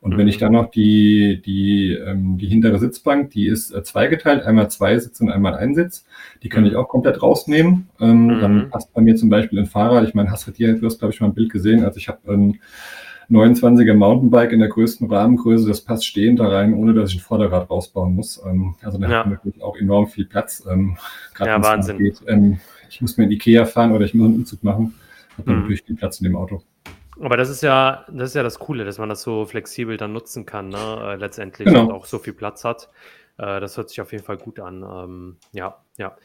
Und 0.00 0.14
mhm. 0.14 0.18
wenn 0.18 0.28
ich 0.28 0.38
dann 0.38 0.52
noch 0.52 0.70
die, 0.70 1.42
die, 1.44 1.92
ähm, 1.92 2.38
die 2.38 2.46
hintere 2.46 2.78
Sitzbank, 2.78 3.30
die 3.30 3.46
ist 3.46 3.70
äh, 3.70 3.82
zweigeteilt, 3.82 4.44
einmal 4.44 4.70
zwei 4.70 4.98
Sitze 4.98 5.24
und 5.24 5.30
einmal 5.30 5.54
ein 5.54 5.74
Sitz, 5.74 6.06
die 6.42 6.48
kann 6.48 6.64
ich 6.64 6.72
mhm. 6.72 6.78
auch 6.78 6.88
komplett 6.88 7.22
rausnehmen. 7.22 7.88
Ähm, 8.00 8.26
mhm. 8.26 8.40
Dann 8.40 8.70
passt 8.70 8.92
bei 8.94 9.02
mir 9.02 9.16
zum 9.16 9.28
Beispiel 9.28 9.58
ein 9.58 9.66
Fahrrad. 9.66 10.08
Ich 10.08 10.14
meine, 10.14 10.30
hast 10.30 10.46
du 10.46 10.52
dir, 10.52 10.74
du 10.74 10.86
hast, 10.86 10.98
glaube 10.98 11.12
ich, 11.12 11.20
mal 11.20 11.26
ein 11.26 11.34
Bild 11.34 11.50
gesehen. 11.50 11.84
Also 11.84 11.98
ich 11.98 12.08
habe 12.08 12.32
ein 12.32 12.60
29er 13.30 13.94
Mountainbike 13.94 14.52
in 14.52 14.58
der 14.58 14.68
größten 14.68 15.08
Rahmengröße, 15.08 15.68
das 15.68 15.82
passt 15.82 16.04
stehend 16.04 16.40
da 16.40 16.48
rein, 16.48 16.74
ohne 16.74 16.94
dass 16.94 17.10
ich 17.10 17.18
ein 17.18 17.20
Vorderrad 17.20 17.70
rausbauen 17.70 18.14
muss. 18.14 18.42
Ähm, 18.44 18.74
also 18.82 18.98
da 18.98 19.08
ja. 19.08 19.18
hat 19.18 19.26
man 19.26 19.34
wirklich 19.36 19.62
auch 19.62 19.76
enorm 19.76 20.08
viel 20.08 20.24
Platz. 20.24 20.66
Ähm, 20.68 20.96
ja, 21.38 21.62
Wahnsinn. 21.62 21.98
Geht, 21.98 22.20
ähm, 22.26 22.58
ich 22.88 23.00
muss 23.00 23.16
mir 23.16 23.24
in 23.24 23.30
Ikea 23.32 23.66
fahren 23.66 23.92
oder 23.92 24.04
ich 24.04 24.14
muss 24.14 24.26
einen 24.26 24.36
Umzug 24.36 24.64
machen. 24.64 24.94
Habe 25.34 25.44
dann 25.44 25.54
mhm. 25.54 25.60
natürlich 25.62 25.82
viel 25.84 25.96
Platz 25.96 26.20
in 26.20 26.24
dem 26.24 26.36
Auto. 26.36 26.62
Aber 27.20 27.36
das 27.36 27.50
ist 27.50 27.62
ja, 27.62 28.04
das 28.08 28.30
ist 28.30 28.34
ja 28.34 28.42
das 28.42 28.58
Coole, 28.58 28.84
dass 28.84 28.98
man 28.98 29.08
das 29.08 29.22
so 29.22 29.44
flexibel 29.44 29.96
dann 29.96 30.12
nutzen 30.12 30.46
kann, 30.46 30.68
ne? 30.68 30.78
Äh, 31.02 31.16
letztendlich 31.16 31.66
genau. 31.66 31.82
und 31.82 31.92
auch 31.92 32.06
so 32.06 32.18
viel 32.18 32.32
Platz 32.32 32.64
hat. 32.64 32.88
Äh, 33.38 33.60
das 33.60 33.76
hört 33.76 33.90
sich 33.90 34.00
auf 34.00 34.12
jeden 34.12 34.24
Fall 34.24 34.38
gut 34.38 34.58
an. 34.58 34.82
Ähm, 34.82 35.36
ja, 35.52 35.76
ja. 35.98 36.16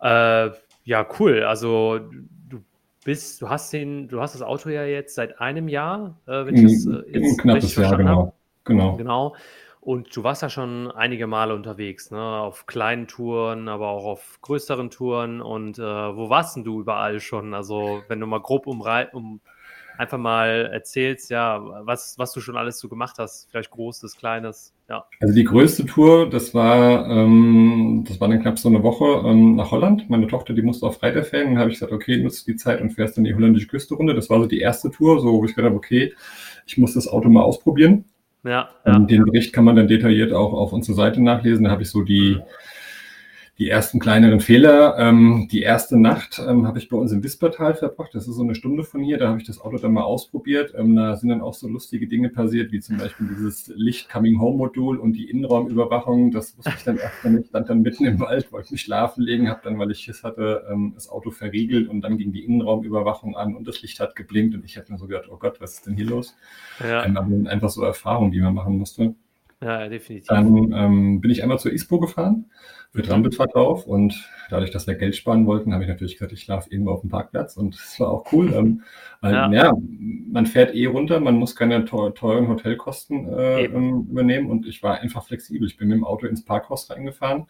Äh, 0.00 0.50
ja, 0.84 1.06
cool. 1.18 1.44
Also 1.44 2.00
du 2.48 2.62
bist, 3.04 3.40
du 3.40 3.48
hast 3.48 3.72
den, 3.72 4.08
du 4.08 4.20
hast 4.20 4.34
das 4.34 4.42
Auto 4.42 4.68
ja 4.68 4.84
jetzt 4.84 5.14
seit 5.14 5.40
einem 5.40 5.68
Jahr, 5.68 6.18
wenn 6.26 6.56
ich 6.56 6.62
das 6.62 6.86
äh, 6.86 7.20
jetzt 7.20 7.38
knappes 7.40 7.76
Jahr, 7.76 7.96
genau. 7.96 8.34
Genau. 8.64 8.96
Genau. 8.96 9.36
Und 9.80 10.14
du 10.14 10.22
warst 10.22 10.42
ja 10.42 10.48
schon 10.48 10.92
einige 10.92 11.26
Male 11.26 11.54
unterwegs, 11.54 12.12
ne? 12.12 12.20
Auf 12.20 12.66
kleinen 12.66 13.08
Touren, 13.08 13.68
aber 13.68 13.88
auch 13.88 14.04
auf 14.04 14.38
größeren 14.40 14.90
Touren. 14.90 15.40
Und 15.40 15.78
äh, 15.78 15.82
wo 15.82 16.30
warst 16.30 16.54
denn 16.54 16.62
du 16.62 16.80
überall 16.80 17.18
schon? 17.18 17.52
Also, 17.52 18.02
wenn 18.06 18.20
du 18.20 18.26
mal 18.28 18.40
grob 18.40 18.68
umrei 18.68 19.08
um 19.08 19.40
einfach 19.98 20.18
mal 20.18 20.70
erzählst, 20.72 21.30
ja, 21.30 21.60
was, 21.84 22.18
was 22.18 22.32
du 22.32 22.40
schon 22.40 22.56
alles 22.56 22.78
so 22.78 22.88
gemacht 22.88 23.16
hast, 23.18 23.48
vielleicht 23.50 23.70
Großes, 23.70 24.16
Kleines, 24.16 24.74
ja. 24.88 25.04
Also 25.20 25.34
die 25.34 25.44
größte 25.44 25.86
Tour, 25.86 26.28
das 26.28 26.54
war, 26.54 27.08
ähm, 27.08 28.04
das 28.06 28.20
war 28.20 28.28
dann 28.28 28.40
knapp 28.40 28.58
so 28.58 28.68
eine 28.68 28.82
Woche 28.82 29.26
ähm, 29.26 29.56
nach 29.56 29.70
Holland. 29.70 30.08
Meine 30.10 30.26
Tochter, 30.26 30.54
die 30.54 30.62
musste 30.62 30.86
auf 30.86 30.98
Freitag 30.98 31.26
fällen. 31.26 31.50
Dann 31.50 31.58
habe 31.58 31.70
ich 31.70 31.76
gesagt, 31.76 31.92
okay, 31.92 32.18
nutzt 32.18 32.46
die 32.46 32.56
Zeit 32.56 32.80
und 32.80 32.90
fährst 32.90 33.16
dann 33.16 33.24
die 33.24 33.34
holländische 33.34 33.68
Küste 33.68 33.94
runter. 33.94 34.14
Das 34.14 34.30
war 34.30 34.40
so 34.40 34.46
die 34.46 34.60
erste 34.60 34.90
Tour, 34.90 35.20
so 35.20 35.32
wo 35.32 35.44
ich 35.44 35.54
gedacht 35.54 35.70
habe, 35.70 35.76
okay, 35.76 36.14
ich 36.66 36.78
muss 36.78 36.94
das 36.94 37.08
Auto 37.08 37.28
mal 37.28 37.42
ausprobieren. 37.42 38.04
Ja, 38.44 38.70
ja. 38.84 38.98
Den 38.98 39.24
Bericht 39.24 39.52
kann 39.52 39.64
man 39.64 39.76
dann 39.76 39.86
detailliert 39.86 40.32
auch 40.32 40.52
auf 40.52 40.72
unserer 40.72 40.96
Seite 40.96 41.22
nachlesen. 41.22 41.64
Da 41.64 41.70
habe 41.70 41.82
ich 41.82 41.90
so 41.90 42.02
die, 42.02 42.36
mhm 42.38 42.42
die 43.62 43.70
ersten 43.70 44.00
kleineren 44.00 44.40
Fehler. 44.40 44.98
Ähm, 44.98 45.46
die 45.52 45.62
erste 45.62 45.96
Nacht 45.96 46.42
ähm, 46.44 46.66
habe 46.66 46.80
ich 46.80 46.88
bei 46.88 46.96
uns 46.96 47.12
im 47.12 47.22
Wispertal 47.22 47.74
verbracht. 47.74 48.12
Das 48.12 48.26
ist 48.26 48.34
so 48.34 48.42
eine 48.42 48.56
Stunde 48.56 48.82
von 48.82 49.00
hier. 49.04 49.18
Da 49.18 49.28
habe 49.28 49.38
ich 49.38 49.46
das 49.46 49.60
Auto 49.60 49.78
dann 49.78 49.92
mal 49.92 50.02
ausprobiert. 50.02 50.74
Ähm, 50.76 50.96
da 50.96 51.14
sind 51.14 51.28
dann 51.28 51.40
auch 51.40 51.54
so 51.54 51.68
lustige 51.68 52.08
Dinge 52.08 52.28
passiert, 52.28 52.72
wie 52.72 52.80
zum 52.80 52.96
Beispiel 52.96 53.28
dieses 53.28 53.72
Licht-Coming-Home-Modul 53.76 54.98
und 54.98 55.12
die 55.12 55.30
Innenraumüberwachung. 55.30 56.32
Das 56.32 56.58
wusste 56.58 56.72
ich 56.76 56.82
dann 56.82 56.96
erst 56.96 57.24
nicht. 57.24 57.50
Stand 57.50 57.70
dann 57.70 57.82
mitten 57.82 58.04
im 58.04 58.18
Wald, 58.18 58.50
wollte 58.50 58.72
mich 58.72 58.82
schlafen 58.82 59.22
legen, 59.22 59.48
habe 59.48 59.60
dann, 59.62 59.78
weil 59.78 59.92
ich 59.92 60.00
Schiss 60.00 60.24
hatte, 60.24 60.64
ähm, 60.68 60.90
das 60.96 61.08
Auto 61.08 61.30
verriegelt 61.30 61.88
und 61.88 62.00
dann 62.00 62.18
ging 62.18 62.32
die 62.32 62.44
Innenraumüberwachung 62.44 63.36
an 63.36 63.54
und 63.54 63.68
das 63.68 63.80
Licht 63.80 64.00
hat 64.00 64.16
geblinkt 64.16 64.56
und 64.56 64.64
ich 64.64 64.76
habe 64.76 64.90
mir 64.90 64.98
so 64.98 65.06
gedacht, 65.06 65.28
oh 65.30 65.36
Gott, 65.36 65.60
was 65.60 65.74
ist 65.74 65.86
denn 65.86 65.94
hier 65.94 66.06
los? 66.06 66.34
Ja. 66.80 67.04
Ähm, 67.04 67.46
einfach 67.46 67.70
so 67.70 67.84
Erfahrungen, 67.84 68.32
die 68.32 68.40
man 68.40 68.54
machen 68.54 68.76
musste. 68.76 69.14
Ja, 69.62 69.88
definitiv. 69.88 70.26
Dann 70.26 70.72
ähm, 70.72 71.20
bin 71.20 71.30
ich 71.30 71.42
einmal 71.42 71.60
zur 71.60 71.72
ISPO 71.72 72.00
gefahren 72.00 72.50
für 72.90 73.02
Trampelverkauf 73.02 73.86
und 73.86 74.28
dadurch, 74.50 74.70
dass 74.70 74.88
wir 74.88 74.96
Geld 74.96 75.14
sparen 75.14 75.46
wollten, 75.46 75.72
habe 75.72 75.84
ich 75.84 75.88
natürlich 75.88 76.14
gesagt, 76.14 76.32
ich 76.32 76.42
schlafe 76.42 76.68
irgendwo 76.68 76.90
auf 76.90 77.00
dem 77.00 77.10
Parkplatz 77.10 77.56
und 77.56 77.74
das 77.78 78.00
war 78.00 78.10
auch 78.10 78.32
cool. 78.32 78.52
ähm, 78.52 78.82
weil, 79.20 79.32
ja. 79.32 79.52
ja. 79.52 79.72
man 80.30 80.46
fährt 80.46 80.74
eh 80.74 80.86
runter, 80.86 81.20
man 81.20 81.36
muss 81.36 81.54
keine 81.54 81.84
teuren 81.84 82.48
Hotelkosten 82.48 83.28
äh, 83.28 83.66
ähm, 83.66 84.08
übernehmen 84.10 84.50
und 84.50 84.66
ich 84.66 84.82
war 84.82 84.98
einfach 84.98 85.24
flexibel. 85.24 85.68
Ich 85.68 85.76
bin 85.76 85.88
mit 85.88 85.96
dem 85.96 86.04
Auto 86.04 86.26
ins 86.26 86.44
Parkhaus 86.44 86.90
reingefahren, 86.90 87.46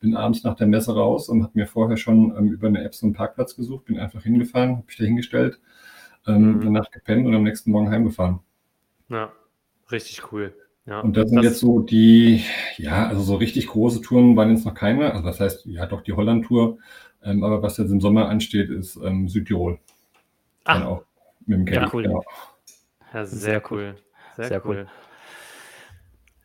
bin 0.00 0.14
abends 0.14 0.44
nach 0.44 0.56
der 0.56 0.66
Messe 0.66 0.94
raus 0.94 1.30
und 1.30 1.42
habe 1.42 1.52
mir 1.54 1.66
vorher 1.66 1.96
schon 1.96 2.36
ähm, 2.36 2.52
über 2.52 2.68
eine 2.68 2.84
App 2.84 2.94
so 2.94 3.06
einen 3.06 3.14
Parkplatz 3.14 3.56
gesucht, 3.56 3.86
bin 3.86 3.98
einfach 3.98 4.22
hingefahren, 4.22 4.76
habe 4.76 4.84
mich 4.86 4.98
da 4.98 5.04
hingestellt, 5.04 5.60
ähm, 6.26 6.58
mhm. 6.58 6.60
danach 6.60 6.90
gepennt 6.90 7.26
und 7.26 7.34
am 7.34 7.42
nächsten 7.42 7.70
Morgen 7.70 7.88
heimgefahren. 7.88 8.40
Ja, 9.08 9.32
richtig 9.90 10.30
cool. 10.30 10.52
Ja, 10.86 11.00
und 11.00 11.16
das 11.16 11.30
sind 11.30 11.36
das, 11.36 11.44
jetzt 11.44 11.60
so 11.60 11.80
die, 11.80 12.44
ja, 12.76 13.06
also 13.06 13.22
so 13.22 13.36
richtig 13.36 13.68
große 13.68 14.02
Touren 14.02 14.36
waren 14.36 14.50
jetzt 14.50 14.66
noch 14.66 14.74
keine. 14.74 15.12
Also 15.12 15.24
das 15.24 15.40
heißt, 15.40 15.66
ja 15.66 15.86
doch 15.86 16.02
die 16.02 16.12
Holland-Tour. 16.12 16.78
Ähm, 17.22 17.42
aber 17.42 17.62
was 17.62 17.78
jetzt 17.78 17.90
im 17.90 18.00
Sommer 18.00 18.28
ansteht, 18.28 18.68
ist 18.68 18.96
ähm, 18.96 19.28
Südtirol. 19.28 19.78
Ach, 20.64 20.78
Dann 20.78 20.86
auch 20.86 21.04
mit 21.46 21.58
dem 21.58 21.64
Caddy. 21.64 21.80
Ja, 21.80 21.90
cool. 21.92 22.02
Genau. 22.02 22.24
Ja, 23.14 23.24
sehr 23.24 23.62
cool. 23.70 23.96
Sehr, 24.36 24.48
sehr 24.48 24.66
cool. 24.66 24.76
cool. 24.76 24.86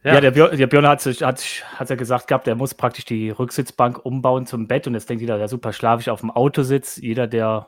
Ja, 0.03 0.13
ja 0.13 0.21
der, 0.21 0.31
Björn, 0.31 0.57
der 0.57 0.67
Björn 0.67 0.87
hat, 0.87 1.03
hat, 1.03 1.43
hat 1.75 1.89
ja 1.89 1.95
gesagt 1.97 2.27
gehabt, 2.27 2.47
er 2.47 2.55
muss 2.55 2.73
praktisch 2.73 3.03
die 3.03 3.31
Rücksitzbank 3.31 4.05
umbauen 4.05 4.45
zum 4.45 4.67
Bett 4.67 4.87
und 4.87 4.93
jetzt 4.93 5.09
denkt 5.09 5.19
jeder, 5.19 5.37
ja 5.37 5.49
super, 5.49 5.73
schlafe 5.73 6.01
ich 6.01 6.09
auf 6.09 6.21
dem 6.21 6.31
Autositz. 6.31 6.95
Jeder, 6.95 7.27
der 7.27 7.67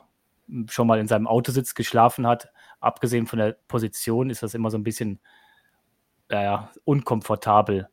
schon 0.70 0.86
mal 0.86 0.98
in 0.98 1.08
seinem 1.08 1.26
Autositz 1.26 1.74
geschlafen 1.74 2.26
hat, 2.26 2.48
abgesehen 2.80 3.26
von 3.26 3.38
der 3.38 3.56
Position, 3.68 4.30
ist 4.30 4.42
das 4.42 4.54
immer 4.54 4.70
so 4.70 4.78
ein 4.78 4.82
bisschen 4.82 5.20
naja, 6.32 6.70
unkomfortabel. 6.84 7.88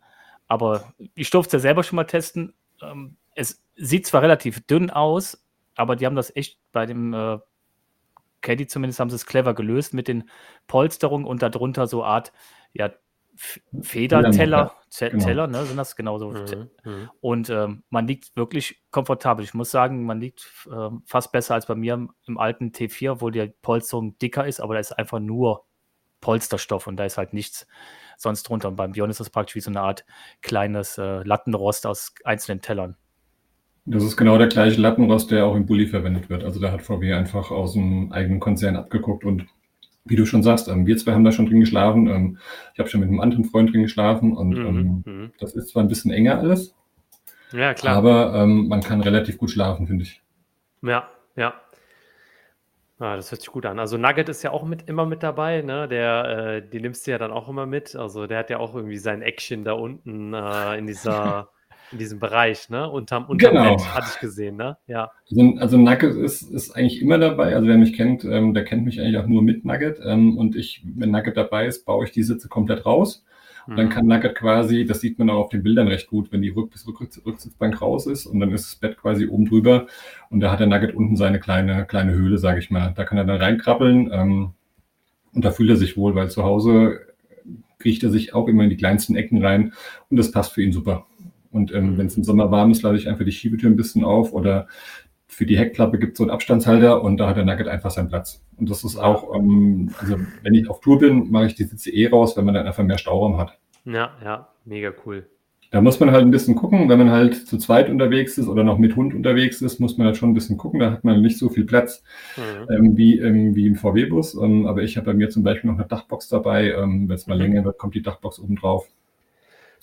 Aber 0.47 0.93
ich 1.13 1.29
durfte 1.29 1.57
es 1.57 1.63
ja 1.63 1.67
selber 1.67 1.83
schon 1.83 1.97
mal 1.97 2.05
testen. 2.05 2.55
Ähm, 2.81 3.17
es 3.35 3.61
sieht 3.75 4.07
zwar 4.07 4.23
relativ 4.23 4.65
dünn 4.65 4.89
aus, 4.89 5.45
aber 5.75 5.95
die 5.95 6.05
haben 6.05 6.15
das 6.15 6.35
echt 6.35 6.57
bei 6.71 6.85
dem 6.85 7.13
äh, 7.13 7.37
Caddy 8.41 8.67
zumindest 8.67 8.99
haben 8.99 9.09
sie 9.09 9.17
es 9.17 9.25
clever 9.25 9.53
gelöst 9.53 9.93
mit 9.93 10.07
den 10.07 10.29
Polsterungen 10.67 11.27
und 11.27 11.41
darunter 11.41 11.87
so 11.87 12.03
Art, 12.03 12.31
ja, 12.73 12.89
Federteller, 13.35 14.73
genau. 14.99 15.23
Teller, 15.23 15.47
ne, 15.47 15.63
sind 15.65 15.77
das 15.77 15.95
genauso. 15.95 16.31
Mhm, 16.31 16.69
mhm. 16.83 17.09
Und 17.21 17.49
ähm, 17.49 17.83
man 17.89 18.05
liegt 18.05 18.35
wirklich 18.35 18.81
komfortabel. 18.91 19.45
Ich 19.45 19.53
muss 19.53 19.71
sagen, 19.71 20.05
man 20.05 20.19
liegt 20.19 20.45
äh, 20.69 20.89
fast 21.05 21.31
besser 21.31 21.53
als 21.53 21.65
bei 21.65 21.75
mir 21.75 21.93
im, 21.93 22.11
im, 22.25 22.37
alten 22.37 22.71
T4, 22.71 23.21
wo 23.21 23.29
die 23.29 23.53
Polsterung 23.61 24.17
dicker 24.19 24.45
ist, 24.45 24.59
aber 24.59 24.73
da 24.73 24.81
ist 24.81 24.91
einfach 24.91 25.19
nur 25.19 25.65
Polsterstoff 26.19 26.87
und 26.87 26.97
da 26.97 27.05
ist 27.05 27.17
halt 27.17 27.33
nichts 27.33 27.65
sonst 28.19 28.43
drunter. 28.43 28.67
Und 28.67 28.75
beim 28.75 28.91
Björn 28.91 29.09
ist 29.09 29.19
das 29.19 29.29
praktisch 29.29 29.55
wie 29.55 29.61
so 29.61 29.71
eine 29.71 29.81
Art 29.81 30.05
kleines 30.41 30.97
äh, 30.97 31.23
Lattenrost 31.23 31.85
aus 31.85 32.13
einzelnen 32.23 32.61
Tellern. 32.61 32.95
Das 33.85 34.03
ist 34.03 34.17
genau 34.17 34.37
der 34.37 34.47
gleiche 34.47 34.79
Lattenrost, 34.79 35.31
der 35.31 35.45
auch 35.45 35.55
im 35.55 35.65
Bulli 35.65 35.87
verwendet 35.87 36.29
wird. 36.29 36.43
Also 36.43 36.59
da 36.59 36.71
hat 36.71 36.81
VW 36.81 37.13
einfach 37.13 37.49
aus 37.49 37.73
dem 37.73 38.11
eigenen 38.11 38.39
Konzern 38.39 38.75
abgeguckt 38.75 39.25
und 39.25 39.47
wie 40.05 40.15
du 40.15 40.25
schon 40.25 40.43
sagst, 40.43 40.67
ähm, 40.67 40.85
wir 40.85 40.97
zwei 40.97 41.13
haben 41.13 41.23
da 41.23 41.31
schon 41.31 41.45
drin 41.45 41.59
geschlafen. 41.59 42.07
Ähm, 42.07 42.37
ich 42.73 42.79
habe 42.79 42.89
schon 42.89 42.99
mit 42.99 43.09
einem 43.09 43.19
anderen 43.19 43.45
Freund 43.45 43.71
drin 43.71 43.83
geschlafen 43.83 44.35
und 44.35 44.49
mhm, 44.49 44.65
ähm, 44.65 45.03
mhm. 45.05 45.31
das 45.39 45.53
ist 45.53 45.69
zwar 45.69 45.83
ein 45.83 45.87
bisschen 45.87 46.11
enger 46.11 46.39
alles. 46.39 46.75
Ja, 47.51 47.73
klar. 47.73 47.95
Aber 47.95 48.35
ähm, 48.35 48.67
man 48.67 48.81
kann 48.81 49.01
relativ 49.01 49.37
gut 49.37 49.51
schlafen, 49.51 49.87
finde 49.87 50.03
ich. 50.03 50.21
Ja, 50.81 51.09
ja. 51.35 51.53
Ah, 52.99 53.15
das 53.15 53.31
hört 53.31 53.41
sich 53.41 53.49
gut 53.49 53.65
an. 53.65 53.79
Also 53.79 53.97
Nugget 53.97 54.27
ist 54.27 54.43
ja 54.43 54.51
auch 54.51 54.65
mit, 54.65 54.89
immer 54.89 55.05
mit 55.05 55.23
dabei, 55.23 55.61
ne? 55.61 55.87
Der, 55.87 56.57
äh, 56.57 56.69
die 56.69 56.81
nimmst 56.81 57.07
du 57.07 57.11
ja 57.11 57.17
dann 57.17 57.31
auch 57.31 57.47
immer 57.47 57.65
mit. 57.65 57.95
Also 57.95 58.27
der 58.27 58.39
hat 58.39 58.49
ja 58.49 58.59
auch 58.59 58.75
irgendwie 58.75 58.97
sein 58.97 59.21
Action 59.21 59.63
da 59.63 59.71
unten 59.71 60.33
äh, 60.33 60.77
in 60.77 60.85
dieser 60.85 61.49
in 61.91 61.97
diesem 61.97 62.19
Bereich, 62.19 62.69
ne? 62.69 62.89
Unterm, 62.89 63.25
unterm 63.25 63.53
Genau. 63.53 63.75
Bett, 63.77 63.93
hatte 63.93 64.07
ich 64.13 64.19
gesehen, 64.19 64.57
ne? 64.57 64.77
Ja. 64.87 65.11
Also, 65.29 65.55
also 65.59 65.77
Nugget 65.77 66.15
ist, 66.15 66.41
ist 66.41 66.71
eigentlich 66.71 67.01
immer 67.01 67.17
dabei. 67.17 67.55
Also 67.55 67.67
wer 67.67 67.77
mich 67.77 67.93
kennt, 67.93 68.25
ähm, 68.25 68.53
der 68.53 68.65
kennt 68.65 68.85
mich 68.85 68.99
eigentlich 68.99 69.17
auch 69.17 69.27
nur 69.27 69.41
mit 69.41 69.65
Nugget. 69.65 69.99
Ähm, 70.03 70.37
und 70.37 70.55
ich, 70.55 70.83
wenn 70.85 71.11
Nugget 71.11 71.37
dabei 71.37 71.67
ist, 71.67 71.85
baue 71.85 72.05
ich 72.05 72.11
die 72.11 72.23
Sitze 72.23 72.49
komplett 72.49 72.85
raus. 72.85 73.23
Dann 73.75 73.85
Mhm. 73.87 73.89
kann 73.89 74.07
Nugget 74.07 74.35
quasi, 74.35 74.85
das 74.85 75.01
sieht 75.01 75.19
man 75.19 75.29
auch 75.29 75.37
auf 75.45 75.49
den 75.49 75.63
Bildern 75.63 75.87
recht 75.87 76.07
gut, 76.07 76.31
wenn 76.31 76.41
die 76.41 76.49
Rück 76.49 76.71
Rück 76.87 76.99
Rücksitzbank 77.25 77.81
raus 77.81 78.07
ist 78.07 78.25
und 78.25 78.39
dann 78.39 78.51
ist 78.51 78.65
das 78.67 78.75
Bett 78.75 78.97
quasi 78.97 79.27
oben 79.27 79.45
drüber 79.45 79.87
und 80.29 80.39
da 80.39 80.51
hat 80.51 80.59
der 80.59 80.67
Nugget 80.67 80.95
unten 80.95 81.15
seine 81.15 81.39
kleine, 81.39 81.85
kleine 81.85 82.13
Höhle, 82.13 82.37
sage 82.37 82.59
ich 82.59 82.71
mal. 82.71 82.93
Da 82.95 83.03
kann 83.05 83.17
er 83.17 83.25
dann 83.25 83.37
reinkrabbeln 83.41 84.09
ähm, 84.11 84.51
und 85.33 85.45
da 85.45 85.51
fühlt 85.51 85.69
er 85.69 85.77
sich 85.77 85.97
wohl, 85.97 86.15
weil 86.15 86.29
zu 86.29 86.43
Hause 86.43 87.01
kriecht 87.79 88.03
er 88.03 88.09
sich 88.11 88.33
auch 88.33 88.47
immer 88.47 88.63
in 88.63 88.69
die 88.69 88.77
kleinsten 88.77 89.15
Ecken 89.15 89.43
rein 89.43 89.73
und 90.09 90.17
das 90.17 90.31
passt 90.31 90.53
für 90.53 90.63
ihn 90.63 90.73
super. 90.73 91.05
Und 91.51 91.73
ähm, 91.73 91.93
Mhm. 91.93 91.97
wenn 91.97 92.07
es 92.07 92.17
im 92.17 92.23
Sommer 92.23 92.51
warm 92.51 92.71
ist, 92.71 92.81
lade 92.83 92.97
ich 92.97 93.07
einfach 93.07 93.25
die 93.25 93.31
Schiebetür 93.31 93.69
ein 93.69 93.75
bisschen 93.77 94.03
auf 94.03 94.33
oder 94.33 94.67
für 95.31 95.45
die 95.45 95.57
Heckklappe 95.57 95.99
gibt 95.99 96.13
es 96.13 96.17
so 96.17 96.23
einen 96.25 96.31
Abstandshalter 96.31 97.01
und 97.01 97.17
da 97.17 97.29
hat 97.29 97.37
der 97.37 97.45
Nugget 97.45 97.67
einfach 97.67 97.91
seinen 97.91 98.09
Platz. 98.09 98.43
Und 98.57 98.69
das 98.69 98.83
ist 98.83 98.97
auch, 98.97 99.33
ähm, 99.35 99.91
also 100.01 100.17
wenn 100.43 100.53
ich 100.55 100.69
auf 100.69 100.81
Tour 100.81 100.99
bin, 100.99 101.29
mache 101.31 101.45
ich 101.45 101.55
die 101.55 101.63
Sitze 101.63 101.91
eh 101.91 102.07
raus, 102.09 102.35
wenn 102.35 102.45
man 102.45 102.55
dann 102.55 102.67
einfach 102.67 102.83
mehr 102.83 102.97
Stauraum 102.97 103.37
hat. 103.37 103.57
Ja, 103.85 104.11
ja, 104.23 104.49
mega 104.65 104.91
cool. 105.05 105.25
Da 105.71 105.81
muss 105.81 105.99
man 105.99 106.09
halt 106.09 106.23
ein 106.23 106.31
bisschen 106.31 106.55
gucken, 106.55 106.89
wenn 106.89 106.97
man 106.97 107.11
halt 107.11 107.47
zu 107.47 107.59
zweit 107.59 107.89
unterwegs 107.91 108.39
ist 108.39 108.47
oder 108.47 108.63
noch 108.63 108.79
mit 108.79 108.95
Hund 108.95 109.13
unterwegs 109.13 109.61
ist, 109.61 109.79
muss 109.79 109.97
man 109.99 110.07
halt 110.07 110.17
schon 110.17 110.31
ein 110.31 110.33
bisschen 110.33 110.57
gucken. 110.57 110.79
Da 110.79 110.89
hat 110.91 111.03
man 111.03 111.21
nicht 111.21 111.37
so 111.37 111.47
viel 111.47 111.63
Platz 111.65 112.03
Mhm. 112.35 112.73
ähm, 112.75 112.97
wie, 112.97 113.19
ähm, 113.19 113.53
wie 113.55 113.67
im 113.67 113.75
VW-Bus. 113.75 114.33
Ähm, 114.33 114.65
aber 114.65 114.81
ich 114.81 114.97
habe 114.97 115.05
bei 115.05 115.13
mir 115.13 115.29
zum 115.29 115.43
Beispiel 115.43 115.69
noch 115.69 115.77
eine 115.77 115.87
Dachbox 115.87 116.27
dabei. 116.27 116.71
Ähm, 116.71 117.07
wenn 117.07 117.15
es 117.15 117.27
mal 117.27 117.35
Mhm. 117.35 117.41
länger 117.41 117.65
wird, 117.65 117.77
kommt 117.77 117.93
die 117.93 118.01
Dachbox 118.01 118.39
oben 118.39 118.55
drauf. 118.55 118.87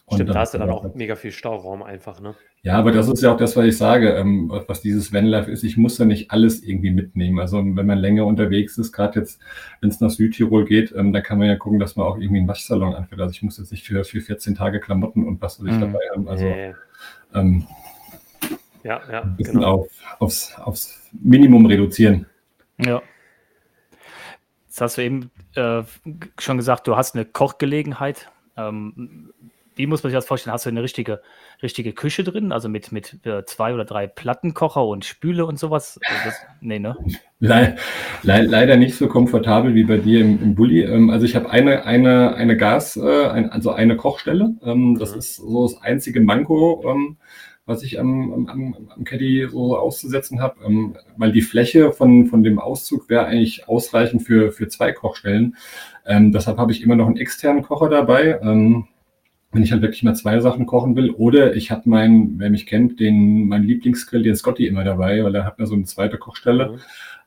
Und 0.09 0.15
Stimmt, 0.19 0.29
dann 0.31 0.35
da 0.35 0.41
hast 0.41 0.55
du 0.55 0.59
dann 0.59 0.71
auch 0.71 0.83
Platz. 0.83 0.95
mega 0.95 1.17
viel 1.17 1.33
Stauraum 1.33 1.83
einfach, 1.83 2.21
ne? 2.21 2.37
Ja, 2.63 2.75
aber 2.79 2.93
das 2.93 3.09
ist 3.09 3.23
ja 3.23 3.33
auch 3.33 3.37
das, 3.37 3.57
was 3.57 3.65
ich 3.67 3.77
sage, 3.77 4.11
ähm, 4.11 4.51
was 4.69 4.81
dieses 4.81 5.13
Vanlife 5.13 5.51
ist. 5.51 5.65
Ich 5.65 5.77
muss 5.77 5.99
ja 5.99 6.05
nicht 6.05 6.31
alles 6.31 6.63
irgendwie 6.63 6.91
mitnehmen. 6.93 7.41
Also 7.41 7.59
wenn 7.59 7.87
man 7.87 7.99
länger 7.99 8.25
unterwegs 8.25 8.79
ist, 8.79 8.93
gerade 8.93 9.19
jetzt, 9.21 9.41
wenn 9.81 9.89
es 9.91 10.01
nach 10.01 10.11
Südtirol 10.11 10.65
geht, 10.65 10.93
ähm, 10.97 11.13
dann 11.13 11.23
kann 11.25 11.39
man 11.39 11.49
ja 11.49 11.57
gucken, 11.57 11.81
dass 11.81 11.97
man 11.97 12.07
auch 12.07 12.17
irgendwie 12.19 12.39
einen 12.39 12.49
Waschsalon 12.49 12.95
anfährt. 12.95 13.21
Also 13.21 13.33
ich 13.33 13.43
muss 13.43 13.59
jetzt 13.59 13.73
nicht 13.73 13.85
für, 13.85 14.05
für 14.05 14.21
14 14.21 14.55
Tage 14.55 14.79
Klamotten 14.81 15.27
und 15.27 15.43
was 15.43 15.59
weiß 15.61 15.67
ich 15.67 15.73
Mhm. 15.75 15.81
dabei 15.81 16.01
haben. 16.15 16.29
Also 16.29 16.45
Nee. 16.45 16.75
ähm, 17.35 17.67
Ja, 18.85 19.01
ja, 19.11 19.23
ein 19.23 19.37
bisschen 19.37 19.55
genau. 19.55 19.81
auf, 19.83 19.89
aufs, 20.21 20.57
aufs 20.59 21.11
Minimum 21.21 21.67
reduzieren. 21.67 22.27
Ja. 22.79 23.03
Jetzt 24.67 24.81
hast 24.81 24.99
du 24.99 25.03
eben 25.03 25.31
äh, 25.57 25.83
schon 26.39 26.57
gesagt, 26.59 26.87
du 26.87 26.97
hast 26.97 27.15
eine 27.17 27.25
Kochgelegenheit. 27.25 28.31
Ähm, 28.57 29.33
wie 29.77 29.87
muss 29.87 30.03
man 30.03 30.11
sich 30.11 30.17
das 30.17 30.27
vorstellen? 30.27 30.53
Hast 30.53 30.67
du 30.67 30.71
eine 30.71 30.83
richtige, 30.83 31.21
richtige 31.63 31.93
Küche 31.93 32.25
drin? 32.25 32.51
Also 32.51 32.69
mit, 32.69 32.93
mit 32.93 33.25
äh, 33.27 33.45
zwei 33.45 33.73
oder 33.75 33.85
drei 33.85 34.07
Plattenkocher 34.07 34.85
und 34.85 35.05
Spüle 35.05 35.47
und 35.47 35.59
sowas? 35.59 36.01
Das, 36.25 36.35
nee, 36.61 36.79
ne? 36.79 36.97
Le 37.39 37.77
le 38.23 38.43
leider 38.43 38.77
nicht 38.77 38.97
so 38.97 39.09
komfortabel 39.09 39.75
wie 39.75 39.85
bei 39.85 39.99
dir 39.99 40.21
im, 40.21 40.43
im 40.43 40.55
Bulli. 40.55 40.83
Ähm, 40.83 41.11
also 41.11 41.27
ich 41.27 41.37
habe 41.37 41.51
eine, 41.51 41.85
eine, 41.85 42.35
eine 42.35 42.57
Gas, 42.57 42.97
äh, 42.97 43.27
ein, 43.29 43.51
also 43.51 43.71
eine 43.71 43.97
Kochstelle. 43.97 44.55
Ähm, 44.65 44.97
das 44.99 45.13
Mhm. 45.13 45.19
ist 45.19 45.37
so 45.37 45.69
das 45.69 45.81
einzige 45.83 46.21
Manko, 46.21 46.83
ähm, 46.87 47.17
was 47.67 47.83
ich 47.83 47.99
am, 47.99 48.33
am, 48.33 48.47
am, 48.49 48.89
am 48.89 49.05
Caddy 49.05 49.49
so 49.51 49.77
auszusetzen 49.77 50.41
habe, 50.41 50.65
ähm, 50.65 50.97
weil 51.17 51.33
die 51.33 51.43
Fläche 51.43 51.93
von, 51.93 52.27
von 52.27 52.43
dem 52.43 52.59
Auszug 52.59 53.09
wäre 53.11 53.27
eigentlich 53.27 53.69
ausreichend 53.69 54.23
für, 54.23 54.53
für 54.53 54.69
zwei 54.69 54.93
Kochstellen. 54.93 55.57
Ähm, 56.07 56.33
deshalb 56.33 56.59
habe 56.59 56.73
ich 56.73 56.83
immer 56.83 56.95
noch 56.95 57.07
einen 57.07 57.17
externen 57.17 57.63
Kocher 57.63 57.89
dabei. 57.89 58.39
Ähm, 58.41 58.87
wenn 59.57 59.63
ich 59.63 59.73
halt 59.73 59.81
wirklich 59.81 60.03
mal 60.03 60.15
zwei 60.15 60.39
Sachen 60.41 60.67
kochen 60.67 60.95
will. 60.97 61.11
Oder 61.11 61.57
ich 61.57 61.71
habe 61.71 61.89
meinen, 61.89 62.39
wer 62.39 62.51
mich 62.51 62.67
kennt, 62.67 63.01
den, 63.01 63.49
meinen 63.49 63.65
Lieblingsgrill, 63.65 64.23
den 64.23 64.37
Scotty 64.37 64.67
immer 64.67 64.85
dabei, 64.85 65.25
weil 65.25 65.35
er 65.35 65.47
hat 65.47 65.59
mir 65.59 65.67
so 65.67 65.75
eine 65.75 65.85
zweite 65.85 66.19
Kochstelle. 66.19 66.73
Mhm. 66.73 66.79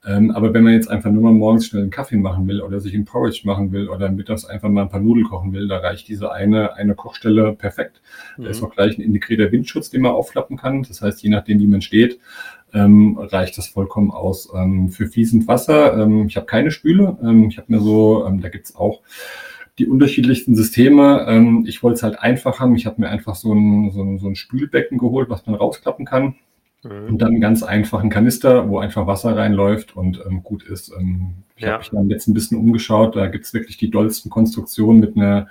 Ähm, 0.08 0.32
aber 0.32 0.54
wenn 0.54 0.63
man 0.63 0.74
jetzt 0.74 0.89
einfach 0.89 1.10
nur 1.10 1.24
mal 1.24 1.34
morgens 1.34 1.65
schnell 1.65 1.82
einen 1.82 1.92
Kaffee 1.92 2.18
machen 2.18 2.48
will 2.48 2.62
oder 2.62 2.80
sich 2.80 2.94
einen 2.94 3.04
Porridge 3.04 3.42
machen 3.46 3.72
will 3.72 3.89
oder 3.89 4.12
mittags 4.12 4.46
einfach 4.46 4.70
mal 4.70 4.84
ein 4.84 4.89
paar 4.89 5.00
Nudeln 5.00 5.26
kochen 5.26 5.52
will, 5.54 5.68
da 5.68 5.80
reicht 5.80 6.08
diese 6.08 6.32
eine, 6.32 6.76
eine 6.76 6.94
Kochstelle 6.94 7.54
perfekt. 7.54 8.00
Da 8.38 8.48
ist 8.48 8.62
Mhm. 8.62 8.68
auch 8.68 8.76
gleich 8.76 8.98
ein 8.98 9.02
integrierter 9.02 9.52
Windschutz, 9.52 9.89
den 9.89 10.04
man 10.04 10.12
aufklappen 10.12 10.56
kann. 10.56 10.84
Das 10.84 11.02
heißt, 11.02 11.24
je 11.24 11.32
nachdem, 11.32 11.60
wie 11.60 11.68
man 11.68 11.82
steht, 11.82 12.20
ähm, 12.76 13.18
reicht 13.20 13.58
das 13.58 13.68
vollkommen 13.68 14.12
aus. 14.12 14.50
Ähm, 14.56 14.89
für 14.89 15.08
fließend 15.08 15.48
Wasser, 15.48 15.98
ähm, 15.98 16.28
ich 16.28 16.36
habe 16.38 16.46
keine 16.46 16.70
Spüle. 16.70 17.18
Ähm, 17.24 17.50
ich 17.50 17.58
habe 17.58 17.74
mir 17.74 17.82
so, 17.82 18.26
ähm, 18.28 18.39
da 18.39 18.50
gibt's 18.50 18.76
auch 18.76 19.02
die 19.80 19.88
unterschiedlichsten 19.88 20.56
Systeme. 20.56 21.26
Ähm, 21.28 21.65
ich 21.68 21.82
wollte 21.82 21.96
es 21.96 22.04
halt 22.04 22.20
einfach 22.20 22.60
haben. 22.60 22.76
Ich 22.76 22.86
habe 22.86 23.02
mir 23.02 23.10
einfach 23.10 23.36
so 23.36 23.54
ein, 23.54 23.92
so, 23.92 24.04
ein, 24.04 24.20
so 24.20 24.28
ein 24.28 24.36
Spülbecken 24.36 24.98
geholt, 24.98 25.30
was 25.30 25.46
man 25.46 25.56
rausklappen 25.56 26.06
kann. 26.06 26.36
Mhm. 26.84 27.08
Und 27.10 27.18
dann 27.22 27.30
einen 27.32 27.42
ganz 27.42 27.62
einfachen 27.62 28.10
Kanister, 28.10 28.70
wo 28.70 28.80
einfach 28.80 29.06
Wasser 29.06 29.36
reinläuft 29.36 29.98
und 29.98 30.24
ähm, 30.26 30.44
gut 30.44 30.63
ist. 30.63 30.94
Ähm, 30.98 31.34
ich 31.58 31.63
Ja. 31.63 31.72
habe 31.74 31.80
mich 31.80 31.89
dann 31.89 32.10
jetzt 32.10 32.28
ein 32.30 32.34
bisschen 32.34 32.58
umgeschaut. 32.58 33.18
Da 33.18 33.28
gibt's 33.28 33.54
wirklich 33.54 33.76
die 33.76 33.89
dollsten 33.92 34.30
Konstruktionen 34.32 35.02
mit 35.02 35.18
einer, 35.18 35.48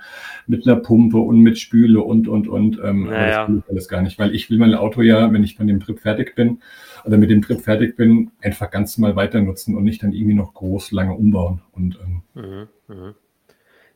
mit 0.47 0.65
einer 0.65 0.77
Pumpe 0.77 1.19
und 1.19 1.39
mit 1.41 1.59
Spüle 1.59 2.01
und, 2.01 2.27
und, 2.27 2.47
und. 2.47 2.79
Ähm, 2.83 3.07
aber 3.09 3.17
Naja. 3.17 3.41
das 3.45 3.49
will 3.49 3.59
ich 3.63 3.69
alles 3.69 3.87
gar 3.87 4.01
nicht, 4.01 4.17
weil 4.17 4.33
ich 4.33 4.49
will 4.49 4.57
mein 4.57 4.73
Auto 4.73 5.03
ja, 5.03 5.31
wenn 5.31 5.43
ich 5.43 5.55
von 5.55 5.67
dem 5.67 5.79
Trip 5.79 5.99
fertig 5.99 6.33
bin 6.35 6.61
oder 7.05 7.17
mit 7.19 7.29
dem 7.29 7.43
Trip 7.43 7.61
fertig 7.61 7.95
bin, 7.95 8.31
einfach 8.41 8.71
ganz 8.71 8.97
normal 8.97 9.15
weiter 9.15 9.39
nutzen 9.39 9.75
und 9.75 9.83
nicht 9.83 10.01
dann 10.01 10.13
irgendwie 10.13 10.33
noch 10.35 10.55
groß 10.55 10.91
lange 10.93 11.13
umbauen. 11.13 11.61
Und 11.73 11.99
ähm, 12.03 12.21
Mhm. 12.33 12.67
Mhm. 12.87 13.13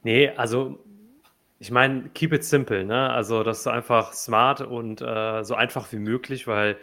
Nee, 0.04 0.30
also 0.30 0.80
ich 1.60 1.72
meine, 1.72 2.10
keep 2.14 2.34
it 2.34 2.44
simple, 2.44 2.84
ne? 2.84 3.10
Also 3.10 3.44
das 3.44 3.60
ist 3.60 3.68
einfach 3.68 4.14
smart 4.14 4.62
und 4.62 5.02
äh, 5.02 5.44
so 5.44 5.56
einfach 5.56 5.92
wie 5.94 5.98
möglich, 6.00 6.46
weil 6.48 6.78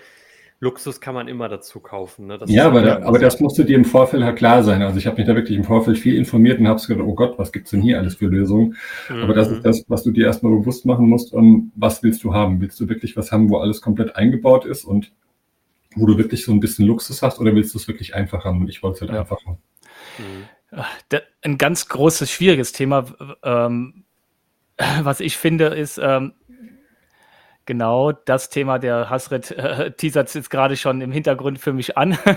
Luxus 0.59 1.01
kann 1.01 1.15
man 1.15 1.27
immer 1.29 1.49
dazu 1.49 1.81
kaufen. 1.81 2.27
Ne? 2.27 2.39
Ja, 2.47 2.67
aber, 2.67 2.83
da, 2.83 3.03
aber 3.03 3.19
das 3.19 3.41
musste 3.41 3.65
dir 3.65 3.77
im 3.77 3.85
Vorfeld 3.87 4.23
halt 4.23 4.37
klar 4.37 4.63
sein. 4.63 4.83
Also 4.83 4.99
ich 4.99 5.07
habe 5.07 5.17
mich 5.17 5.27
da 5.27 5.35
wirklich 5.35 5.57
im 5.57 5.65
Vorfeld 5.65 5.99
viel 5.99 6.17
informiert 6.17 6.61
und 6.61 6.69
habe 6.69 6.81
gedacht, 6.81 7.07
oh 7.07 7.15
Gott, 7.15 7.39
was 7.39 7.51
gibt's 7.53 7.71
denn 7.71 7.81
hier 7.81 7.99
alles 7.99 8.17
für 8.17 8.27
Lösungen? 8.27 8.77
Aber 9.09 9.33
das 9.35 9.49
Mhm. 9.49 9.57
ist 9.57 9.65
das, 9.67 9.85
was 9.89 10.03
du 10.03 10.11
dir 10.11 10.27
erstmal 10.27 10.53
bewusst 10.53 10.85
machen 10.85 11.09
musst. 11.09 11.33
Um, 11.33 11.73
was 11.77 12.03
willst 12.03 12.23
du 12.25 12.35
haben? 12.35 12.61
Willst 12.61 12.79
du 12.79 12.89
wirklich 12.91 13.17
was 13.17 13.33
haben, 13.33 13.49
wo 13.49 13.57
alles 13.59 13.81
komplett 13.81 14.17
eingebaut 14.17 14.67
ist 14.67 14.85
und 14.85 15.13
wo 15.97 16.07
du 16.07 16.19
wirklich 16.19 16.45
so 16.45 16.53
ein 16.53 16.61
bisschen 16.61 16.87
Luxus 16.87 17.23
hast 17.23 17.41
oder 17.41 17.55
willst 17.55 17.75
du 17.75 17.79
es 17.79 17.89
wirklich 17.89 18.15
einfach 18.15 18.45
haben? 18.45 18.61
Und 18.61 18.69
ich 18.69 18.83
wollte 18.83 18.97
es 18.97 19.01
halt 19.03 19.13
Ja. 19.13 19.21
einfach 19.21 19.45
haben. 19.47 19.59
Mhm. 20.19 20.49
Ein 21.43 21.59
ganz 21.59 21.89
großes, 21.89 22.31
schwieriges 22.31 22.73
Thema, 22.73 23.07
ähm, 23.43 24.05
was 25.03 25.21
ich 25.21 25.37
finde, 25.37 25.67
ist 25.67 25.99
ähm, 25.99 26.35
genau 27.67 28.13
das 28.13 28.51
Thema, 28.51 28.79
der 28.79 29.11
Hasret 29.11 29.51
äh, 29.53 29.93
teasert 29.93 30.35
jetzt 30.35 30.51
gerade 30.51 30.77
schon 30.77 31.01
im 31.01 31.13
Hintergrund 31.13 31.59
für 31.59 31.73
mich 31.73 31.97
an. 31.97 32.19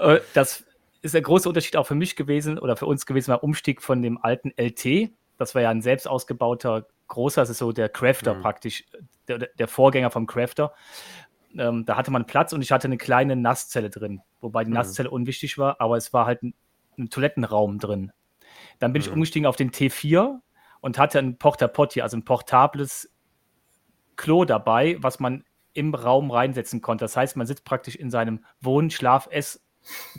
Äh, 0.00 0.20
das 0.32 0.64
ist 1.02 1.12
der 1.12 1.20
große 1.20 1.46
Unterschied 1.46 1.76
auch 1.76 1.86
für 1.86 1.94
mich 1.94 2.16
gewesen 2.16 2.58
oder 2.58 2.74
für 2.74 2.86
uns 2.86 3.04
gewesen 3.04 3.32
beim 3.32 3.40
Umstieg 3.40 3.82
von 3.82 4.00
dem 4.00 4.16
alten 4.24 4.50
LT. 4.56 5.10
Das 5.36 5.54
war 5.54 5.60
ja 5.60 5.68
ein 5.68 5.82
selbst 5.82 6.08
ausgebauter 6.08 6.86
großer, 7.08 7.42
das 7.42 7.50
ist 7.50 7.58
so 7.58 7.70
der 7.72 7.90
Crafter 7.90 8.32
Mhm. 8.34 8.40
praktisch, 8.40 8.84
der, 9.28 9.36
der 9.38 9.68
Vorgänger 9.68 10.10
vom 10.10 10.26
Crafter. 10.26 10.72
Ähm, 11.54 11.84
da 11.84 11.96
hatte 11.98 12.10
man 12.10 12.26
Platz 12.26 12.54
und 12.54 12.62
ich 12.62 12.72
hatte 12.72 12.88
eine 12.88 12.96
kleine 12.96 13.36
Nasszelle 13.36 13.90
drin, 13.90 14.22
wobei 14.40 14.64
die 14.64 14.70
Mhm. 14.70 14.76
Nasszelle 14.76 15.10
unwichtig 15.10 15.58
war, 15.58 15.76
aber 15.82 15.98
es 15.98 16.14
war 16.14 16.24
halt 16.24 16.42
ein, 16.44 16.54
ein 17.00 17.10
Toilettenraum 17.10 17.78
drin. 17.78 18.12
Dann 18.78 18.92
bin 18.92 19.02
ich 19.02 19.08
Mhm. 19.08 19.14
umgestiegen 19.14 19.46
auf 19.46 19.56
den 19.56 19.70
T4 19.72 20.38
und 20.80 20.98
hatte 20.98 21.18
ein 21.18 21.36
Porta 21.38 21.68
Potty, 21.68 22.00
also 22.02 22.16
ein 22.16 22.24
portables 22.24 23.10
Klo 24.16 24.44
dabei, 24.44 24.96
was 25.00 25.20
man 25.20 25.44
im 25.72 25.94
Raum 25.94 26.30
reinsetzen 26.30 26.80
konnte. 26.82 27.04
Das 27.04 27.16
heißt, 27.16 27.36
man 27.36 27.46
sitzt 27.46 27.64
praktisch 27.64 27.96
in 27.96 28.10
seinem 28.10 28.44
Wohn-, 28.60 28.90
Schlaf-, 28.90 29.28
Ess-, 29.30 29.62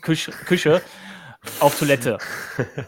Küche, 0.01 0.31
Küche 0.31 0.81
auf 1.59 1.77
Toilette. 1.77 2.17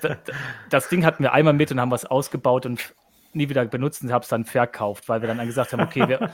Da- 0.01 0.15
da- 0.15 0.33
Das 0.69 0.89
Ding 0.89 1.05
hatten 1.05 1.23
wir 1.23 1.33
einmal 1.33 1.53
mit 1.53 1.71
und 1.71 1.79
haben 1.79 1.91
was 1.91 2.05
ausgebaut 2.05 2.65
und 2.65 2.93
nie 3.33 3.49
wieder 3.49 3.65
benutzt 3.65 4.03
und 4.03 4.11
habe 4.13 4.23
es 4.23 4.29
dann 4.29 4.45
verkauft, 4.45 5.09
weil 5.09 5.21
wir 5.21 5.27
dann 5.27 5.45
gesagt 5.45 5.73
haben, 5.73 5.81
okay, 5.81 6.07
wir, 6.07 6.29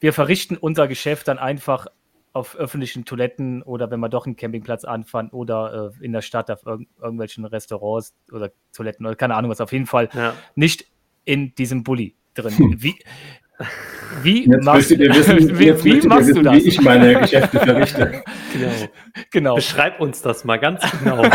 wir 0.00 0.12
verrichten 0.12 0.56
unser 0.56 0.86
Geschäft 0.86 1.28
dann 1.28 1.38
einfach 1.38 1.86
auf 2.34 2.56
öffentlichen 2.56 3.04
Toiletten 3.04 3.62
oder 3.62 3.90
wenn 3.90 4.00
wir 4.00 4.08
doch 4.08 4.24
einen 4.26 4.36
Campingplatz 4.36 4.84
anfahren 4.84 5.28
oder 5.30 5.92
äh, 6.00 6.04
in 6.04 6.12
der 6.12 6.22
Stadt 6.22 6.50
auf 6.50 6.64
irg 6.66 6.80
irgendwelchen 7.00 7.44
Restaurants 7.44 8.14
oder 8.32 8.50
Toiletten 8.72 9.04
oder 9.06 9.16
keine 9.16 9.34
Ahnung 9.34 9.50
was, 9.50 9.60
auf 9.60 9.72
jeden 9.72 9.86
Fall 9.86 10.08
Ja. 10.14 10.32
nicht 10.54 10.86
in 11.24 11.54
diesem 11.54 11.84
Bulli 11.84 12.16
drin. 12.34 12.56
Hm. 12.56 12.82
Wie, 12.82 12.96
wie 14.22 14.50
Jetzt 14.50 14.64
machst, 14.64 14.90
ihr 14.90 14.98
wissen, 15.14 15.58
wie, 15.58 15.84
wie 15.84 16.06
machst 16.06 16.28
du 16.30 16.34
wissen, 16.34 16.44
das? 16.44 16.54
wie 16.54 16.68
ich 16.68 16.80
meine 16.80 17.20
Geschäfte 17.20 17.58
verrichte. 17.60 18.24
Genau. 18.52 18.72
genau. 19.30 19.54
Beschreib 19.54 19.98
uns 19.98 20.20
das 20.20 20.44
mal 20.44 20.58
ganz 20.58 20.84
genau. 20.98 21.22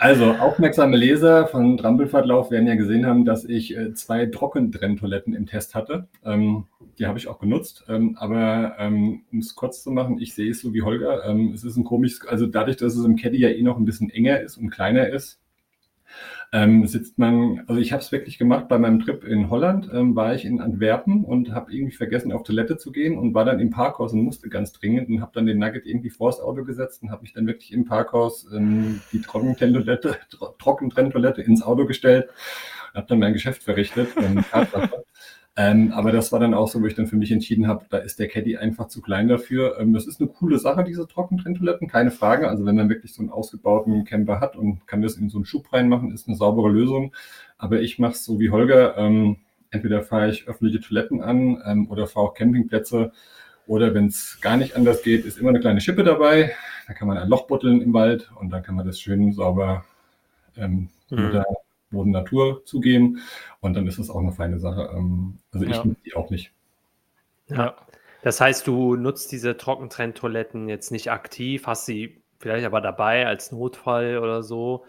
Also, 0.00 0.30
aufmerksame 0.34 0.96
Leser 0.96 1.48
von 1.48 1.76
Trampelfahrtlauf 1.76 2.52
werden 2.52 2.68
ja 2.68 2.76
gesehen 2.76 3.04
haben, 3.04 3.24
dass 3.24 3.44
ich 3.44 3.76
äh, 3.76 3.94
zwei 3.94 4.26
Trockentrenntoiletten 4.26 5.34
im 5.34 5.46
Test 5.46 5.74
hatte. 5.74 6.06
Ähm, 6.24 6.66
die 6.98 7.06
habe 7.06 7.18
ich 7.18 7.26
auch 7.26 7.40
genutzt. 7.40 7.84
Ähm, 7.88 8.16
aber 8.16 8.76
ähm, 8.78 9.22
um 9.32 9.40
es 9.40 9.56
kurz 9.56 9.82
zu 9.82 9.90
machen, 9.90 10.20
ich 10.20 10.34
sehe 10.34 10.52
es 10.52 10.60
so 10.60 10.72
wie 10.72 10.82
Holger. 10.82 11.24
Ähm, 11.24 11.52
es 11.52 11.64
ist 11.64 11.76
ein 11.76 11.82
komisches, 11.82 12.24
also 12.28 12.46
dadurch, 12.46 12.76
dass 12.76 12.94
es 12.94 13.04
im 13.04 13.16
Caddy 13.16 13.38
ja 13.38 13.48
eh 13.48 13.62
noch 13.62 13.76
ein 13.76 13.84
bisschen 13.84 14.08
enger 14.08 14.40
ist 14.40 14.56
und 14.56 14.70
kleiner 14.70 15.08
ist, 15.08 15.40
ähm, 16.52 16.86
sitzt 16.86 17.18
man, 17.18 17.62
also 17.66 17.80
ich 17.80 17.92
habe 17.92 18.02
es 18.02 18.10
wirklich 18.10 18.38
gemacht, 18.38 18.68
bei 18.68 18.78
meinem 18.78 19.00
Trip 19.00 19.22
in 19.24 19.50
Holland 19.50 19.90
ähm, 19.92 20.16
war 20.16 20.34
ich 20.34 20.46
in 20.46 20.60
Antwerpen 20.60 21.24
und 21.24 21.52
habe 21.52 21.72
irgendwie 21.72 21.94
vergessen, 21.94 22.32
auf 22.32 22.42
Toilette 22.42 22.78
zu 22.78 22.90
gehen 22.90 23.18
und 23.18 23.34
war 23.34 23.44
dann 23.44 23.60
im 23.60 23.70
Parkhaus 23.70 24.14
und 24.14 24.22
musste 24.22 24.48
ganz 24.48 24.72
dringend 24.72 25.10
und 25.10 25.20
habe 25.20 25.32
dann 25.34 25.44
den 25.44 25.58
Nugget 25.58 25.84
irgendwie 25.84 26.10
vors 26.10 26.40
Auto 26.40 26.64
gesetzt 26.64 27.02
und 27.02 27.10
habe 27.10 27.22
mich 27.22 27.34
dann 27.34 27.46
wirklich 27.46 27.72
im 27.72 27.84
Parkhaus 27.84 28.46
ähm, 28.52 29.00
die 29.12 29.20
Trockentrenntoilette, 29.20 30.16
Trockentrenntoilette 30.58 31.42
ins 31.42 31.62
Auto 31.62 31.84
gestellt, 31.84 32.28
habe 32.94 33.06
dann 33.06 33.18
mein 33.18 33.34
Geschäft 33.34 33.62
verrichtet. 33.62 34.08
Ähm, 34.16 34.42
ähm, 35.60 35.90
aber 35.92 36.12
das 36.12 36.30
war 36.30 36.38
dann 36.38 36.54
auch 36.54 36.68
so, 36.68 36.80
wo 36.80 36.86
ich 36.86 36.94
dann 36.94 37.08
für 37.08 37.16
mich 37.16 37.32
entschieden 37.32 37.66
habe, 37.66 37.84
da 37.90 37.98
ist 37.98 38.20
der 38.20 38.28
Caddy 38.28 38.56
einfach 38.56 38.86
zu 38.86 39.02
klein 39.02 39.26
dafür. 39.26 39.76
Ähm, 39.80 39.92
das 39.92 40.06
ist 40.06 40.20
eine 40.20 40.30
coole 40.30 40.56
Sache, 40.56 40.84
diese 40.84 41.08
Trockentrenntoiletten, 41.08 41.88
keine 41.88 42.12
Frage. 42.12 42.48
Also 42.48 42.64
wenn 42.64 42.76
man 42.76 42.88
wirklich 42.88 43.12
so 43.12 43.22
einen 43.22 43.30
ausgebauten 43.30 44.04
Camper 44.04 44.38
hat 44.38 44.54
und 44.54 44.86
kann 44.86 45.02
das 45.02 45.16
in 45.16 45.28
so 45.30 45.38
einen 45.38 45.46
Schub 45.46 45.72
reinmachen, 45.72 46.12
ist 46.12 46.28
eine 46.28 46.36
saubere 46.36 46.68
Lösung. 46.68 47.12
Aber 47.56 47.80
ich 47.80 47.98
mache 47.98 48.12
es 48.12 48.24
so 48.24 48.38
wie 48.38 48.50
Holger. 48.50 48.96
Ähm, 48.98 49.38
entweder 49.72 50.02
fahre 50.04 50.30
ich 50.30 50.46
öffentliche 50.46 50.80
Toiletten 50.80 51.22
an 51.22 51.60
ähm, 51.66 51.90
oder 51.90 52.06
fahre 52.06 52.28
auch 52.28 52.34
Campingplätze. 52.34 53.10
Oder 53.66 53.94
wenn 53.94 54.06
es 54.06 54.38
gar 54.40 54.58
nicht 54.58 54.76
anders 54.76 55.02
geht, 55.02 55.24
ist 55.24 55.38
immer 55.38 55.48
eine 55.48 55.58
kleine 55.58 55.80
Schippe 55.80 56.04
dabei. 56.04 56.52
Da 56.86 56.94
kann 56.94 57.08
man 57.08 57.18
ein 57.18 57.28
Loch 57.28 57.48
butteln 57.48 57.82
im 57.82 57.92
Wald 57.92 58.30
und 58.38 58.50
dann 58.50 58.62
kann 58.62 58.76
man 58.76 58.86
das 58.86 59.00
schön 59.00 59.32
sauber 59.32 59.84
ähm, 60.56 60.88
mhm. 61.10 61.42
Boden 61.90 62.10
Natur 62.10 62.64
zugeben. 62.64 63.18
Und 63.60 63.74
dann 63.74 63.86
ist 63.86 63.98
das 63.98 64.10
auch 64.10 64.20
eine 64.20 64.32
feine 64.32 64.58
Sache. 64.58 64.90
Ähm, 64.94 65.38
also 65.52 65.66
ich 65.66 65.76
ja. 65.76 65.84
nutze 65.84 66.02
die 66.04 66.14
auch 66.14 66.30
nicht. 66.30 66.52
Ja. 67.48 67.76
Das 68.22 68.40
heißt, 68.40 68.66
du 68.66 68.96
nutzt 68.96 69.30
diese 69.32 69.56
Trockentrenntoiletten 69.56 70.68
jetzt 70.68 70.90
nicht 70.90 71.10
aktiv, 71.10 71.66
hast 71.66 71.86
sie 71.86 72.20
vielleicht 72.38 72.66
aber 72.66 72.80
dabei 72.80 73.26
als 73.26 73.52
Notfall 73.52 74.18
oder 74.18 74.42
so? 74.42 74.84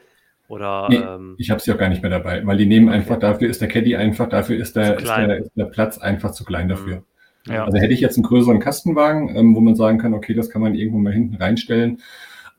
Oder, 0.47 0.87
nee, 0.89 0.95
ähm, 0.95 1.35
ich 1.37 1.51
habe 1.51 1.61
sie 1.61 1.71
auch 1.71 1.77
gar 1.77 1.89
nicht 1.89 2.01
mehr 2.01 2.09
dabei, 2.09 2.43
weil 2.45 2.57
die 2.57 2.65
nehmen 2.65 2.89
einfach, 2.89 3.17
okay. 3.17 3.27
dafür 3.27 3.49
ist 3.49 3.61
der 3.61 3.67
Caddy 3.67 3.95
einfach, 3.95 4.27
dafür 4.29 4.57
ist 4.57 4.75
der, 4.75 4.97
ist 4.97 5.07
der, 5.07 5.37
ist 5.37 5.51
der, 5.55 5.65
Platz 5.65 5.99
einfach 5.99 6.31
zu 6.31 6.43
klein 6.43 6.67
dafür. 6.67 7.03
Mhm. 7.45 7.53
Ja. 7.53 7.65
Also 7.65 7.77
hätte 7.77 7.93
ich 7.93 8.01
jetzt 8.01 8.17
einen 8.17 8.25
größeren 8.25 8.59
Kastenwagen, 8.59 9.35
ähm, 9.35 9.55
wo 9.55 9.59
man 9.59 9.75
sagen 9.75 9.99
kann, 9.99 10.15
okay, 10.15 10.33
das 10.33 10.49
kann 10.49 10.63
man 10.63 10.73
irgendwo 10.73 10.97
mal 10.97 11.13
hinten 11.13 11.35
reinstellen, 11.35 12.01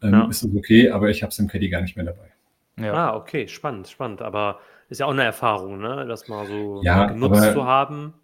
ähm, 0.02 0.12
ja. 0.12 0.28
ist 0.28 0.44
das 0.44 0.54
okay, 0.54 0.90
aber 0.90 1.10
ich 1.10 1.24
habe 1.24 1.30
es 1.30 1.38
im 1.40 1.48
Caddy 1.48 1.68
gar 1.68 1.80
nicht 1.80 1.96
mehr 1.96 2.06
dabei. 2.06 2.30
Ja. 2.80 2.92
Ah, 2.94 3.16
okay, 3.16 3.48
spannend, 3.48 3.88
spannend. 3.88 4.22
Aber 4.22 4.60
ist 4.88 5.00
ja 5.00 5.06
auch 5.06 5.12
eine 5.12 5.24
Erfahrung, 5.24 5.78
ne? 5.78 6.06
das 6.06 6.28
mal 6.28 6.46
so 6.46 6.80
ja, 6.82 7.06
genutzt 7.06 7.42
aber, 7.42 7.52
zu 7.52 7.64
haben. 7.64 8.14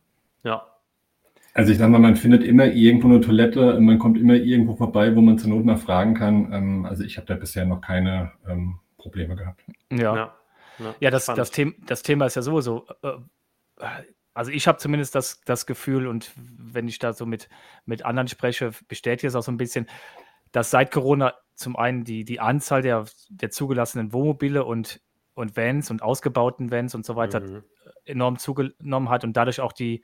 Ja. 0.42 0.66
Also 1.54 1.72
ich 1.72 1.78
sag 1.78 1.88
mal, 1.88 1.98
man 1.98 2.16
findet 2.16 2.44
immer 2.44 2.66
irgendwo 2.66 3.08
eine 3.08 3.20
Toilette, 3.20 3.80
man 3.80 3.98
kommt 3.98 4.18
immer 4.18 4.34
irgendwo 4.34 4.76
vorbei, 4.76 5.14
wo 5.16 5.20
man 5.20 5.38
zur 5.38 5.50
Not 5.50 5.64
mal 5.64 5.76
fragen 5.76 6.14
kann. 6.14 6.52
Ähm, 6.52 6.84
also 6.84 7.02
ich 7.02 7.16
habe 7.16 7.26
da 7.26 7.34
bisher 7.34 7.64
noch 7.64 7.80
keine 7.80 8.32
ähm, 8.48 8.78
Probleme 8.98 9.36
gehabt. 9.36 9.64
Ja. 9.90 10.14
Ja, 10.16 10.94
ja 11.00 11.10
das, 11.10 11.26
das, 11.26 11.50
Thema, 11.50 11.72
das 11.86 12.02
Thema 12.02 12.26
ist 12.26 12.34
ja 12.34 12.42
sowieso. 12.42 12.86
Äh, 13.02 13.12
also 14.34 14.50
ich 14.50 14.68
habe 14.68 14.76
zumindest 14.76 15.14
das, 15.14 15.40
das 15.46 15.64
Gefühl, 15.64 16.06
und 16.06 16.30
wenn 16.36 16.88
ich 16.88 16.98
da 16.98 17.14
so 17.14 17.24
mit, 17.24 17.48
mit 17.86 18.04
anderen 18.04 18.28
spreche, 18.28 18.72
bestätige 18.86 19.28
es 19.28 19.34
auch 19.34 19.42
so 19.42 19.50
ein 19.50 19.56
bisschen, 19.56 19.86
dass 20.56 20.70
seit 20.70 20.90
Corona 20.90 21.34
zum 21.54 21.76
einen 21.76 22.04
die, 22.04 22.24
die 22.24 22.40
Anzahl 22.40 22.80
der, 22.80 23.04
der 23.28 23.50
zugelassenen 23.50 24.14
Wohnmobile 24.14 24.64
und, 24.64 25.02
und 25.34 25.54
Vans 25.54 25.90
und 25.90 26.02
ausgebauten 26.02 26.70
Vans 26.70 26.94
und 26.94 27.04
so 27.04 27.14
weiter 27.14 27.40
mhm. 27.40 27.62
enorm 28.06 28.38
zugenommen 28.38 29.10
hat 29.10 29.22
und 29.22 29.36
dadurch 29.36 29.60
auch 29.60 29.74
die, 29.74 30.02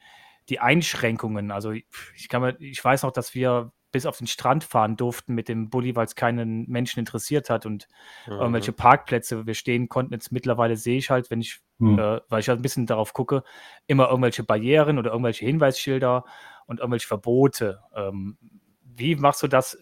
die 0.51 0.61
Einschränkungen. 0.61 1.53
Also 1.53 1.71
ich, 1.71 2.29
kann 2.29 2.43
mir, 2.43 2.61
ich 2.61 2.85
weiß 2.85 3.05
noch, 3.05 3.12
dass 3.12 3.35
wir 3.35 3.73
bis 3.93 4.05
auf 4.05 4.19
den 4.19 4.27
Strand 4.27 4.62
fahren 4.62 4.99
durften 4.99 5.35
mit 5.35 5.49
dem 5.49 5.71
Bulli, 5.71 5.97
weil 5.97 6.05
es 6.05 6.17
keinen 6.17 6.69
Menschen 6.69 6.99
interessiert 6.99 7.49
hat 7.49 7.65
und 7.65 7.88
mhm. 8.27 8.35
irgendwelche 8.35 8.73
Parkplätze 8.73 9.47
wir 9.47 9.55
stehen 9.55 9.88
konnten. 9.88 10.12
Jetzt 10.12 10.33
mittlerweile 10.33 10.77
sehe 10.77 10.99
ich 10.99 11.09
halt, 11.09 11.31
wenn 11.31 11.41
ich, 11.41 11.61
mhm. 11.79 11.99
äh, 11.99 12.21
weil 12.29 12.41
ich 12.41 12.51
halt 12.51 12.59
ein 12.59 12.62
bisschen 12.62 12.85
darauf 12.85 13.15
gucke, 13.15 13.43
immer 13.87 14.11
irgendwelche 14.11 14.45
Barrieren 14.45 14.99
oder 14.99 15.12
irgendwelche 15.12 15.47
Hinweisschilder 15.47 16.27
und 16.67 16.81
irgendwelche 16.81 17.09
Verbote. 17.09 17.81
Ähm, 17.95 18.37
wie 18.85 19.17
machst 19.17 19.43
du 19.43 19.49
das 19.49 19.79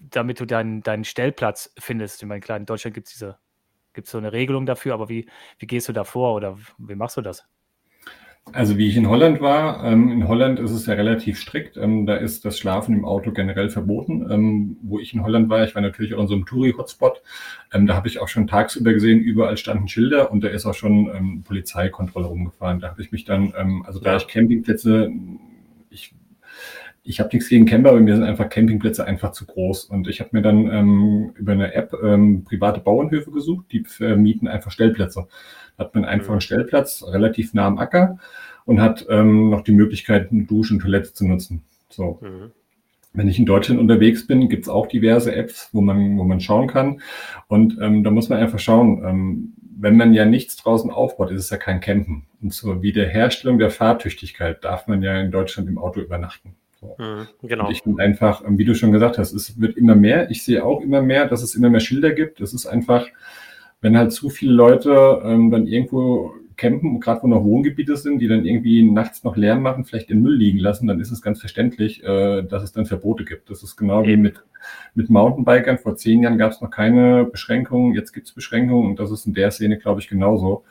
damit 0.00 0.40
du 0.40 0.46
deinen, 0.46 0.82
deinen 0.82 1.04
Stellplatz 1.04 1.72
findest. 1.78 2.22
Ich 2.22 2.28
meine, 2.28 2.40
klar, 2.40 2.58
in 2.58 2.66
Deutschland 2.66 2.94
gibt 2.94 3.06
es 3.08 3.12
diese, 3.14 3.38
gibt 3.92 4.08
so 4.08 4.18
eine 4.18 4.32
Regelung 4.32 4.66
dafür, 4.66 4.94
aber 4.94 5.08
wie, 5.08 5.28
wie 5.58 5.66
gehst 5.66 5.88
du 5.88 5.92
da 5.92 6.04
vor 6.04 6.34
oder 6.34 6.58
wie 6.78 6.94
machst 6.94 7.16
du 7.16 7.20
das? 7.20 7.46
Also 8.52 8.78
wie 8.78 8.88
ich 8.88 8.96
in 8.96 9.08
Holland 9.08 9.40
war, 9.40 9.84
ähm, 9.84 10.10
in 10.10 10.26
Holland 10.26 10.58
ist 10.58 10.72
es 10.72 10.86
ja 10.86 10.94
relativ 10.94 11.38
strikt. 11.38 11.76
Ähm, 11.76 12.06
da 12.06 12.16
ist 12.16 12.44
das 12.44 12.58
Schlafen 12.58 12.96
im 12.96 13.04
Auto 13.04 13.30
generell 13.30 13.68
verboten. 13.68 14.26
Ähm, 14.28 14.76
wo 14.82 14.98
ich 14.98 15.14
in 15.14 15.22
Holland 15.22 15.48
war, 15.50 15.62
ich 15.62 15.74
war 15.74 15.82
natürlich 15.82 16.14
auch 16.14 16.22
in 16.22 16.26
so 16.26 16.34
einem 16.34 16.46
Touri-Hotspot. 16.46 17.22
Ähm, 17.72 17.86
da 17.86 17.94
habe 17.94 18.08
ich 18.08 18.18
auch 18.18 18.28
schon 18.28 18.48
tagsüber 18.48 18.92
gesehen, 18.92 19.20
überall 19.20 19.56
standen 19.56 19.86
Schilder 19.86 20.32
und 20.32 20.42
da 20.42 20.48
ist 20.48 20.66
auch 20.66 20.74
schon 20.74 21.10
ähm, 21.14 21.44
Polizeikontrolle 21.44 22.26
rumgefahren. 22.26 22.80
Da 22.80 22.88
habe 22.88 23.02
ich 23.02 23.12
mich 23.12 23.24
dann, 23.24 23.52
ähm, 23.56 23.84
also 23.86 24.00
da 24.00 24.16
ich 24.16 24.26
Campingplätze, 24.26 25.12
ich 25.90 26.14
ich 27.02 27.18
habe 27.18 27.30
nichts 27.32 27.48
gegen 27.48 27.66
Camper, 27.66 27.90
aber 27.90 28.00
mir 28.00 28.14
sind 28.14 28.24
einfach 28.24 28.48
Campingplätze 28.48 29.04
einfach 29.04 29.32
zu 29.32 29.46
groß. 29.46 29.84
Und 29.86 30.08
ich 30.08 30.20
habe 30.20 30.30
mir 30.32 30.42
dann 30.42 30.70
ähm, 30.70 31.32
über 31.34 31.52
eine 31.52 31.74
App 31.74 31.94
ähm, 32.02 32.44
private 32.44 32.80
Bauernhöfe 32.80 33.30
gesucht, 33.30 33.66
die 33.72 33.84
vermieten 33.84 34.48
einfach 34.48 34.70
Stellplätze. 34.70 35.26
Da 35.76 35.84
hat 35.84 35.94
man 35.94 36.04
einfach 36.04 36.28
einen 36.28 36.36
mhm. 36.36 36.42
Stellplatz 36.42 37.02
relativ 37.06 37.54
nah 37.54 37.66
am 37.66 37.78
Acker 37.78 38.18
und 38.64 38.80
hat 38.80 39.06
ähm, 39.08 39.50
noch 39.50 39.62
die 39.62 39.72
Möglichkeit, 39.72 40.30
eine 40.30 40.44
Dusche 40.44 40.74
und 40.74 40.80
Toilette 40.80 41.12
zu 41.12 41.26
nutzen. 41.26 41.62
So. 41.88 42.18
Mhm. 42.20 42.52
Wenn 43.12 43.28
ich 43.28 43.38
in 43.38 43.46
Deutschland 43.46 43.80
unterwegs 43.80 44.26
bin, 44.26 44.48
gibt's 44.48 44.68
auch 44.68 44.86
diverse 44.86 45.34
Apps, 45.34 45.70
wo 45.72 45.80
man, 45.80 46.16
wo 46.16 46.22
man 46.22 46.40
schauen 46.40 46.68
kann. 46.68 47.00
Und 47.48 47.76
ähm, 47.80 48.04
da 48.04 48.10
muss 48.10 48.28
man 48.28 48.38
einfach 48.38 48.60
schauen, 48.60 49.02
ähm, 49.04 49.52
wenn 49.80 49.96
man 49.96 50.12
ja 50.12 50.26
nichts 50.26 50.56
draußen 50.56 50.90
aufbaut, 50.90 51.30
ist 51.30 51.44
es 51.44 51.50
ja 51.50 51.56
kein 51.56 51.80
Campen. 51.80 52.26
Und 52.42 52.52
zur 52.52 52.82
Wiederherstellung 52.82 53.58
der 53.58 53.70
Fahrtüchtigkeit 53.70 54.62
darf 54.62 54.86
man 54.86 55.02
ja 55.02 55.18
in 55.18 55.30
Deutschland 55.30 55.68
im 55.68 55.78
Auto 55.78 56.00
übernachten. 56.00 56.54
Mhm, 56.82 57.28
genau. 57.42 57.66
Und 57.66 57.72
ich 57.72 57.82
bin 57.82 58.00
einfach, 58.00 58.44
ähm, 58.46 58.58
wie 58.58 58.64
du 58.64 58.74
schon 58.74 58.92
gesagt 58.92 59.18
hast, 59.18 59.32
es 59.32 59.60
wird 59.60 59.76
immer 59.76 59.94
mehr. 59.94 60.30
Ich 60.30 60.44
sehe 60.44 60.64
auch 60.64 60.80
immer 60.80 61.02
mehr, 61.02 61.26
dass 61.26 61.42
es 61.42 61.54
immer 61.54 61.70
mehr 61.70 61.80
Schilder 61.80 62.12
gibt. 62.12 62.40
Es 62.40 62.54
ist 62.54 62.66
einfach, 62.66 63.06
wenn 63.80 63.96
halt 63.96 64.12
zu 64.12 64.30
viele 64.30 64.52
Leute 64.52 65.20
ähm, 65.24 65.50
dann 65.50 65.66
irgendwo 65.66 66.34
campen, 66.56 67.00
gerade 67.00 67.22
wo 67.22 67.26
noch 67.26 67.42
Wohngebiete 67.42 67.96
sind, 67.96 68.18
die 68.18 68.28
dann 68.28 68.44
irgendwie 68.44 68.82
nachts 68.82 69.24
noch 69.24 69.36
Lärm 69.36 69.62
machen, 69.62 69.84
vielleicht 69.84 70.10
den 70.10 70.20
Müll 70.20 70.36
liegen 70.36 70.58
lassen, 70.58 70.86
dann 70.86 71.00
ist 71.00 71.10
es 71.10 71.22
ganz 71.22 71.40
verständlich, 71.40 72.04
äh, 72.04 72.42
dass 72.42 72.62
es 72.62 72.72
dann 72.72 72.84
Verbote 72.84 73.24
gibt. 73.24 73.48
Das 73.48 73.62
ist 73.62 73.76
genau 73.76 74.04
wie 74.04 74.18
mit, 74.18 74.44
mit 74.94 75.08
Mountainbikern. 75.08 75.78
Vor 75.78 75.96
zehn 75.96 76.22
Jahren 76.22 76.36
gab 76.36 76.52
es 76.52 76.60
noch 76.60 76.70
keine 76.70 77.24
Beschränkungen, 77.24 77.94
jetzt 77.94 78.12
gibt 78.12 78.26
es 78.26 78.34
Beschränkungen 78.34 78.90
und 78.90 79.00
das 79.00 79.10
ist 79.10 79.26
in 79.26 79.32
der 79.32 79.50
Szene, 79.50 79.78
glaube 79.78 80.00
ich, 80.00 80.08
genauso. 80.08 80.64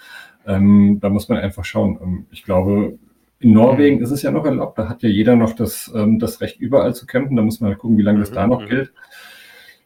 Ähm, 0.46 1.00
da 1.02 1.10
muss 1.10 1.28
man 1.28 1.40
einfach 1.40 1.66
schauen. 1.66 2.00
Ähm, 2.02 2.26
ich 2.30 2.44
glaube, 2.44 3.00
in 3.40 3.54
Norwegen 3.54 3.98
mhm. 3.98 4.04
ist 4.04 4.12
es 4.12 4.22
ja 4.22 4.32
noch 4.32 4.46
erlaubt, 4.46 4.78
da 4.78 4.90
hat 4.90 5.02
ja 5.02 5.10
jeder 5.10 5.36
noch 5.36 5.54
das, 5.54 5.92
ähm, 5.96 6.20
das 6.20 6.42
Recht, 6.42 6.60
überall 6.60 6.94
zu 6.94 7.06
campen. 7.06 7.36
Da 7.36 7.42
muss 7.42 7.62
man 7.62 7.70
halt 7.70 7.80
gucken, 7.80 7.98
wie 7.98 8.04
lange 8.04 8.20
das 8.20 8.32
mhm. 8.32 8.36
da 8.36 8.48
noch 8.48 8.62
mhm. 8.62 8.68
gilt. 8.68 8.92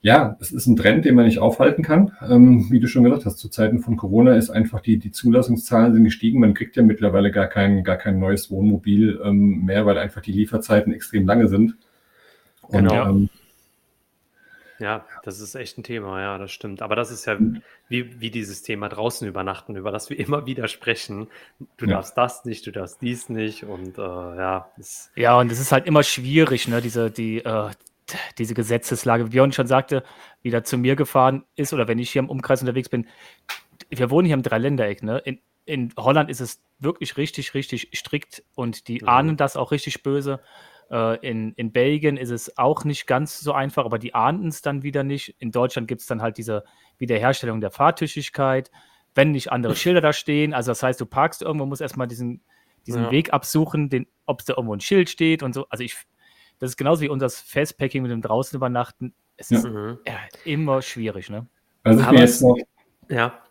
Ja, 0.01 0.35
es 0.41 0.51
ist 0.51 0.67
ein 0.67 0.75
Trend, 0.75 1.05
den 1.05 1.15
man 1.15 1.25
nicht 1.25 1.39
aufhalten 1.39 1.81
kann. 1.81 2.11
Ähm, 2.27 2.69
wie 2.69 2.81
du 2.81 2.87
schon 2.87 3.05
gesagt 3.05 3.25
hast, 3.25 3.37
zu 3.37 3.47
Zeiten 3.47 3.79
von 3.79 3.95
Corona 3.95 4.35
ist 4.35 4.49
einfach 4.49 4.81
die, 4.81 4.97
die 4.97 5.11
Zulassungszahlen 5.11 5.93
sind 5.93 6.03
gestiegen. 6.03 6.41
Man 6.41 6.53
kriegt 6.53 6.75
ja 6.75 6.83
mittlerweile 6.83 7.31
gar 7.31 7.47
kein, 7.47 7.85
gar 7.85 7.95
kein 7.95 8.19
neues 8.19 8.51
Wohnmobil 8.51 9.21
ähm, 9.23 9.63
mehr, 9.63 9.85
weil 9.85 9.97
einfach 9.97 10.21
die 10.21 10.33
Lieferzeiten 10.33 10.91
extrem 10.91 11.25
lange 11.25 11.47
sind. 11.47 11.77
Und, 12.63 12.89
genau. 12.89 13.27
Ja, 14.79 15.05
das 15.23 15.39
ist 15.39 15.55
echt 15.55 15.77
ein 15.77 15.83
Thema, 15.83 16.21
ja, 16.21 16.37
das 16.37 16.51
stimmt. 16.51 16.81
Aber 16.81 16.95
das 16.95 17.11
ist 17.11 17.25
ja 17.25 17.37
wie, 17.89 18.19
wie 18.19 18.31
dieses 18.31 18.63
Thema 18.63 18.89
draußen 18.89 19.27
übernachten, 19.27 19.75
über 19.75 19.91
das 19.91 20.09
wir 20.09 20.19
immer 20.25 20.45
wieder 20.45 20.67
sprechen. 20.67 21.27
Du 21.77 21.85
ja. 21.85 21.93
darfst 21.95 22.17
das 22.17 22.45
nicht, 22.45 22.65
du 22.65 22.71
darfst 22.71 23.01
dies 23.01 23.29
nicht 23.29 23.63
und 23.63 23.97
äh, 23.97 24.01
ja. 24.01 24.71
Ja, 25.15 25.39
und 25.39 25.51
es 25.51 25.59
ist 25.59 25.71
halt 25.71 25.85
immer 25.85 26.03
schwierig, 26.03 26.67
ne, 26.67 26.81
diese, 26.81 27.11
die, 27.11 27.37
äh, 27.39 27.69
diese 28.37 28.53
Gesetzeslage. 28.53 29.27
Wie 29.27 29.29
Björn 29.29 29.51
schon 29.51 29.67
sagte, 29.67 30.03
wie 30.41 30.51
da 30.51 30.63
zu 30.63 30.77
mir 30.77 30.95
gefahren 30.95 31.43
ist 31.55 31.73
oder 31.73 31.87
wenn 31.87 31.99
ich 31.99 32.11
hier 32.11 32.21
im 32.21 32.29
Umkreis 32.29 32.61
unterwegs 32.61 32.89
bin. 32.89 33.07
Wir 33.89 34.09
wohnen 34.09 34.25
hier 34.25 34.35
im 34.35 34.43
Dreiländereck, 34.43 35.03
ne? 35.03 35.19
In, 35.19 35.39
in 35.65 35.93
Holland 35.97 36.29
ist 36.29 36.41
es 36.41 36.61
wirklich 36.79 37.15
richtig, 37.17 37.53
richtig 37.53 37.89
strikt 37.93 38.43
und 38.55 38.87
die 38.87 39.01
mhm. 39.01 39.07
ahnen 39.07 39.37
das 39.37 39.55
auch 39.55 39.71
richtig 39.71 40.03
böse. 40.03 40.41
Äh, 40.93 41.27
in, 41.27 41.53
in 41.53 41.71
Belgien 41.71 42.17
ist 42.17 42.29
es 42.29 42.55
auch 42.55 42.85
nicht 42.85 43.07
ganz 43.07 43.39
so 43.39 43.51
einfach, 43.51 43.83
aber 43.83 43.97
die 43.97 44.13
ahnten 44.13 44.49
es 44.49 44.61
dann 44.61 44.83
wieder 44.83 45.03
nicht. 45.03 45.35
In 45.39 45.51
Deutschland 45.51 45.87
gibt 45.87 46.01
es 46.01 46.07
dann 46.07 46.21
halt 46.21 46.37
diese 46.37 46.63
Wiederherstellung 46.99 47.61
der 47.61 47.71
Fahrtüchtigkeit, 47.71 48.69
wenn 49.15 49.31
nicht 49.31 49.51
andere 49.51 49.75
Schilder 49.75 50.01
da 50.01 50.13
stehen. 50.13 50.53
Also 50.53 50.69
das 50.69 50.83
heißt, 50.83 51.01
du 51.01 51.07
parkst 51.07 51.41
irgendwo, 51.41 51.65
musst 51.65 51.81
erstmal 51.81 52.07
diesen, 52.07 52.41
diesen 52.85 53.05
ja. 53.05 53.11
Weg 53.11 53.33
absuchen, 53.33 53.89
den, 53.89 54.05
ob 54.27 54.45
da 54.45 54.53
irgendwo 54.53 54.75
ein 54.75 54.81
Schild 54.81 55.09
steht 55.09 55.41
und 55.41 55.53
so. 55.53 55.65
Also 55.69 55.83
ich, 55.83 55.97
das 56.59 56.69
ist 56.69 56.77
genauso 56.77 57.01
wie 57.01 57.09
unser 57.09 57.27
Fastpacking 57.27 58.03
mit 58.03 58.11
dem 58.11 58.21
draußen 58.21 58.55
übernachten. 58.55 59.15
Es 59.35 59.49
ist 59.49 59.65
ja. 59.65 59.97
immer 60.45 60.83
schwierig, 60.83 61.31
ne? 61.31 61.47
Also 61.81 62.01
ich 62.01 62.11
mir 62.11 62.19
jetzt 62.19 62.43
noch, 62.43 62.55
ja. 63.09 63.41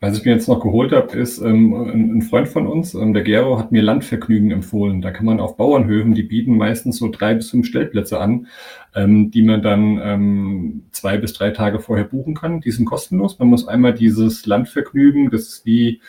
Was 0.00 0.18
ich 0.18 0.24
mir 0.24 0.32
jetzt 0.32 0.48
noch 0.48 0.60
geholt 0.60 0.92
habe, 0.92 1.16
ist 1.16 1.40
ähm, 1.40 1.72
ein, 1.72 2.18
ein, 2.18 2.22
Freund 2.22 2.48
von 2.48 2.66
uns, 2.66 2.94
ähm, 2.94 3.14
der 3.14 3.22
Gero, 3.22 3.58
hat 3.58 3.72
mir 3.72 3.82
Landvergnügen 3.82 4.50
empfohlen. 4.50 5.00
Da 5.00 5.10
kann 5.10 5.24
man 5.24 5.40
auf 5.40 5.56
Bauernhöfen, 5.56 6.14
die 6.14 6.24
bieten 6.24 6.58
meistens 6.58 6.98
so 6.98 7.10
drei 7.10 7.34
bis 7.34 7.50
fünf 7.50 7.66
Stellplätze 7.66 8.20
an, 8.20 8.48
ähm, 8.94 9.30
die 9.30 9.42
man 9.42 9.62
dann 9.62 9.98
ähm, 10.02 10.82
zwei 10.90 11.16
bis 11.16 11.32
drei 11.32 11.50
Tage 11.50 11.78
vorher 11.78 12.04
buchen 12.04 12.34
kann. 12.34 12.60
Die 12.60 12.70
sind 12.70 12.84
kostenlos. 12.84 13.38
Man 13.38 13.48
muss 13.48 13.66
einmal 13.66 13.94
dieses 13.94 14.44
Landvergnügen, 14.44 15.30
das 15.30 15.42
ist 15.42 15.64
wie, 15.64 16.02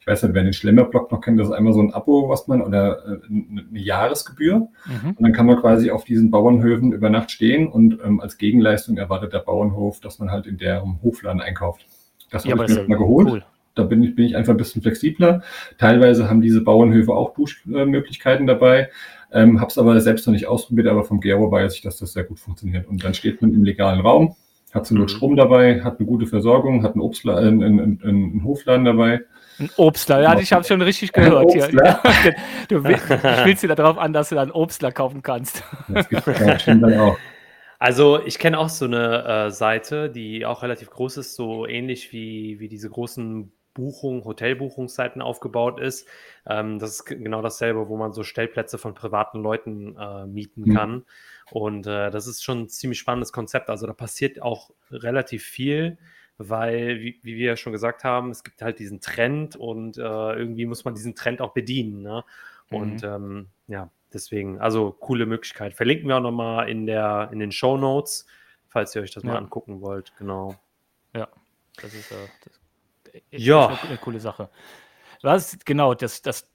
ich 0.00 0.06
weiß 0.08 0.24
nicht, 0.24 0.34
wer 0.34 0.42
den 0.42 0.52
Schlemmerblock 0.52 1.12
noch 1.12 1.20
kennt, 1.20 1.38
das 1.38 1.48
ist 1.48 1.54
einmal 1.54 1.72
so 1.72 1.80
ein 1.80 1.94
Abo, 1.94 2.28
was 2.28 2.48
man, 2.48 2.62
oder 2.62 2.98
äh, 3.06 3.28
eine 3.28 3.78
Jahresgebühr. 3.78 4.56
Mhm. 4.86 5.10
Und 5.10 5.22
dann 5.22 5.32
kann 5.32 5.46
man 5.46 5.60
quasi 5.60 5.92
auf 5.92 6.04
diesen 6.04 6.32
Bauernhöfen 6.32 6.90
über 6.90 7.10
Nacht 7.10 7.30
stehen 7.30 7.68
und 7.68 7.98
ähm, 8.04 8.18
als 8.18 8.38
Gegenleistung 8.38 8.96
erwartet 8.96 9.34
der 9.34 9.40
Bauernhof, 9.40 10.00
dass 10.00 10.18
man 10.18 10.32
halt 10.32 10.46
in 10.46 10.58
deren 10.58 11.00
Hofladen 11.02 11.40
einkauft. 11.40 11.86
Das 12.30 12.44
ja, 12.44 12.52
habe 12.52 12.64
ich 12.64 12.74
mir 12.74 12.88
mal 12.88 12.98
geholt. 12.98 13.28
Cool. 13.28 13.44
Da 13.74 13.82
bin 13.82 14.02
ich, 14.02 14.14
bin 14.16 14.24
ich 14.24 14.36
einfach 14.36 14.54
ein 14.54 14.56
bisschen 14.56 14.82
flexibler. 14.82 15.42
Teilweise 15.78 16.30
haben 16.30 16.40
diese 16.40 16.62
Bauernhöfe 16.62 17.12
auch 17.12 17.34
Duschmöglichkeiten 17.34 18.46
dabei. 18.46 18.88
Ähm, 19.32 19.60
habe 19.60 19.70
es 19.70 19.76
aber 19.76 20.00
selbst 20.00 20.26
noch 20.26 20.32
nicht 20.32 20.46
ausprobiert, 20.46 20.88
aber 20.88 21.04
vom 21.04 21.20
Gero 21.20 21.50
weiß 21.50 21.74
ich, 21.74 21.82
dass 21.82 21.98
das 21.98 22.12
sehr 22.14 22.24
gut 22.24 22.38
funktioniert. 22.38 22.88
Und 22.88 23.04
dann 23.04 23.12
steht 23.12 23.42
man 23.42 23.52
im 23.52 23.64
legalen 23.64 24.00
Raum, 24.00 24.34
hat 24.72 24.86
zur 24.86 24.96
Not 24.96 25.10
mhm. 25.10 25.16
Strom 25.16 25.36
dabei, 25.36 25.82
hat 25.82 25.98
eine 25.98 26.06
gute 26.06 26.26
Versorgung, 26.26 26.82
hat 26.82 26.92
einen, 26.92 27.02
Obstla 27.02 27.34
äh, 27.34 27.48
einen, 27.48 27.62
einen, 27.62 28.00
einen 28.02 28.44
Hofladen 28.44 28.86
dabei. 28.86 29.20
Ein 29.58 29.70
Obstler, 29.76 30.22
ja, 30.22 30.38
ich 30.38 30.52
habe 30.52 30.64
schon 30.64 30.80
richtig 30.80 31.12
gehört 31.12 31.52
hier. 31.52 31.68
du, 32.68 32.84
willst, 32.84 33.08
will 33.10 33.54
dir 33.54 33.74
darauf 33.74 33.98
an, 33.98 34.12
dass 34.12 34.30
du 34.30 34.34
dann 34.34 34.50
Obstler 34.50 34.92
kaufen 34.92 35.22
kannst. 35.22 35.62
Das 35.88 36.08
gibt 36.08 36.26
ja, 36.26 36.58
stimmt 36.58 36.82
dann 36.82 36.98
auch. 36.98 37.18
Also 37.78 38.24
ich 38.24 38.38
kenne 38.38 38.58
auch 38.58 38.68
so 38.68 38.86
eine 38.86 39.24
äh, 39.24 39.50
Seite, 39.50 40.10
die 40.10 40.46
auch 40.46 40.62
relativ 40.62 40.90
groß 40.90 41.18
ist, 41.18 41.34
so 41.34 41.66
ähnlich 41.66 42.12
wie, 42.12 42.58
wie 42.58 42.68
diese 42.68 42.88
großen 42.88 43.52
Buchung, 43.76 44.24
Hotelbuchungsseiten 44.24 45.20
aufgebaut 45.20 45.78
ist. 45.78 46.08
Ähm, 46.46 46.78
das 46.78 46.92
ist 46.92 47.04
genau 47.04 47.42
dasselbe, 47.42 47.88
wo 47.88 47.96
man 47.96 48.12
so 48.12 48.22
Stellplätze 48.22 48.78
von 48.78 48.94
privaten 48.94 49.38
Leuten 49.40 49.96
äh, 49.98 50.26
mieten 50.26 50.62
mhm. 50.62 50.74
kann. 50.74 51.04
Und 51.50 51.86
äh, 51.86 52.10
das 52.10 52.26
ist 52.26 52.42
schon 52.42 52.62
ein 52.62 52.68
ziemlich 52.68 52.98
spannendes 52.98 53.32
Konzept. 53.32 53.68
Also 53.68 53.86
da 53.86 53.92
passiert 53.92 54.40
auch 54.40 54.70
relativ 54.90 55.44
viel, 55.44 55.98
weil, 56.38 57.00
wie, 57.00 57.20
wie 57.22 57.36
wir 57.36 57.46
ja 57.48 57.56
schon 57.56 57.72
gesagt 57.72 58.02
haben, 58.02 58.30
es 58.30 58.42
gibt 58.42 58.62
halt 58.62 58.78
diesen 58.78 59.00
Trend 59.00 59.56
und 59.56 59.98
äh, 59.98 60.00
irgendwie 60.00 60.64
muss 60.64 60.84
man 60.84 60.94
diesen 60.94 61.14
Trend 61.14 61.42
auch 61.42 61.52
bedienen. 61.52 62.02
Ne? 62.02 62.24
Und 62.70 63.02
mhm. 63.02 63.08
ähm, 63.08 63.46
ja, 63.68 63.90
deswegen, 64.16 64.58
also 64.58 64.92
coole 64.92 65.26
Möglichkeit. 65.26 65.74
Verlinken 65.74 66.08
wir 66.08 66.16
auch 66.16 66.20
nochmal 66.20 66.68
in, 66.68 66.88
in 66.88 67.38
den 67.38 67.52
Show 67.52 67.76
Notes, 67.76 68.26
falls 68.68 68.94
ihr 68.94 69.02
euch 69.02 69.12
das 69.12 69.22
ja. 69.22 69.30
mal 69.30 69.38
angucken 69.38 69.80
wollt. 69.80 70.12
Genau. 70.18 70.56
Ja, 71.14 71.28
das 71.80 71.94
ist, 71.94 72.10
äh, 72.10 72.14
das 72.44 72.60
ja. 73.30 73.68
Eine, 73.68 73.80
eine, 73.82 73.98
coole 73.98 74.20
Sache. 74.20 74.50
Was 75.22 75.58
genau 75.64 75.94
das, 75.94 76.22
das 76.22 76.50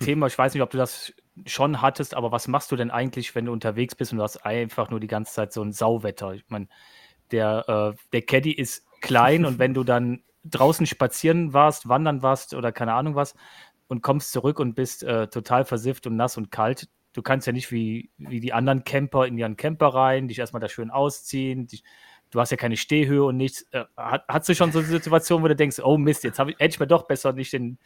Thema, 0.00 0.26
ich 0.26 0.38
weiß 0.38 0.54
nicht, 0.54 0.62
ob 0.62 0.70
du 0.70 0.78
das 0.78 1.12
schon 1.46 1.80
hattest, 1.80 2.14
aber 2.14 2.32
was 2.32 2.48
machst 2.48 2.72
du 2.72 2.76
denn 2.76 2.90
eigentlich, 2.90 3.34
wenn 3.34 3.46
du 3.46 3.52
unterwegs 3.52 3.94
bist 3.94 4.12
und 4.12 4.18
du 4.18 4.24
hast 4.24 4.44
einfach 4.44 4.90
nur 4.90 5.00
die 5.00 5.06
ganze 5.06 5.32
Zeit 5.32 5.52
so 5.52 5.62
ein 5.62 5.72
Sauwetter? 5.72 6.32
Ich 6.34 6.44
meine, 6.48 6.68
der, 7.30 7.94
äh, 7.94 7.98
der 8.12 8.22
Caddy 8.22 8.52
ist 8.52 8.84
klein 9.00 9.44
und 9.44 9.58
wenn 9.58 9.74
du 9.74 9.84
dann 9.84 10.22
draußen 10.44 10.86
spazieren 10.86 11.52
warst, 11.52 11.88
wandern 11.88 12.22
warst 12.22 12.54
oder 12.54 12.72
keine 12.72 12.94
Ahnung 12.94 13.14
was 13.14 13.34
und 13.92 14.02
kommst 14.02 14.32
zurück 14.32 14.58
und 14.58 14.74
bist 14.74 15.04
äh, 15.04 15.28
total 15.28 15.64
versifft 15.64 16.06
und 16.06 16.16
nass 16.16 16.36
und 16.36 16.50
kalt, 16.50 16.88
du 17.12 17.22
kannst 17.22 17.46
ja 17.46 17.52
nicht 17.52 17.70
wie, 17.70 18.10
wie 18.16 18.40
die 18.40 18.52
anderen 18.52 18.84
Camper 18.84 19.26
in 19.26 19.38
ihren 19.38 19.56
Camper 19.56 19.88
rein, 19.88 20.28
dich 20.28 20.38
erstmal 20.38 20.60
da 20.60 20.68
schön 20.68 20.90
ausziehen, 20.90 21.66
dich 21.66 21.84
du 22.30 22.40
hast 22.40 22.50
ja 22.50 22.56
keine 22.56 22.76
Stehhöhe 22.76 23.24
und 23.24 23.36
nichts. 23.36 23.66
Äh, 23.72 23.84
hast 23.96 24.48
du 24.48 24.54
schon 24.54 24.72
so 24.72 24.78
eine 24.78 24.88
Situation, 24.88 25.42
wo 25.42 25.48
du 25.48 25.54
denkst, 25.54 25.80
oh 25.84 25.98
Mist, 25.98 26.24
jetzt 26.24 26.38
ich, 26.38 26.46
hätte 26.58 26.64
ich 26.66 26.80
mir 26.80 26.86
doch 26.86 27.06
besser 27.06 27.34
nicht 27.34 27.52
den, 27.52 27.78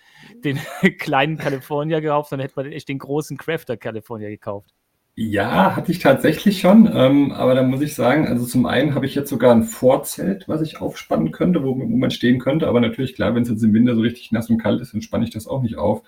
den 0.45 0.59
kleinen 0.99 1.37
California 1.37 1.99
gekauft, 1.99 2.31
sondern 2.31 2.47
hätte 2.47 2.61
man 2.61 2.73
echt 2.73 2.89
den 2.89 2.99
großen 2.99 3.37
Crafter 3.37 3.77
California 3.77 4.29
gekauft? 4.29 4.73
Ja, 5.19 5.75
hatte 5.75 5.93
ich 5.93 5.99
tatsächlich 6.01 6.61
schon. 6.61 6.91
Ähm, 6.93 7.33
aber 7.33 7.55
da 7.55 7.63
muss 7.63 7.81
ich 7.81 7.95
sagen, 7.95 8.27
also 8.29 8.45
zum 8.45 8.67
einen 8.67 8.95
habe 8.95 9.07
ich 9.07 9.15
jetzt 9.15 9.31
sogar 9.31 9.51
ein 9.55 9.63
Vorzelt, 9.63 10.47
was 10.47 10.61
ich 10.61 10.79
aufspannen 10.79 11.33
könnte, 11.33 11.63
wo, 11.65 11.75
wo 11.75 11.87
man 11.97 12.11
stehen 12.11 12.39
könnte. 12.39 12.69
Aber 12.69 12.81
natürlich, 12.81 13.15
klar, 13.15 13.35
wenn 13.35 13.43
es 13.43 13.49
jetzt 13.49 13.63
im 13.65 13.73
Winter 13.73 13.95
so 13.95 14.03
richtig 14.03 14.31
nass 14.31 14.51
und 14.51 14.59
kalt 14.59 14.79
ist, 14.83 14.93
dann 14.93 15.01
spanne 15.01 15.25
ich 15.25 15.31
das 15.31 15.47
auch 15.47 15.63
nicht 15.63 15.79
auf. 15.79 16.03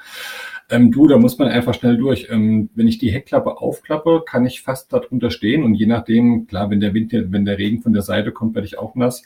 Ähm, 0.69 0.93
du, 0.93 1.07
da 1.09 1.17
muss 1.17 1.39
man 1.39 1.49
einfach 1.49 1.73
schnell 1.73 1.97
durch. 1.97 2.29
Ähm, 2.31 2.69
wenn 2.75 2.87
ich 2.87 2.99
die 2.99 3.11
Heckklappe 3.11 3.57
aufklappe, 3.63 4.25
kann 4.27 4.45
ich 4.45 4.61
fast 4.61 4.93
darunter 4.93 5.31
stehen. 5.31 5.63
Und 5.65 5.75
je 5.75 5.87
nachdem, 5.87 6.47
klar, 6.47 6.69
wenn 6.69 6.81
der 6.81 6.93
Wind, 6.93 7.13
wenn 7.15 7.47
der 7.47 7.57
Regen 7.57 7.81
von 7.81 7.95
der 7.95 8.03
Seite 8.03 8.31
kommt, 8.31 8.55
werde 8.55 8.67
ich 8.67 8.79
auch 8.79 8.95
nass. 8.95 9.23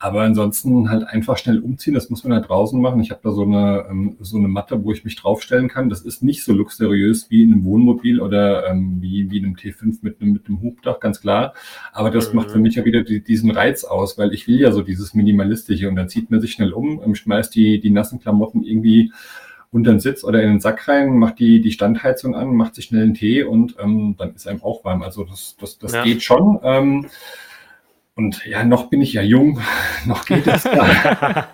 Aber 0.00 0.22
ansonsten 0.22 0.90
halt 0.90 1.04
einfach 1.08 1.36
schnell 1.38 1.58
umziehen. 1.58 1.94
Das 1.94 2.08
muss 2.08 2.22
man 2.22 2.32
halt 2.32 2.48
draußen 2.48 2.80
machen. 2.80 3.00
Ich 3.00 3.10
habe 3.10 3.20
da 3.24 3.32
so 3.32 3.42
eine, 3.42 3.86
ähm, 3.90 4.16
so 4.20 4.36
eine 4.36 4.46
Matte, 4.46 4.84
wo 4.84 4.92
ich 4.92 5.04
mich 5.04 5.16
draufstellen 5.16 5.68
kann. 5.68 5.88
Das 5.88 6.02
ist 6.02 6.22
nicht 6.22 6.44
so 6.44 6.52
luxuriös 6.52 7.30
wie 7.30 7.42
in 7.42 7.52
einem 7.52 7.64
Wohnmobil 7.64 8.20
oder 8.20 8.68
ähm, 8.68 8.98
wie, 9.00 9.28
wie 9.30 9.38
in 9.38 9.46
einem 9.46 9.56
T5 9.56 9.98
mit 10.02 10.20
einem, 10.20 10.34
mit 10.34 10.46
einem 10.46 10.62
Hubdach, 10.62 11.00
ganz 11.00 11.20
klar. 11.20 11.52
Aber 11.92 12.10
das 12.10 12.30
mhm. 12.30 12.36
macht 12.36 12.52
für 12.52 12.60
mich 12.60 12.76
ja 12.76 12.84
wieder 12.84 13.02
die, 13.02 13.24
diesen 13.24 13.50
Reiz 13.50 13.82
aus, 13.82 14.16
weil 14.18 14.32
ich 14.32 14.46
will 14.46 14.60
ja 14.60 14.70
so 14.70 14.82
dieses 14.82 15.14
Minimalistische. 15.14 15.88
Und 15.88 15.96
dann 15.96 16.08
zieht 16.08 16.30
man 16.30 16.40
sich 16.40 16.52
schnell 16.52 16.72
um, 16.72 17.02
ähm, 17.04 17.16
schmeißt 17.16 17.52
die, 17.56 17.80
die 17.80 17.90
nassen 17.90 18.20
Klamotten 18.20 18.62
irgendwie 18.62 19.10
unter 19.70 19.90
den 19.90 20.00
Sitz 20.00 20.22
oder 20.22 20.42
in 20.42 20.48
den 20.48 20.60
Sack 20.60 20.86
rein, 20.88 21.18
macht 21.18 21.40
die, 21.40 21.60
die 21.60 21.72
Standheizung 21.72 22.34
an, 22.36 22.54
macht 22.54 22.76
sich 22.76 22.86
schnell 22.86 23.02
einen 23.02 23.14
Tee 23.14 23.42
und 23.42 23.76
ähm, 23.80 24.14
dann 24.16 24.34
ist 24.34 24.46
einem 24.46 24.62
auch 24.62 24.84
warm. 24.84 25.02
Also 25.02 25.24
das, 25.24 25.56
das, 25.60 25.78
das 25.78 25.92
ja. 25.92 26.04
geht 26.04 26.22
schon. 26.22 26.60
Ähm, 26.62 27.06
und 28.18 28.44
ja, 28.44 28.64
noch 28.64 28.90
bin 28.90 29.00
ich 29.00 29.12
ja 29.12 29.22
jung, 29.22 29.60
noch 30.04 30.24
geht 30.26 30.46
es. 30.46 30.64
ja, 30.64 31.48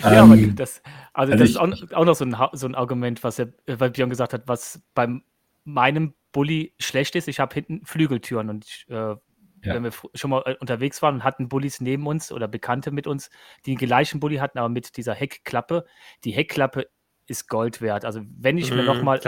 aber 0.00 0.34
ähm, 0.34 0.56
das, 0.56 0.82
also, 1.12 1.32
also 1.32 1.32
das 1.32 1.40
ich, 1.42 1.50
ist 1.50 1.56
auch, 1.58 1.98
auch, 1.98 2.04
noch 2.06 2.14
so 2.14 2.24
ein, 2.24 2.34
so 2.52 2.66
ein 2.66 2.74
Argument, 2.74 3.22
was 3.22 3.38
er, 3.38 3.52
weil 3.66 3.90
Björn 3.90 4.08
gesagt 4.08 4.32
hat, 4.32 4.44
was 4.46 4.82
bei 4.94 5.20
meinem 5.64 6.14
Bulli 6.32 6.74
schlecht 6.80 7.14
ist. 7.14 7.28
Ich 7.28 7.40
habe 7.40 7.52
hinten 7.52 7.84
Flügeltüren 7.84 8.48
und 8.48 8.64
ich, 8.64 8.86
äh, 8.88 8.94
ja. 8.94 9.18
wenn 9.62 9.84
wir 9.84 9.92
schon 10.14 10.30
mal 10.30 10.42
äh, 10.46 10.56
unterwegs 10.58 11.02
waren 11.02 11.16
und 11.16 11.24
hatten 11.24 11.50
Bullis 11.50 11.82
neben 11.82 12.06
uns 12.06 12.32
oder 12.32 12.48
Bekannte 12.48 12.90
mit 12.90 13.06
uns, 13.06 13.28
die 13.66 13.74
den 13.74 13.86
gleichen 13.86 14.18
Bulli 14.18 14.36
hatten, 14.38 14.58
aber 14.58 14.70
mit 14.70 14.96
dieser 14.96 15.12
Heckklappe. 15.12 15.84
Die 16.24 16.32
Heckklappe 16.32 16.88
ist 17.26 17.48
Gold 17.48 17.82
wert. 17.82 18.06
Also 18.06 18.22
wenn 18.38 18.56
ich 18.56 18.70
mhm, 18.70 18.78
mir 18.78 18.84
nochmal 18.84 19.20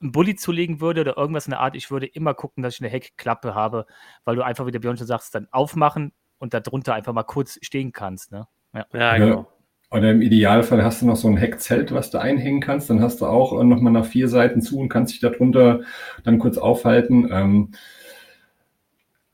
einen 0.00 0.12
Bulli 0.12 0.34
zulegen 0.34 0.80
würde 0.80 1.02
oder 1.02 1.16
irgendwas 1.16 1.46
in 1.46 1.50
der 1.50 1.60
Art, 1.60 1.76
ich 1.76 1.90
würde 1.90 2.06
immer 2.06 2.34
gucken, 2.34 2.62
dass 2.62 2.74
ich 2.74 2.80
eine 2.80 2.90
Heckklappe 2.90 3.54
habe, 3.54 3.86
weil 4.24 4.36
du 4.36 4.42
einfach, 4.42 4.66
wie 4.66 4.70
der 4.70 4.78
Björn 4.78 4.96
schon 4.96 5.06
sagst, 5.06 5.34
dann 5.34 5.48
aufmachen 5.50 6.12
und 6.38 6.54
darunter 6.54 6.94
einfach 6.94 7.12
mal 7.12 7.22
kurz 7.22 7.58
stehen 7.62 7.92
kannst. 7.92 8.32
Ne? 8.32 8.46
Ja. 8.72 8.86
ja, 8.92 9.18
genau. 9.18 9.46
Oder 9.92 10.12
im 10.12 10.22
Idealfall 10.22 10.84
hast 10.84 11.02
du 11.02 11.06
noch 11.06 11.16
so 11.16 11.26
ein 11.26 11.36
Heckzelt, 11.36 11.92
was 11.92 12.10
du 12.10 12.18
einhängen 12.18 12.60
kannst. 12.60 12.88
Dann 12.88 13.02
hast 13.02 13.20
du 13.20 13.26
auch 13.26 13.60
äh, 13.60 13.64
nochmal 13.64 13.92
nach 13.92 14.06
vier 14.06 14.28
Seiten 14.28 14.62
zu 14.62 14.78
und 14.78 14.88
kannst 14.88 15.12
dich 15.12 15.20
darunter 15.20 15.80
dann 16.22 16.38
kurz 16.38 16.58
aufhalten. 16.58 17.28
Ähm, 17.30 17.72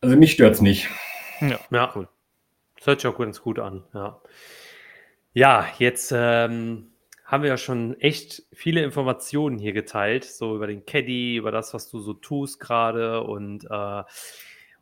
also 0.00 0.16
mich 0.16 0.32
stört 0.32 0.54
es 0.54 0.62
nicht. 0.62 0.88
Ja, 1.40 1.58
ja, 1.70 1.92
cool. 1.94 2.08
Das 2.76 2.86
hört 2.86 3.00
sich 3.00 3.10
auch 3.10 3.18
ganz 3.18 3.42
gut 3.42 3.58
an. 3.58 3.84
Ja, 3.92 4.20
ja 5.34 5.66
jetzt 5.78 6.12
ähm, 6.16 6.92
haben 7.26 7.42
wir 7.42 7.50
ja 7.50 7.56
schon 7.56 8.00
echt 8.00 8.44
viele 8.52 8.82
Informationen 8.82 9.58
hier 9.58 9.72
geteilt, 9.72 10.24
so 10.24 10.56
über 10.56 10.66
den 10.66 10.86
Caddy, 10.86 11.36
über 11.36 11.50
das, 11.50 11.74
was 11.74 11.90
du 11.90 11.98
so 11.98 12.14
tust 12.14 12.60
gerade 12.60 13.22
und 13.22 13.66
äh, 13.68 14.02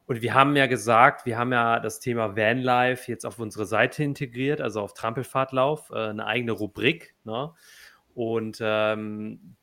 und 0.06 0.20
wir 0.20 0.34
haben 0.34 0.54
ja 0.54 0.66
gesagt, 0.66 1.24
wir 1.24 1.38
haben 1.38 1.52
ja 1.52 1.80
das 1.80 1.98
Thema 1.98 2.36
Vanlife 2.36 3.10
jetzt 3.10 3.24
auf 3.24 3.38
unsere 3.38 3.64
Seite 3.64 4.04
integriert, 4.04 4.60
also 4.60 4.82
auf 4.82 4.92
Trampelfahrtlauf, 4.92 5.90
äh, 5.90 6.10
eine 6.10 6.26
eigene 6.26 6.52
Rubrik. 6.52 7.14
Ne? 7.24 7.52
Und 8.14 8.58
ähm, 8.60 9.56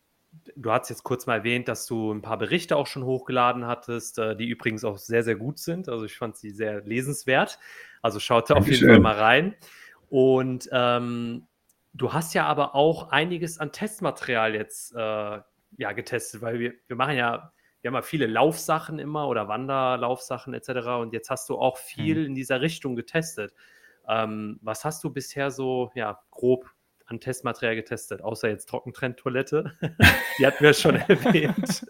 du 0.56 0.72
hast 0.72 0.90
jetzt 0.90 1.04
kurz 1.04 1.28
mal 1.28 1.38
erwähnt, 1.38 1.68
dass 1.68 1.86
du 1.86 2.12
ein 2.12 2.24
paar 2.24 2.40
Berichte 2.40 2.76
auch 2.76 2.88
schon 2.88 3.06
hochgeladen 3.06 3.68
hattest, 3.68 4.18
äh, 4.18 4.36
die 4.36 4.48
übrigens 4.48 4.84
auch 4.84 4.98
sehr, 4.98 5.24
sehr 5.24 5.36
gut 5.36 5.60
sind. 5.60 5.88
Also 5.88 6.06
ich 6.06 6.18
fand 6.18 6.38
sie 6.38 6.50
sehr 6.50 6.82
lesenswert. 6.82 7.60
Also 8.02 8.20
schaut 8.20 8.50
da 8.50 8.56
auf 8.56 8.68
jeden 8.68 8.88
Fall 8.88 9.00
mal 9.00 9.20
rein. 9.20 9.56
Und 10.10 10.68
ähm, 10.72 11.46
Du 11.94 12.14
hast 12.14 12.34
ja 12.34 12.46
aber 12.46 12.76
auch 12.76 13.10
einiges 13.10 13.60
an 13.60 13.72
Testmaterial 13.72 14.56
jetzt 14.56 14.96
äh, 14.96 15.40
ja, 15.78 15.92
getestet, 15.94 16.42
weil 16.42 16.60
wir, 16.60 16.74
wir 16.88 16.96
machen 16.96 17.18
ja, 17.18 17.52
wir 17.82 17.90
haben 17.90 17.96
ja 17.96 18.02
viele 18.02 18.28
Laufsachen 18.28 19.00
immer 19.00 19.28
oder 19.28 19.48
Wanderlaufsachen 19.48 20.54
etc. 20.54 20.70
Und 21.02 21.14
jetzt 21.14 21.30
hast 21.30 21.50
du 21.50 21.58
auch 21.58 21.78
viel 21.78 22.20
mhm. 22.20 22.26
in 22.28 22.36
dieser 22.36 22.62
Richtung 22.62 22.96
getestet. 22.96 23.54
Ähm, 24.08 24.60
was 24.62 24.86
hast 24.86 25.04
du 25.04 25.10
bisher 25.10 25.52
so 25.52 25.92
ja, 25.96 26.22
grob 26.32 26.70
an 27.06 27.20
Testmaterial 27.20 27.76
getestet, 27.76 28.22
außer 28.22 28.50
jetzt 28.50 28.70
Trockentrenntoilette? 28.70 29.78
Die 30.40 30.48
hatten 30.48 30.64
wir 30.64 30.74
schon 30.74 30.96
erwähnt. 31.08 31.86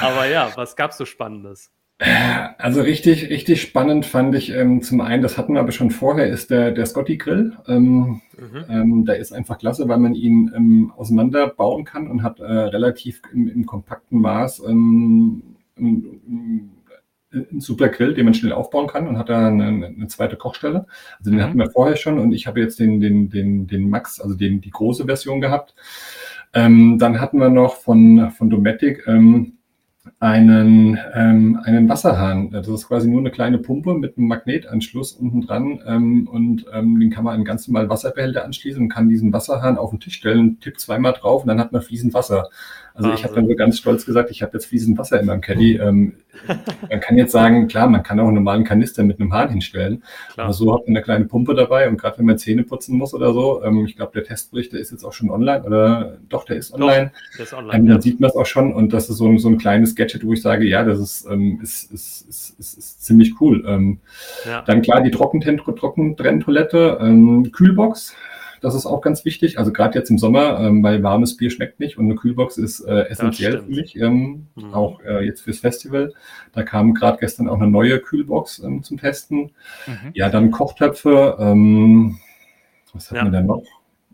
Aber 0.00 0.26
ja, 0.26 0.52
was 0.56 0.76
gab 0.76 0.92
es 0.92 0.96
so 0.96 1.04
Spannendes? 1.04 1.72
Also 1.98 2.82
richtig, 2.82 3.30
richtig 3.30 3.62
spannend 3.62 4.04
fand 4.04 4.34
ich 4.34 4.50
ähm, 4.50 4.82
zum 4.82 5.00
einen, 5.00 5.22
das 5.22 5.38
hatten 5.38 5.54
wir 5.54 5.60
aber 5.60 5.72
schon 5.72 5.90
vorher, 5.90 6.26
ist 6.26 6.50
der, 6.50 6.70
der 6.72 6.84
Scotty 6.84 7.16
Grill. 7.16 7.56
Ähm, 7.66 8.20
mhm. 8.36 8.64
ähm, 8.68 9.04
der 9.06 9.16
ist 9.16 9.32
einfach 9.32 9.56
klasse, 9.56 9.88
weil 9.88 9.98
man 9.98 10.14
ihn 10.14 10.52
ähm, 10.54 10.92
auseinanderbauen 10.94 11.84
kann 11.84 12.08
und 12.08 12.22
hat 12.22 12.40
äh, 12.40 12.44
relativ 12.44 13.22
im, 13.32 13.48
im 13.48 13.64
kompakten 13.64 14.20
Maß 14.20 14.62
ähm, 14.68 15.56
ein 15.78 16.70
super 17.58 17.88
Grill, 17.88 18.14
den 18.14 18.26
man 18.26 18.34
schnell 18.34 18.52
aufbauen 18.52 18.88
kann 18.88 19.08
und 19.08 19.16
hat 19.16 19.30
da 19.30 19.48
eine, 19.48 19.66
eine 19.66 20.08
zweite 20.08 20.36
Kochstelle. 20.36 20.86
Also 21.18 21.30
den 21.30 21.38
mhm. 21.38 21.42
hatten 21.44 21.58
wir 21.58 21.70
vorher 21.70 21.96
schon 21.96 22.18
und 22.18 22.32
ich 22.32 22.46
habe 22.46 22.60
jetzt 22.60 22.78
den, 22.78 23.00
den, 23.00 23.30
den, 23.30 23.66
den 23.66 23.88
Max, 23.88 24.20
also 24.20 24.34
den, 24.34 24.60
die 24.60 24.70
große 24.70 25.06
Version 25.06 25.40
gehabt. 25.40 25.74
Ähm, 26.52 26.98
dann 26.98 27.20
hatten 27.20 27.38
wir 27.38 27.48
noch 27.48 27.76
von, 27.76 28.30
von 28.30 28.50
Dometic 28.50 29.06
ähm, 29.06 29.55
einen, 30.18 30.98
ähm, 31.14 31.60
einen 31.62 31.88
Wasserhahn. 31.88 32.50
Das 32.50 32.68
ist 32.68 32.88
quasi 32.88 33.08
nur 33.08 33.20
eine 33.20 33.30
kleine 33.30 33.58
Pumpe 33.58 33.94
mit 33.94 34.16
einem 34.16 34.28
Magnetanschluss 34.28 35.12
unten 35.12 35.42
dran 35.42 35.80
ähm, 35.86 36.26
und 36.26 36.64
ähm, 36.72 36.98
den 36.98 37.10
kann 37.10 37.24
man 37.24 37.34
an 37.34 37.44
ganz 37.44 37.68
normal 37.68 37.90
Wasserbehälter 37.90 38.44
anschließen 38.44 38.82
und 38.82 38.88
kann 38.88 39.10
diesen 39.10 39.32
Wasserhahn 39.32 39.76
auf 39.76 39.90
den 39.90 40.00
Tisch 40.00 40.14
stellen, 40.14 40.58
tippt 40.60 40.80
zweimal 40.80 41.12
drauf 41.12 41.42
und 41.42 41.48
dann 41.48 41.60
hat 41.60 41.72
man 41.72 41.82
fließend 41.82 42.14
Wasser. 42.14 42.48
Also 42.96 43.12
ich 43.12 43.24
habe 43.24 43.34
dann 43.34 43.46
so 43.46 43.54
ganz 43.54 43.78
stolz 43.78 44.06
gesagt, 44.06 44.30
ich 44.30 44.42
habe 44.42 44.52
jetzt 44.54 44.66
fließend 44.66 44.96
Wasser 44.98 45.20
in 45.20 45.26
meinem 45.26 45.40
Caddy. 45.40 45.76
Ähm, 45.76 46.14
man 46.90 47.00
kann 47.00 47.16
jetzt 47.16 47.32
sagen, 47.32 47.68
klar, 47.68 47.88
man 47.88 48.02
kann 48.02 48.18
auch 48.20 48.26
einen 48.26 48.36
normalen 48.36 48.64
Kanister 48.64 49.02
mit 49.02 49.20
einem 49.20 49.32
Hahn 49.32 49.50
hinstellen. 49.50 50.02
Klar. 50.32 50.46
Aber 50.46 50.54
so 50.54 50.74
hat 50.74 50.86
man 50.86 50.96
eine 50.96 51.02
kleine 51.02 51.24
Pumpe 51.26 51.54
dabei 51.54 51.88
und 51.88 51.98
gerade 51.98 52.18
wenn 52.18 52.26
man 52.26 52.38
Zähne 52.38 52.62
putzen 52.62 52.96
muss 52.96 53.14
oder 53.14 53.32
so, 53.32 53.62
ähm, 53.62 53.84
ich 53.86 53.96
glaube, 53.96 54.12
der 54.14 54.24
Testbericht, 54.24 54.72
der 54.72 54.80
ist 54.80 54.92
jetzt 54.92 55.04
auch 55.04 55.12
schon 55.12 55.30
online 55.30 55.62
oder 55.64 56.16
doch, 56.28 56.44
der 56.44 56.56
ist 56.56 56.72
online. 56.72 57.12
Doch, 57.12 57.36
der 57.36 57.44
ist 57.44 57.54
online 57.54 57.78
ähm, 57.78 57.86
dann 57.86 57.96
ja. 57.96 58.02
sieht 58.02 58.20
man 58.20 58.30
es 58.30 58.36
auch 58.36 58.46
schon 58.46 58.72
und 58.72 58.92
das 58.92 59.10
ist 59.10 59.18
so 59.18 59.28
ein, 59.28 59.38
so 59.38 59.48
ein 59.48 59.58
kleines 59.58 59.94
Gadget, 59.94 60.24
wo 60.24 60.32
ich 60.32 60.42
sage, 60.42 60.64
ja, 60.66 60.84
das 60.84 60.98
ist, 60.98 61.26
ähm, 61.30 61.60
ist, 61.62 61.92
ist, 61.92 62.28
ist, 62.28 62.58
ist, 62.58 62.78
ist 62.78 63.04
ziemlich 63.04 63.34
cool. 63.40 63.64
Ähm, 63.66 63.98
ja. 64.46 64.62
Dann 64.62 64.82
klar 64.82 65.02
die 65.02 65.10
Trockentrenntoilette, 65.10 66.98
ähm, 67.00 67.50
Kühlbox 67.52 68.14
das 68.66 68.74
ist 68.74 68.84
auch 68.84 69.00
ganz 69.00 69.24
wichtig. 69.24 69.60
Also 69.60 69.72
gerade 69.72 69.96
jetzt 69.96 70.10
im 70.10 70.18
Sommer, 70.18 70.58
ähm, 70.58 70.82
weil 70.82 71.00
warmes 71.04 71.36
Bier 71.36 71.50
schmeckt 71.50 71.78
nicht 71.78 71.98
und 71.98 72.06
eine 72.06 72.16
Kühlbox 72.16 72.58
ist 72.58 72.80
äh, 72.80 73.02
essentiell 73.02 73.60
für 73.60 73.70
mich, 73.70 73.94
ähm, 73.94 74.48
mhm. 74.56 74.74
auch 74.74 75.00
äh, 75.04 75.24
jetzt 75.24 75.42
fürs 75.42 75.60
Festival. 75.60 76.12
Da 76.52 76.64
kam 76.64 76.92
gerade 76.92 77.18
gestern 77.18 77.48
auch 77.48 77.60
eine 77.60 77.70
neue 77.70 78.00
Kühlbox 78.00 78.58
ähm, 78.58 78.82
zum 78.82 78.98
Testen. 78.98 79.52
Mhm. 79.86 80.10
Ja, 80.14 80.30
dann 80.30 80.50
Kochtöpfe. 80.50 81.36
Ähm, 81.38 82.18
was 82.92 83.08
hat 83.12 83.18
ja. 83.18 83.22
man 83.22 83.32
denn 83.32 83.46
noch? 83.46 83.62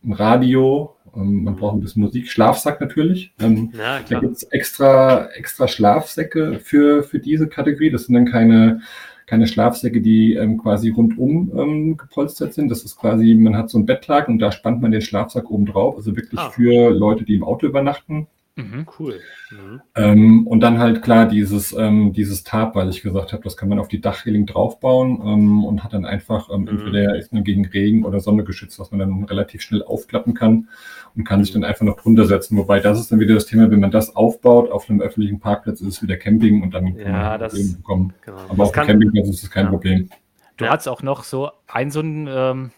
Ein 0.05 0.13
Radio, 0.13 0.97
ähm, 1.17 1.45
man 1.45 1.57
braucht 1.57 1.77
ein 1.77 1.81
bisschen 1.81 2.03
Musik, 2.03 2.29
Schlafsack 2.29 2.79
natürlich. 2.79 3.33
Ähm, 3.41 3.73
ja, 3.73 4.01
da 4.07 4.21
gibt 4.21 4.37
es 4.37 4.43
extra, 4.43 5.31
extra 5.31 5.67
Schlafsäcke 5.67 6.59
für, 6.59 7.05
für 7.05 7.21
diese 7.21 7.49
Kategorie. 7.49 7.91
Das 7.91 8.05
sind 8.05 8.17
dann 8.17 8.27
keine 8.27 8.83
keine 9.27 9.47
Schlafsäcke, 9.47 10.01
die 10.01 10.35
ähm, 10.35 10.59
quasi 10.59 10.91
rundum 10.91 11.53
ähm, 11.57 11.97
gepolstert 11.97 12.55
sind. 12.55 12.69
Das 12.69 12.83
ist 12.83 12.97
quasi, 12.97 13.35
man 13.35 13.57
hat 13.57 13.71
so 13.71 13.79
ein 13.79 13.87
Bettlaken 13.87 14.35
und 14.35 14.39
da 14.39 14.53
spannt 14.53 14.83
man 14.83 14.93
den 14.93 15.03
Schlafsack 15.03 15.51
oben 15.51 15.67
drauf. 15.67 15.97
Also 15.97 16.17
wirklich 16.17 16.41
ah. 16.41 16.51
für 16.51 16.91
Leute, 16.91 17.25
die 17.25 17.35
im 17.35 17.45
Auto 17.45 17.67
übernachten. 17.67 18.27
Mhm, 18.55 18.87
cool. 18.99 19.19
Mhm. 19.51 19.81
Ähm, 19.95 20.47
und 20.47 20.61
dann 20.61 20.79
halt 20.79 21.01
klar 21.01 21.27
dieses, 21.27 21.73
ähm, 21.73 22.13
dieses 22.13 22.45
Tarp, 22.45 22.75
weil 22.75 22.91
ich 22.91 23.01
gesagt 23.01 23.33
habe, 23.33 23.43
das 23.43 23.57
kann 23.57 23.71
man 23.71 23.79
auf 23.79 23.89
die 23.89 24.01
Dachreling 24.01 24.45
draufbauen 24.45 25.23
ähm, 25.25 25.65
und 25.65 25.83
hat 25.83 25.95
dann 25.95 26.05
einfach, 26.05 26.51
ähm, 26.51 26.63
mhm. 26.63 26.69
entweder 26.69 27.17
ist 27.17 27.33
man 27.33 27.45
gegen 27.45 27.65
Regen 27.65 28.05
oder 28.05 28.21
Sonne 28.21 28.45
geschützt, 28.45 28.79
was 28.79 28.91
man 28.91 29.01
dann 29.01 29.25
relativ 29.25 29.63
schnell 29.63 29.83
aufklappen 29.83 30.35
kann 30.35 30.69
und 31.17 31.25
kann 31.25 31.43
sich 31.43 31.55
dann 31.55 31.65
einfach 31.65 31.87
noch 31.87 31.97
drunter 31.97 32.27
setzen. 32.27 32.59
Wobei 32.59 32.81
das 32.81 33.01
ist 33.01 33.11
dann 33.11 33.21
wieder 33.21 33.35
das 33.35 33.47
Thema, 33.47 33.71
wenn 33.71 33.81
man 33.81 33.91
das 33.91 34.15
aufbaut 34.15 34.71
auf 34.71 34.91
einem 34.91 35.01
öffentlichen 35.01 35.41
Parkplatz, 35.41 35.81
ist 35.81 35.89
es 35.89 36.03
wieder 36.03 36.19
Camping 36.19 36.63
und 36.63 36.75
dann 36.75 36.95
kann 36.95 37.07
ja, 37.07 37.31
man 37.31 37.41
das, 37.41 37.53
Probleme 37.53 37.77
bekommen. 37.77 38.15
Genau. 38.23 38.37
Aber 38.37 38.49
das 38.49 38.61
auf 38.61 38.73
dem 38.73 38.87
Campingplatz 38.87 39.29
ist 39.29 39.43
es 39.45 39.51
kein 39.51 39.65
ja. 39.65 39.71
Problem. 39.71 40.11
Du 40.59 40.67
ja. 40.67 40.73
hast 40.73 40.89
auch 40.89 41.03
noch 41.03 41.25
so 41.25 41.51
ein 41.69 41.91
so 41.91 42.01
ein, 42.01 42.29
ähm, 42.31 42.71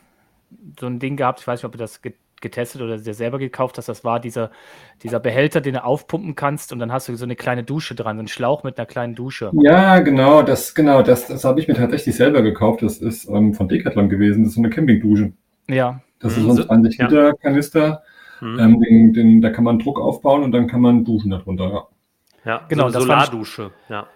so 0.79 0.87
ein 0.87 1.01
Ding 1.01 1.17
gehabt, 1.17 1.41
ich 1.41 1.47
weiß 1.49 1.59
nicht, 1.59 1.65
ob 1.65 1.73
du 1.73 1.79
das 1.79 2.01
getestet 2.45 2.81
oder 2.81 2.99
dir 2.99 3.15
selber 3.15 3.41
gekauft 3.41 3.77
hast, 3.79 3.89
das 3.89 4.05
war 4.05 4.21
dieser, 4.21 4.53
dieser 5.03 5.19
Behälter, 5.19 5.61
den 5.61 5.75
du 5.75 5.85
aufpumpen 5.85 6.37
kannst 6.37 6.73
und 6.73 6.79
dann 6.79 6.93
hast 6.93 7.09
du 7.09 7.17
so 7.17 7.25
eine 7.25 7.35
kleine 7.35 7.65
Dusche 7.65 7.97
dran, 7.97 8.17
so 8.17 8.21
einen 8.21 8.29
Schlauch 8.29 8.63
mit 8.63 8.79
einer 8.79 8.87
kleinen 8.87 9.17
Dusche. 9.17 9.51
Ja, 9.55 9.99
genau, 9.99 10.43
das, 10.43 10.75
genau, 10.77 11.03
das, 11.03 11.27
das 11.27 11.45
habe 11.45 11.59
ich 11.59 11.67
mir 11.67 11.75
tatsächlich 11.75 12.15
selber 12.15 12.43
gekauft. 12.43 12.83
Das 12.83 12.99
ist 12.99 13.29
ähm, 13.29 13.55
von 13.55 13.67
Decathlon 13.67 14.09
gewesen, 14.09 14.45
das 14.45 14.51
ist 14.51 14.55
so 14.55 14.61
eine 14.61 14.71
Campingdusche. 14.71 15.33
Ja. 15.69 16.01
Das 16.21 16.37
ist 16.37 16.45
so 16.45 16.51
ein 16.51 16.57
20 16.57 16.99
Liter 16.99 17.33
Kanister. 17.35 18.03
Mhm. 18.41 18.59
Ähm, 18.59 18.81
den, 18.81 19.13
den, 19.13 19.43
da 19.43 19.51
kann 19.51 19.65
man 19.65 19.79
Druck 19.79 19.99
aufbauen 20.01 20.43
und 20.43 20.53
dann 20.53 20.67
kann 20.67 20.81
man 20.81 21.05
duschen 21.05 21.31
darunter. 21.31 21.65
Ja, 21.65 21.87
ja 22.45 22.61
genau. 22.69 22.89
So 22.89 23.01
Solardusche. 23.01 23.71
Ja. 23.89 24.07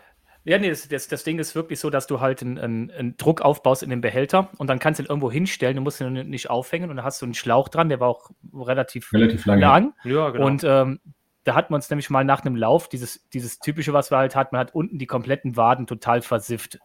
Ja, 0.48 0.58
nee, 0.58 0.70
das, 0.70 0.88
das, 0.88 1.08
das, 1.08 1.24
Ding 1.24 1.38
ist 1.38 1.54
wirklich 1.54 1.78
so, 1.78 1.90
dass 1.90 2.06
du 2.06 2.20
halt 2.20 2.40
einen, 2.40 2.58
einen, 2.58 2.90
einen, 2.90 3.16
Druck 3.18 3.42
aufbaust 3.42 3.82
in 3.82 3.90
den 3.90 4.00
Behälter 4.00 4.48
und 4.56 4.68
dann 4.68 4.78
kannst 4.78 4.98
du 4.98 5.04
ihn 5.04 5.08
irgendwo 5.08 5.30
hinstellen, 5.30 5.76
du 5.76 5.82
musst 5.82 6.00
ihn 6.00 6.14
nicht 6.30 6.48
aufhängen 6.48 6.88
und 6.88 6.96
dann 6.96 7.04
hast 7.04 7.20
du 7.20 7.26
einen 7.26 7.34
Schlauch 7.34 7.68
dran, 7.68 7.90
der 7.90 8.00
war 8.00 8.08
auch 8.08 8.30
relativ, 8.54 9.12
relativ 9.12 9.44
lang. 9.44 9.60
lang. 9.60 9.94
Ja, 10.04 10.30
genau. 10.30 10.46
Und 10.46 10.64
ähm, 10.64 11.00
da 11.44 11.54
hat 11.54 11.68
man 11.68 11.76
uns 11.76 11.90
nämlich 11.90 12.08
mal 12.08 12.24
nach 12.24 12.46
einem 12.46 12.56
Lauf, 12.56 12.88
dieses, 12.88 13.28
dieses 13.28 13.58
typische, 13.58 13.92
was 13.92 14.10
wir 14.10 14.16
halt 14.16 14.34
hatten, 14.36 14.56
man 14.56 14.60
hat 14.60 14.74
unten 14.74 14.98
die 14.98 15.06
kompletten 15.06 15.56
Waden 15.58 15.86
total 15.86 16.22
versifft. 16.22 16.78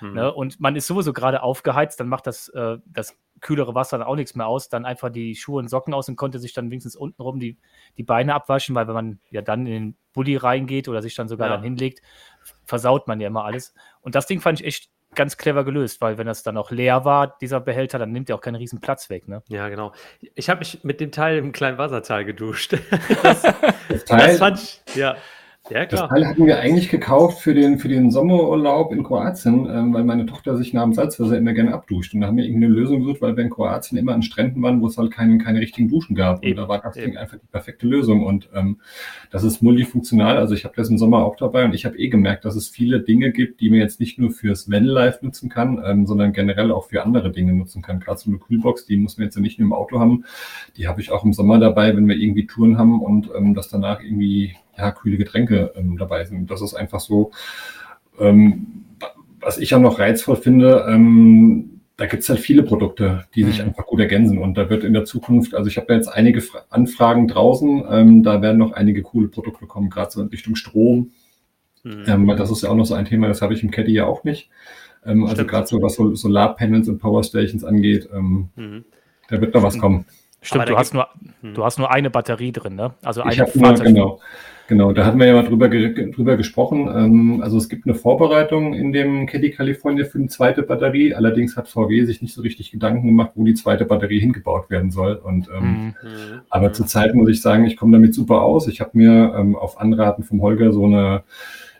Mhm. 0.00 0.12
Ne? 0.12 0.32
Und 0.32 0.60
man 0.60 0.76
ist 0.76 0.86
sowieso 0.86 1.12
gerade 1.12 1.42
aufgeheizt, 1.42 1.98
dann 1.98 2.08
macht 2.08 2.26
das, 2.26 2.48
äh, 2.50 2.78
das 2.86 3.16
kühlere 3.40 3.74
Wasser 3.74 3.98
dann 3.98 4.06
auch 4.06 4.16
nichts 4.16 4.34
mehr 4.34 4.46
aus, 4.46 4.68
dann 4.68 4.84
einfach 4.84 5.10
die 5.10 5.34
Schuhe 5.34 5.58
und 5.58 5.68
Socken 5.68 5.94
aus 5.94 6.08
und 6.08 6.16
konnte 6.16 6.38
sich 6.38 6.52
dann 6.52 6.70
wenigstens 6.70 6.96
untenrum 6.96 7.38
die, 7.38 7.58
die 7.96 8.02
Beine 8.02 8.34
abwaschen, 8.34 8.74
weil 8.74 8.86
wenn 8.88 8.94
man 8.94 9.20
ja 9.30 9.42
dann 9.42 9.66
in 9.66 9.72
den 9.72 9.96
Bulli 10.12 10.36
reingeht 10.36 10.88
oder 10.88 11.02
sich 11.02 11.14
dann 11.14 11.28
sogar 11.28 11.48
ja. 11.48 11.54
dann 11.54 11.62
hinlegt, 11.62 12.00
versaut 12.64 13.06
man 13.08 13.20
ja 13.20 13.28
immer 13.28 13.44
alles. 13.44 13.74
Und 14.00 14.14
das 14.14 14.26
Ding 14.26 14.40
fand 14.40 14.60
ich 14.60 14.66
echt 14.66 14.90
ganz 15.14 15.36
clever 15.36 15.64
gelöst, 15.64 16.00
weil 16.00 16.18
wenn 16.18 16.26
das 16.26 16.42
dann 16.42 16.56
auch 16.56 16.70
leer 16.70 17.04
war, 17.04 17.38
dieser 17.40 17.60
Behälter, 17.60 17.98
dann 17.98 18.12
nimmt 18.12 18.28
er 18.28 18.36
auch 18.36 18.40
keinen 18.40 18.56
riesen 18.56 18.80
Platz 18.80 19.08
weg. 19.10 19.26
Ne? 19.26 19.42
Ja, 19.48 19.68
genau. 19.68 19.92
Ich 20.34 20.50
habe 20.50 20.60
mich 20.60 20.84
mit 20.84 21.00
dem 21.00 21.12
Teil 21.12 21.38
im 21.38 21.52
kleinen 21.52 21.78
Wasserteil 21.78 22.24
geduscht. 22.24 22.76
das, 23.22 23.42
das, 23.88 24.04
Teil, 24.04 24.28
das 24.28 24.38
fand 24.38 24.58
ich, 24.58 24.82
ja. 24.94 25.16
Ja. 25.70 25.86
Das 25.86 26.08
Teil 26.08 26.26
hatten 26.26 26.46
wir 26.46 26.58
eigentlich 26.58 26.88
gekauft 26.88 27.40
für 27.40 27.54
den, 27.54 27.78
für 27.78 27.88
den 27.88 28.10
Sommerurlaub 28.10 28.92
in 28.92 29.02
Kroatien, 29.02 29.68
ähm, 29.70 29.92
weil 29.92 30.04
meine 30.04 30.26
Tochter 30.26 30.56
sich 30.56 30.72
nach 30.72 30.84
dem 30.84 30.94
Salzwasser 30.94 31.36
immer 31.36 31.52
gerne 31.52 31.74
abduscht. 31.74 32.14
Und 32.14 32.20
da 32.20 32.28
haben 32.28 32.36
wir 32.36 32.44
irgendwie 32.44 32.66
eine 32.66 32.74
Lösung 32.74 33.00
gesucht, 33.00 33.20
weil 33.20 33.36
wir 33.36 33.44
in 33.44 33.50
Kroatien 33.50 33.98
immer 33.98 34.14
an 34.14 34.22
Stränden 34.22 34.62
waren, 34.62 34.80
wo 34.80 34.86
es 34.86 34.96
halt 34.96 35.10
keine, 35.10 35.38
keine 35.38 35.60
richtigen 35.60 35.88
Duschen 35.88 36.16
gab. 36.16 36.42
Eben, 36.42 36.58
und 36.58 36.64
da 36.64 36.68
war 36.68 36.80
das 36.80 36.94
Ding 36.94 37.16
einfach 37.16 37.38
die 37.38 37.46
perfekte 37.46 37.86
Lösung. 37.86 38.24
Und 38.24 38.48
ähm, 38.54 38.80
das 39.30 39.44
ist 39.44 39.62
multifunktional. 39.62 40.38
Also 40.38 40.54
ich 40.54 40.64
habe 40.64 40.74
das 40.76 40.88
im 40.88 40.98
Sommer 40.98 41.24
auch 41.24 41.36
dabei 41.36 41.64
und 41.64 41.74
ich 41.74 41.84
habe 41.84 41.98
eh 41.98 42.08
gemerkt, 42.08 42.44
dass 42.44 42.56
es 42.56 42.68
viele 42.68 43.00
Dinge 43.00 43.32
gibt, 43.32 43.60
die 43.60 43.70
man 43.70 43.78
jetzt 43.78 44.00
nicht 44.00 44.18
nur 44.18 44.30
fürs 44.30 44.70
Vanlife 44.70 45.24
nutzen 45.24 45.48
kann, 45.48 45.82
ähm, 45.84 46.06
sondern 46.06 46.32
generell 46.32 46.72
auch 46.72 46.86
für 46.86 47.02
andere 47.02 47.30
Dinge 47.30 47.52
nutzen 47.52 47.82
kann. 47.82 48.00
Gerade 48.00 48.18
so 48.18 48.30
eine 48.30 48.38
Kühlbox, 48.38 48.86
die 48.86 48.96
muss 48.96 49.18
man 49.18 49.26
jetzt 49.26 49.36
ja 49.36 49.42
nicht 49.42 49.58
nur 49.58 49.66
im 49.66 49.72
Auto 49.72 50.00
haben. 50.00 50.24
Die 50.76 50.88
habe 50.88 51.00
ich 51.00 51.10
auch 51.10 51.24
im 51.24 51.32
Sommer 51.32 51.58
dabei, 51.58 51.96
wenn 51.96 52.08
wir 52.08 52.16
irgendwie 52.16 52.46
Touren 52.46 52.78
haben 52.78 53.00
und 53.00 53.30
ähm, 53.36 53.54
das 53.54 53.68
danach 53.68 54.02
irgendwie 54.02 54.54
ja, 54.78 54.92
kühle 54.92 55.16
Getränke 55.16 55.72
ähm, 55.76 55.96
dabei 55.98 56.24
sind. 56.24 56.50
Das 56.50 56.62
ist 56.62 56.74
einfach 56.74 57.00
so, 57.00 57.32
ähm, 58.18 58.84
was 59.40 59.58
ich 59.58 59.70
ja 59.70 59.78
noch 59.78 59.98
reizvoll 59.98 60.36
finde, 60.36 60.86
ähm, 60.88 61.80
da 61.96 62.06
gibt 62.06 62.22
es 62.22 62.28
halt 62.28 62.38
viele 62.38 62.62
Produkte, 62.62 63.24
die 63.34 63.42
sich 63.42 63.58
mhm. 63.58 63.68
einfach 63.68 63.84
gut 63.86 63.98
ergänzen. 63.98 64.38
Und 64.38 64.56
da 64.56 64.70
wird 64.70 64.84
in 64.84 64.92
der 64.92 65.04
Zukunft, 65.04 65.54
also 65.54 65.68
ich 65.68 65.76
habe 65.76 65.92
jetzt 65.92 66.06
einige 66.06 66.40
Fra 66.40 66.60
Anfragen 66.70 67.26
draußen, 67.26 67.84
ähm, 67.90 68.22
da 68.22 68.40
werden 68.40 68.58
noch 68.58 68.72
einige 68.72 69.02
coole 69.02 69.28
Produkte 69.28 69.66
kommen, 69.66 69.90
gerade 69.90 70.10
so 70.10 70.22
in 70.22 70.28
Richtung 70.28 70.54
Strom. 70.54 71.10
Mhm. 71.82 72.04
Ähm, 72.06 72.34
das 72.36 72.50
ist 72.50 72.62
ja 72.62 72.70
auch 72.70 72.76
noch 72.76 72.86
so 72.86 72.94
ein 72.94 73.04
Thema, 73.04 73.26
das 73.26 73.42
habe 73.42 73.52
ich 73.52 73.64
im 73.64 73.72
Caddy 73.72 73.92
ja 73.92 74.06
auch 74.06 74.22
nicht. 74.22 74.48
Ähm, 75.04 75.24
also 75.26 75.44
gerade 75.44 75.66
so 75.66 75.82
was 75.82 75.96
so 75.96 76.14
Solarpanels 76.14 76.88
und 76.88 76.98
Powerstations 77.00 77.64
angeht, 77.64 78.08
ähm, 78.14 78.50
mhm. 78.54 78.84
da 79.28 79.40
wird 79.40 79.54
noch 79.54 79.64
was 79.64 79.78
kommen. 79.78 80.04
Stimmt, 80.40 80.68
du 80.68 80.76
hast, 80.76 80.94
nur, 80.94 81.08
hm. 81.40 81.54
du 81.54 81.64
hast 81.64 81.78
nur 81.78 81.90
eine 81.90 82.10
Batterie 82.10 82.52
drin, 82.52 82.76
ne? 82.76 82.94
Also 83.02 83.22
eine 83.22 83.32
ich 83.32 83.54
nur, 83.56 83.74
genau. 83.74 84.20
Genau, 84.68 84.92
da 84.92 85.06
hatten 85.06 85.18
wir 85.18 85.26
ja 85.26 85.32
mal 85.32 85.44
drüber, 85.44 85.70
drüber 85.70 86.36
gesprochen. 86.36 86.90
Ähm, 86.94 87.40
also 87.42 87.56
es 87.56 87.70
gibt 87.70 87.86
eine 87.86 87.94
Vorbereitung 87.94 88.74
in 88.74 88.92
dem 88.92 89.24
Caddy 89.24 89.50
California 89.50 90.04
für 90.04 90.18
eine 90.18 90.28
zweite 90.28 90.62
Batterie. 90.62 91.14
Allerdings 91.14 91.56
hat 91.56 91.68
VW 91.68 92.04
sich 92.04 92.20
nicht 92.20 92.34
so 92.34 92.42
richtig 92.42 92.70
Gedanken 92.70 93.06
gemacht, 93.06 93.30
wo 93.34 93.44
die 93.44 93.54
zweite 93.54 93.86
Batterie 93.86 94.20
hingebaut 94.20 94.68
werden 94.68 94.90
soll. 94.90 95.14
Und 95.14 95.48
ähm, 95.48 95.94
mhm. 96.02 96.40
aber 96.50 96.74
zurzeit 96.74 97.14
muss 97.14 97.30
ich 97.30 97.40
sagen, 97.40 97.64
ich 97.64 97.78
komme 97.78 97.92
damit 97.92 98.14
super 98.14 98.42
aus. 98.42 98.68
Ich 98.68 98.82
habe 98.82 98.90
mir 98.92 99.34
ähm, 99.38 99.56
auf 99.56 99.80
Anraten 99.80 100.22
vom 100.22 100.42
Holger 100.42 100.70
so 100.70 100.84
eine 100.84 101.24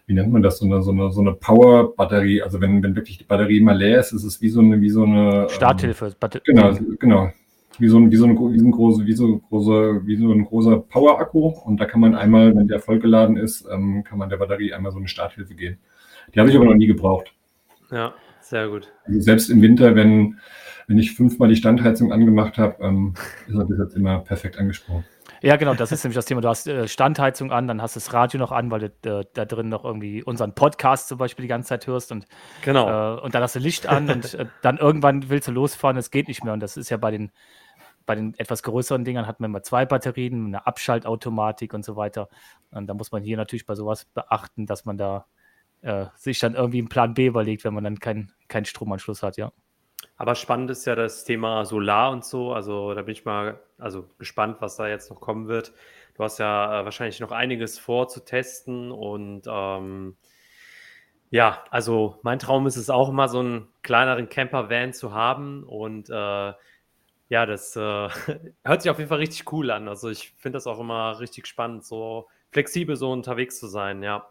wie 0.07 0.15
nennt 0.15 0.33
man 0.33 0.41
das, 0.41 0.57
so 0.57 0.65
eine, 0.65 0.81
so 0.81 0.91
eine, 0.91 1.13
so 1.13 1.21
eine 1.21 1.35
Power-Batterie. 1.35 2.41
Also 2.41 2.63
wenn, 2.63 2.83
wenn 2.83 2.97
wirklich 2.97 3.19
die 3.19 3.25
Batterie 3.25 3.61
mal 3.61 3.77
leer 3.77 4.01
ist, 4.01 4.13
ist 4.13 4.25
es 4.25 4.41
wie 4.41 4.49
so 4.49 4.61
eine, 4.61 4.81
wie 4.81 4.89
so 4.89 5.05
eine 5.05 5.43
ähm, 5.43 5.49
Starthilfe. 5.51 6.17
Ähm, 6.23 6.41
genau, 6.47 6.79
genau 6.99 7.33
wie 7.79 7.89
so 7.89 7.99
ein, 7.99 8.11
wie 8.11 8.17
so 8.17 8.27
ein, 8.27 8.37
wie 8.37 8.59
so 8.59 8.67
ein, 8.67 8.71
große, 8.71 9.07
wie 9.07 9.13
so 9.13 9.39
große, 9.39 10.07
wie 10.07 10.17
so 10.17 10.33
ein 10.33 10.45
großer 10.45 10.79
Power-Akku. 10.79 11.49
Und 11.65 11.81
da 11.81 11.85
kann 11.85 12.01
man 12.01 12.15
einmal, 12.15 12.55
wenn 12.57 12.69
der 12.69 12.81
vollgeladen 12.81 13.37
ist, 13.37 13.67
ähm, 13.71 14.05
kann 14.05 14.19
man 14.19 14.29
der 14.29 14.39
Batterie 14.39 14.73
einmal 14.73 14.93
so 14.93 14.99
eine 14.99 15.09
Starthilfe 15.09 15.55
geben. 15.55 15.79
Die 16.35 16.41
habe 16.41 16.51
ich 16.51 16.57
aber 16.57 16.67
noch 16.67 16.75
nie 16.75 16.87
gebraucht. 16.87 17.33
Ja, 17.91 18.15
sehr 18.41 18.69
gut. 18.69 18.93
Also 19.07 19.21
selbst 19.21 19.51
im 19.51 19.63
Winter, 19.63 19.95
wenn, 19.95 20.39
wenn 20.87 20.99
ich 20.99 21.15
fünfmal 21.15 21.49
die 21.49 21.57
Standheizung 21.57 22.13
angemacht 22.13 22.59
habe, 22.59 22.83
ähm, 22.83 23.15
ist 23.47 23.55
er 23.55 23.65
bis 23.65 23.79
jetzt 23.79 23.97
immer 23.97 24.19
perfekt 24.21 24.59
angesprochen. 24.59 25.05
Ja, 25.41 25.57
genau, 25.57 25.75
das 25.75 25.93
ist 25.93 26.03
nämlich 26.03 26.17
das 26.17 26.25
Thema. 26.25 26.41
Du 26.41 26.49
hast 26.49 26.67
äh, 26.67 26.89
Standheizung 26.89 27.53
an, 27.53 27.69
dann 27.69 27.81
hast 27.81 27.95
du 27.95 28.01
das 28.01 28.13
Radio 28.13 28.41
noch 28.41 28.51
an, 28.51 28.71
weil 28.71 28.93
du 29.03 29.21
äh, 29.21 29.25
da 29.35 29.45
drin 29.45 29.69
noch 29.69 29.85
irgendwie 29.85 30.23
unseren 30.23 30.55
Podcast 30.55 31.09
zum 31.09 31.19
Beispiel 31.19 31.45
die 31.45 31.49
ganze 31.49 31.69
Zeit 31.69 31.87
hörst 31.87 32.11
und, 32.11 32.27
genau. 32.63 33.19
Äh, 33.19 33.21
und 33.21 33.35
dann 33.35 33.43
hast 33.43 33.55
du 33.55 33.61
Licht 33.61 33.87
an 33.87 34.11
und 34.11 34.35
äh, 34.35 34.47
dann 34.63 34.79
irgendwann 34.79 35.29
willst 35.31 35.47
du 35.47 35.53
losfahren, 35.53 35.97
es 35.97 36.11
geht 36.11 36.27
nicht 36.27 36.43
mehr. 36.43 36.53
Und 36.53 36.61
das 36.61 36.77
ist 36.77 36.91
ja 36.91 36.97
bei 36.97 37.11
den 37.11 37.31
bei 38.09 38.15
den 38.15 38.33
etwas 38.39 38.63
größeren 38.63 39.05
Dingern 39.05 39.27
hat 39.27 39.39
man 39.39 39.51
immer 39.51 39.63
zwei 39.63 39.85
Batterien, 39.85 40.47
eine 40.47 40.67
Abschaltautomatik 40.67 41.75
und 41.75 41.85
so 41.85 41.95
weiter. 41.95 42.31
Und 42.71 42.87
da 42.87 42.95
muss 42.95 43.13
man 43.13 43.23
hier 43.23 43.37
natürlich 43.37 43.67
bei 43.67 43.75
sowas 43.75 44.07
beachten, 44.07 44.65
dass 44.65 44.87
man 44.87 44.97
da 44.97 45.27
äh, 45.83 46.07
sich 46.17 46.39
dann 46.39 46.55
irgendwie 46.55 46.79
einen 46.79 46.89
Plan 46.89 47.13
B 47.13 47.27
überlegt, 47.27 47.65
wenn 47.65 47.75
man 47.75 47.85
dann 47.85 47.99
keinen 48.01 48.33
kein 48.49 48.65
Stromanschluss 48.65 49.23
hat, 49.23 49.37
ja. 49.37 49.53
Aber 50.17 50.35
spannend 50.37 50.71
ist 50.71 50.87
ja 50.87 50.95
das 50.95 51.25
Thema 51.25 51.67
Solar 51.67 52.11
und 52.11 52.25
so. 52.25 52.55
Also 52.55 52.95
da 52.95 53.03
bin 53.03 53.13
ich 53.13 53.27
mal 53.27 53.61
also 53.77 54.09
gespannt, 54.19 54.57
was 54.61 54.77
da 54.77 54.89
jetzt 54.89 55.11
noch 55.11 55.21
kommen 55.21 55.47
wird. 55.47 55.75
Du 56.15 56.25
hast 56.25 56.39
ja 56.39 56.81
äh, 56.81 56.85
wahrscheinlich 56.87 57.21
noch 57.21 57.31
einiges 57.31 57.79
vor 57.79 58.09
zu 58.09 58.25
testen 58.25 58.91
und 58.91 59.43
ähm, 59.47 60.17
ja, 61.29 61.63
also 61.69 62.19
mein 62.23 62.39
Traum 62.39 62.67
ist 62.67 62.77
es 62.77 62.89
auch 62.89 63.11
immer, 63.11 63.29
so 63.29 63.41
einen 63.41 63.69
kleineren 63.83 64.31
Camper-Van 64.31 64.95
zu 64.95 65.13
haben 65.13 65.63
und 65.63 66.09
äh, 66.09 66.53
ja, 67.29 67.47
das 67.47 67.77
äh, 67.77 67.81
hört 68.65 68.83
sich 68.83 68.91
auf 68.91 68.99
jeden 68.99 69.09
Fall 69.09 69.19
richtig 69.19 69.53
cool 69.53 69.71
an. 69.71 69.89
Also 69.89 70.09
ich 70.09 70.33
finde 70.37 70.57
das 70.57 70.67
auch 70.67 70.81
immer 70.81 71.21
richtig 71.21 71.47
spannend, 71.47 71.85
so 71.85 72.27
flexibel 72.51 72.97
so 72.97 73.13
unterwegs 73.13 73.59
zu 73.59 73.67
sein, 73.67 74.03
ja. 74.03 74.29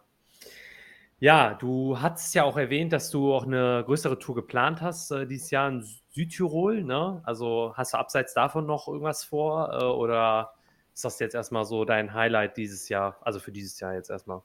Ja, 1.20 1.54
du 1.54 2.00
hast 2.00 2.32
ja 2.34 2.44
auch 2.44 2.56
erwähnt, 2.56 2.92
dass 2.92 3.10
du 3.10 3.34
auch 3.34 3.44
eine 3.44 3.82
größere 3.84 4.20
Tour 4.20 4.36
geplant 4.36 4.80
hast 4.80 5.10
äh, 5.10 5.26
dieses 5.26 5.50
Jahr 5.50 5.68
in 5.68 5.84
Südtirol. 6.10 6.84
Ne? 6.84 7.20
Also 7.24 7.72
hast 7.74 7.92
du 7.92 7.98
abseits 7.98 8.34
davon 8.34 8.66
noch 8.66 8.86
irgendwas 8.86 9.24
vor 9.24 9.80
äh, 9.80 9.84
oder 9.84 10.52
ist 10.94 11.04
das 11.04 11.18
jetzt 11.18 11.34
erstmal 11.34 11.64
so 11.64 11.84
dein 11.84 12.14
Highlight 12.14 12.56
dieses 12.56 12.88
Jahr, 12.88 13.16
also 13.22 13.40
für 13.40 13.50
dieses 13.50 13.80
Jahr 13.80 13.94
jetzt 13.94 14.10
erstmal? 14.10 14.42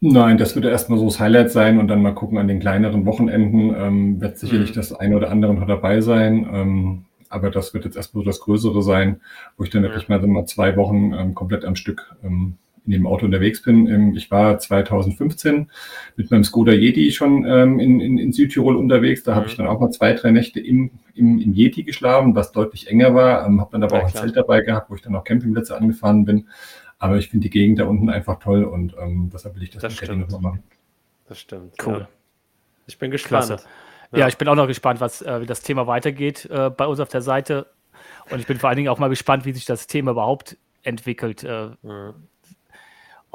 Nein, 0.00 0.38
das 0.38 0.56
wird 0.56 0.64
erstmal 0.64 0.98
so 0.98 1.06
das 1.06 1.20
Highlight 1.20 1.52
sein 1.52 1.78
und 1.78 1.86
dann 1.88 2.02
mal 2.02 2.14
gucken 2.14 2.38
an 2.38 2.48
den 2.48 2.60
kleineren 2.60 3.06
Wochenenden. 3.06 3.74
Ähm, 3.74 4.20
wird 4.20 4.38
sicherlich 4.38 4.70
mhm. 4.70 4.74
das 4.74 4.92
eine 4.92 5.16
oder 5.16 5.30
andere 5.30 5.54
noch 5.54 5.66
dabei 5.68 6.00
sein. 6.00 6.48
Ähm, 6.52 7.05
aber 7.30 7.50
das 7.50 7.74
wird 7.74 7.84
jetzt 7.84 7.96
erstmal 7.96 8.24
so 8.24 8.30
das 8.30 8.40
Größere 8.40 8.82
sein, 8.82 9.20
wo 9.56 9.64
ich 9.64 9.70
dann 9.70 9.82
wirklich 9.82 10.08
mal, 10.08 10.20
so 10.20 10.26
mal 10.26 10.46
zwei 10.46 10.76
Wochen 10.76 11.12
ähm, 11.12 11.34
komplett 11.34 11.64
am 11.64 11.76
Stück 11.76 12.14
ähm, 12.24 12.56
in 12.86 12.92
dem 12.92 13.06
Auto 13.06 13.26
unterwegs 13.26 13.62
bin. 13.62 13.86
Ähm, 13.88 14.14
ich 14.16 14.30
war 14.30 14.58
2015 14.58 15.70
mit 16.16 16.30
meinem 16.30 16.44
Skoda 16.44 16.72
Yeti 16.72 17.10
schon 17.10 17.44
ähm, 17.44 17.78
in, 17.80 18.00
in, 18.00 18.18
in 18.18 18.32
Südtirol 18.32 18.76
unterwegs. 18.76 19.22
Da 19.24 19.32
mhm. 19.32 19.36
habe 19.36 19.46
ich 19.48 19.56
dann 19.56 19.66
auch 19.66 19.80
mal 19.80 19.90
zwei, 19.90 20.12
drei 20.14 20.30
Nächte 20.30 20.60
im, 20.60 20.90
im, 21.14 21.38
im 21.38 21.52
Yeti 21.52 21.82
geschlafen, 21.82 22.34
was 22.34 22.52
deutlich 22.52 22.88
enger 22.88 23.14
war. 23.14 23.46
Ähm, 23.46 23.60
habe 23.60 23.72
dann 23.72 23.82
aber 23.82 23.96
ja, 23.96 24.02
auch 24.02 24.06
ein 24.08 24.14
Zelt 24.14 24.36
dabei 24.36 24.60
gehabt, 24.60 24.90
wo 24.90 24.94
ich 24.94 25.02
dann 25.02 25.14
auch 25.16 25.24
Campingplätze 25.24 25.76
angefahren 25.76 26.24
bin. 26.24 26.48
Aber 26.98 27.18
ich 27.18 27.28
finde 27.28 27.44
die 27.44 27.50
Gegend 27.50 27.78
da 27.78 27.84
unten 27.84 28.08
einfach 28.08 28.38
toll 28.38 28.64
und 28.64 28.94
ähm, 28.98 29.30
deshalb 29.32 29.54
will 29.56 29.64
ich 29.64 29.70
das, 29.70 29.82
das 29.82 30.00
mit 30.00 30.18
nochmal 30.18 30.40
machen. 30.40 30.62
Das 31.28 31.40
stimmt. 31.40 31.74
Cool. 31.84 32.00
Ja. 32.00 32.08
Ich 32.86 32.98
bin 32.98 33.10
gespannt. 33.10 33.66
Ja. 34.12 34.20
ja. 34.20 34.28
ich 34.28 34.38
bin 34.38 34.48
auch 34.48 34.54
noch 34.54 34.66
gespannt, 34.66 35.00
was, 35.00 35.22
äh, 35.22 35.40
wie 35.40 35.46
das 35.46 35.62
Thema 35.62 35.86
weitergeht 35.86 36.46
äh, 36.46 36.70
bei 36.70 36.86
uns 36.86 37.00
auf 37.00 37.08
der 37.08 37.22
Seite. 37.22 37.66
Und 38.30 38.40
ich 38.40 38.46
bin 38.46 38.58
vor 38.58 38.68
allen 38.68 38.76
Dingen 38.76 38.88
auch 38.88 38.98
mal 38.98 39.08
gespannt, 39.08 39.44
wie 39.44 39.52
sich 39.52 39.64
das 39.64 39.86
Thema 39.86 40.12
überhaupt 40.12 40.56
entwickelt. 40.82 41.44
Äh, 41.44 41.70
mhm 41.82 42.14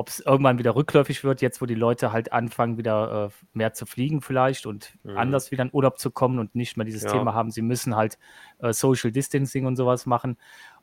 ob 0.01 0.07
es 0.07 0.19
irgendwann 0.19 0.57
wieder 0.57 0.76
rückläufig 0.76 1.24
wird, 1.24 1.41
jetzt 1.41 1.61
wo 1.61 1.67
die 1.67 1.76
Leute 1.76 2.11
halt 2.11 2.34
anfangen, 2.34 2.78
wieder 2.80 3.30
äh, 3.30 3.45
mehr 3.53 3.74
zu 3.74 3.86
fliegen 3.86 4.22
vielleicht 4.22 4.65
und 4.65 4.97
mhm. 5.03 5.15
anders 5.15 5.51
wieder 5.51 5.63
in 5.63 5.69
Urlaub 5.72 5.99
zu 5.99 6.09
kommen 6.09 6.39
und 6.39 6.55
nicht 6.55 6.76
mehr 6.76 6.86
dieses 6.86 7.03
ja. 7.03 7.11
Thema 7.11 7.36
haben, 7.36 7.51
sie 7.51 7.61
müssen 7.61 7.95
halt 7.95 8.17
äh, 8.59 8.74
Social 8.74 9.11
Distancing 9.11 9.67
und 9.67 9.76
sowas 9.76 10.07
machen. 10.07 10.38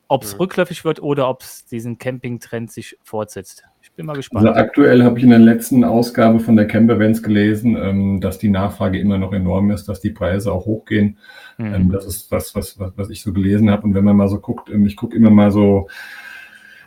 Ob 0.08 0.24
es 0.24 0.34
mhm. 0.34 0.40
rückläufig 0.40 0.84
wird 0.84 1.02
oder 1.02 1.28
ob 1.28 1.42
es 1.42 1.66
diesen 1.66 1.98
Camping-Trend 1.98 2.72
sich 2.72 2.98
fortsetzt. 3.02 3.64
Ich 3.82 3.92
bin 3.92 4.06
mal 4.06 4.16
gespannt. 4.16 4.46
Also 4.46 4.58
aktuell 4.58 5.02
habe 5.04 5.18
ich 5.18 5.24
in 5.24 5.30
der 5.30 5.38
letzten 5.38 5.84
Ausgabe 5.84 6.40
von 6.40 6.56
der 6.56 6.66
Camper 6.66 6.94
Events 6.94 7.22
gelesen, 7.22 7.76
ähm, 7.76 8.20
dass 8.20 8.38
die 8.38 8.48
Nachfrage 8.48 8.98
immer 8.98 9.18
noch 9.18 9.32
enorm 9.32 9.70
ist, 9.70 9.88
dass 9.88 10.00
die 10.00 10.10
Preise 10.10 10.52
auch 10.52 10.64
hochgehen. 10.64 11.18
Mhm. 11.58 11.74
Ähm, 11.74 11.92
das 11.92 12.06
ist 12.06 12.30
was, 12.32 12.54
was, 12.54 12.78
was, 12.78 12.92
was 12.96 13.10
ich 13.10 13.22
so 13.22 13.32
gelesen 13.32 13.70
habe. 13.70 13.82
Und 13.82 13.94
wenn 13.94 14.04
man 14.04 14.16
mal 14.16 14.28
so 14.28 14.40
guckt, 14.40 14.70
ähm, 14.70 14.86
ich 14.86 14.96
gucke 14.96 15.16
immer 15.16 15.30
mal 15.30 15.50
so 15.50 15.88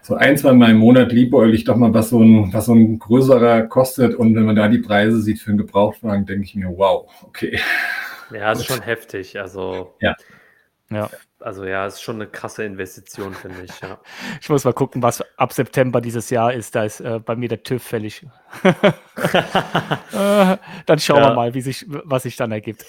so 0.02 0.16
ein, 0.16 0.36
zwei 0.36 0.54
Mal 0.54 0.72
im 0.72 0.78
Monat 0.78 1.12
liebäugel 1.12 1.54
ich 1.54 1.64
doch 1.64 1.76
mal, 1.76 1.94
was 1.94 2.10
so, 2.10 2.20
ein, 2.20 2.52
was 2.52 2.66
so 2.66 2.74
ein 2.74 2.98
größerer 2.98 3.64
kostet. 3.64 4.16
Und 4.16 4.36
wenn 4.36 4.46
man 4.46 4.56
da 4.56 4.68
die 4.68 4.80
Preise 4.80 5.22
sieht 5.22 5.40
für 5.40 5.52
einen 5.52 5.60
Gebrauchtwagen, 5.60 6.26
denke 6.26 6.44
ich 6.44 6.56
mir, 6.56 6.74
wow, 6.76 7.08
okay. 7.24 7.60
Ja, 8.34 8.52
ist 8.52 8.66
schon 8.66 8.82
heftig. 8.82 9.40
Also, 9.40 9.94
ja. 10.00 10.16
Ja. 10.92 11.10
Also 11.40 11.66
ja, 11.66 11.88
ist 11.88 12.02
schon 12.02 12.16
eine 12.16 12.28
krasse 12.28 12.64
Investition, 12.64 13.34
finde 13.34 13.64
ich. 13.64 13.80
Ja. 13.82 14.00
Ich 14.42 14.50
muss 14.50 14.64
mal 14.64 14.74
gucken, 14.74 15.02
was 15.02 15.24
ab 15.38 15.54
September 15.54 16.02
dieses 16.02 16.30
Jahr 16.30 16.54
ist. 16.54 16.76
Da 16.76 16.84
ist 16.84 17.00
äh, 17.00 17.20
bei 17.20 17.36
mir 17.36 17.50
der 17.50 17.64
TÜV 17.64 17.82
fällig. 17.82 18.26
äh, 18.64 18.74
dann 20.86 21.00
schauen 21.00 21.24
ja. 21.24 21.30
wir 21.30 21.34
mal, 21.34 21.54
wie 21.54 21.62
sich, 21.62 21.86
was 21.88 22.24
sich 22.24 22.36
dann 22.36 22.52
ergibt. 22.52 22.86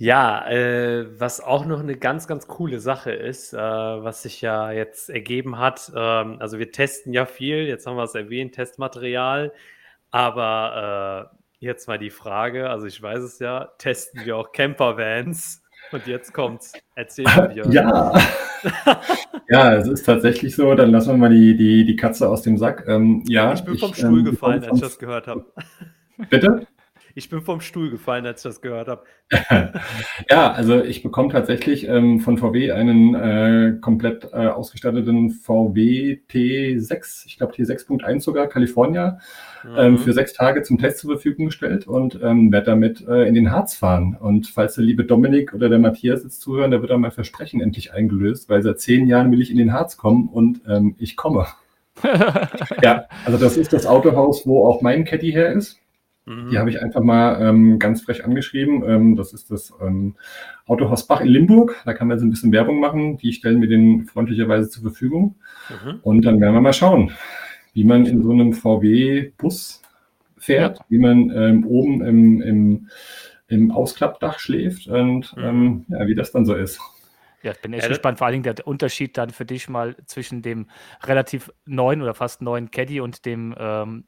Ja, 0.00 0.48
äh, 0.48 1.06
was 1.18 1.40
auch 1.40 1.64
noch 1.64 1.80
eine 1.80 1.96
ganz, 1.96 2.28
ganz 2.28 2.46
coole 2.46 2.78
Sache 2.78 3.10
ist, 3.10 3.52
äh, 3.52 3.58
was 3.58 4.22
sich 4.22 4.40
ja 4.40 4.70
jetzt 4.70 5.10
ergeben 5.10 5.58
hat. 5.58 5.90
Ähm, 5.94 6.36
also 6.38 6.60
wir 6.60 6.70
testen 6.70 7.12
ja 7.12 7.26
viel, 7.26 7.66
jetzt 7.66 7.86
haben 7.86 7.96
wir 7.96 8.04
es 8.04 8.14
erwähnt, 8.14 8.54
Testmaterial. 8.54 9.52
Aber 10.10 11.30
äh, 11.32 11.36
jetzt 11.58 11.88
mal 11.88 11.98
die 11.98 12.10
Frage, 12.10 12.70
also 12.70 12.86
ich 12.86 13.02
weiß 13.02 13.20
es 13.20 13.38
ja, 13.40 13.72
testen 13.78 14.24
wir 14.24 14.36
auch 14.36 14.52
Campervans? 14.52 15.62
Und 15.92 16.06
jetzt 16.06 16.32
kommt's. 16.32 16.72
Erzähl 16.94 17.24
mir. 17.24 17.66
Ja. 17.70 18.12
ja, 19.48 19.74
es 19.74 19.88
ist 19.88 20.04
tatsächlich 20.04 20.54
so. 20.54 20.74
Dann 20.74 20.90
lassen 20.90 21.10
wir 21.10 21.16
mal 21.16 21.30
die, 21.30 21.56
die, 21.56 21.84
die 21.84 21.96
Katze 21.96 22.28
aus 22.28 22.42
dem 22.42 22.58
Sack. 22.58 22.84
Ähm, 22.86 23.22
ja, 23.26 23.52
ich 23.52 23.64
bin 23.64 23.78
vom 23.78 23.90
ich, 23.90 23.96
Stuhl 23.96 24.20
ähm, 24.20 24.24
gefallen, 24.24 24.64
als 24.64 24.76
ich 24.76 24.80
das 24.82 24.98
gehört 24.98 25.26
habe. 25.26 25.46
Bitte? 26.30 26.66
Ich 27.18 27.28
bin 27.28 27.40
vom 27.40 27.60
Stuhl 27.60 27.90
gefallen, 27.90 28.24
als 28.26 28.44
ich 28.44 28.48
das 28.48 28.60
gehört 28.60 28.86
habe. 28.86 29.02
ja, 30.30 30.52
also 30.52 30.80
ich 30.84 31.02
bekomme 31.02 31.32
tatsächlich 31.32 31.88
ähm, 31.88 32.20
von 32.20 32.38
VW 32.38 32.70
einen 32.70 33.14
äh, 33.16 33.76
komplett 33.80 34.28
äh, 34.32 34.46
ausgestatteten 34.46 35.30
VW 35.30 36.20
T6, 36.30 37.26
ich 37.26 37.36
glaube 37.36 37.54
T6.1 37.54 38.20
sogar, 38.20 38.46
California, 38.46 39.18
ähm, 39.64 39.70
mhm. 39.72 39.78
ähm, 39.78 39.98
für 39.98 40.12
sechs 40.12 40.32
Tage 40.32 40.62
zum 40.62 40.78
Test 40.78 40.98
zur 40.98 41.10
Verfügung 41.10 41.46
gestellt 41.46 41.88
und 41.88 42.20
ähm, 42.22 42.52
werde 42.52 42.66
damit 42.66 43.04
äh, 43.08 43.24
in 43.24 43.34
den 43.34 43.50
Harz 43.50 43.74
fahren. 43.74 44.16
Und 44.18 44.46
falls 44.46 44.76
der 44.76 44.84
liebe 44.84 45.04
Dominik 45.04 45.52
oder 45.52 45.68
der 45.68 45.80
Matthias 45.80 46.22
jetzt 46.22 46.40
zuhören, 46.40 46.70
da 46.70 46.80
wird 46.80 46.92
dann 46.92 47.00
mein 47.00 47.10
Versprechen 47.10 47.60
endlich 47.60 47.92
eingelöst, 47.92 48.48
weil 48.48 48.62
seit 48.62 48.78
zehn 48.78 49.08
Jahren 49.08 49.32
will 49.32 49.42
ich 49.42 49.50
in 49.50 49.58
den 49.58 49.72
Harz 49.72 49.96
kommen 49.96 50.28
und 50.28 50.60
ähm, 50.68 50.94
ich 50.98 51.16
komme. 51.16 51.48
ja, 52.84 53.06
also 53.24 53.38
das 53.38 53.56
ist 53.56 53.72
das 53.72 53.86
Autohaus, 53.86 54.46
wo 54.46 54.64
auch 54.64 54.82
mein 54.82 55.04
Caddy 55.04 55.32
her 55.32 55.50
ist. 55.52 55.80
Die 56.28 56.54
mhm. 56.54 56.58
habe 56.58 56.68
ich 56.68 56.82
einfach 56.82 57.00
mal 57.00 57.40
ähm, 57.40 57.78
ganz 57.78 58.02
frech 58.02 58.24
angeschrieben. 58.24 58.82
Ähm, 58.86 59.16
das 59.16 59.32
ist 59.32 59.50
das 59.50 59.72
ähm, 59.80 60.14
Autohaus 60.66 61.06
Bach 61.06 61.22
in 61.22 61.28
Limburg. 61.28 61.76
Da 61.86 61.94
kann 61.94 62.06
man 62.06 62.18
so 62.18 62.26
ein 62.26 62.30
bisschen 62.30 62.52
Werbung 62.52 62.80
machen. 62.80 63.16
Die 63.16 63.32
stellen 63.32 63.60
mir 63.60 63.68
den 63.68 64.04
freundlicherweise 64.04 64.68
zur 64.68 64.82
Verfügung. 64.82 65.36
Mhm. 65.70 66.00
Und 66.02 66.24
dann 66.26 66.38
werden 66.40 66.52
wir 66.52 66.60
mal 66.60 66.74
schauen, 66.74 67.12
wie 67.72 67.84
man 67.84 68.04
in 68.04 68.22
so 68.22 68.30
einem 68.30 68.52
VW-Bus 68.52 69.82
fährt, 70.36 70.78
ja. 70.78 70.84
wie 70.90 70.98
man 70.98 71.30
ähm, 71.30 71.66
oben 71.66 72.02
im, 72.02 72.42
im, 72.42 72.88
im 73.48 73.70
Ausklappdach 73.70 74.38
schläft 74.38 74.86
und 74.86 75.34
mhm. 75.34 75.44
ähm, 75.44 75.84
ja, 75.88 76.06
wie 76.06 76.14
das 76.14 76.30
dann 76.32 76.44
so 76.44 76.54
ist. 76.54 76.78
Ja, 77.42 77.52
ich 77.52 77.60
bin 77.60 77.72
echt 77.72 77.84
ja, 77.84 77.88
gespannt. 77.88 78.18
Vor 78.18 78.26
allen 78.26 78.42
Dingen 78.42 78.54
der 78.54 78.66
Unterschied 78.66 79.16
dann 79.16 79.30
für 79.30 79.46
dich 79.46 79.68
mal 79.68 79.96
zwischen 80.06 80.42
dem 80.42 80.66
relativ 81.04 81.50
neuen 81.64 82.02
oder 82.02 82.12
fast 82.12 82.42
neuen 82.42 82.70
Caddy 82.70 83.00
und 83.00 83.24
dem 83.24 83.54
ähm, 83.58 84.04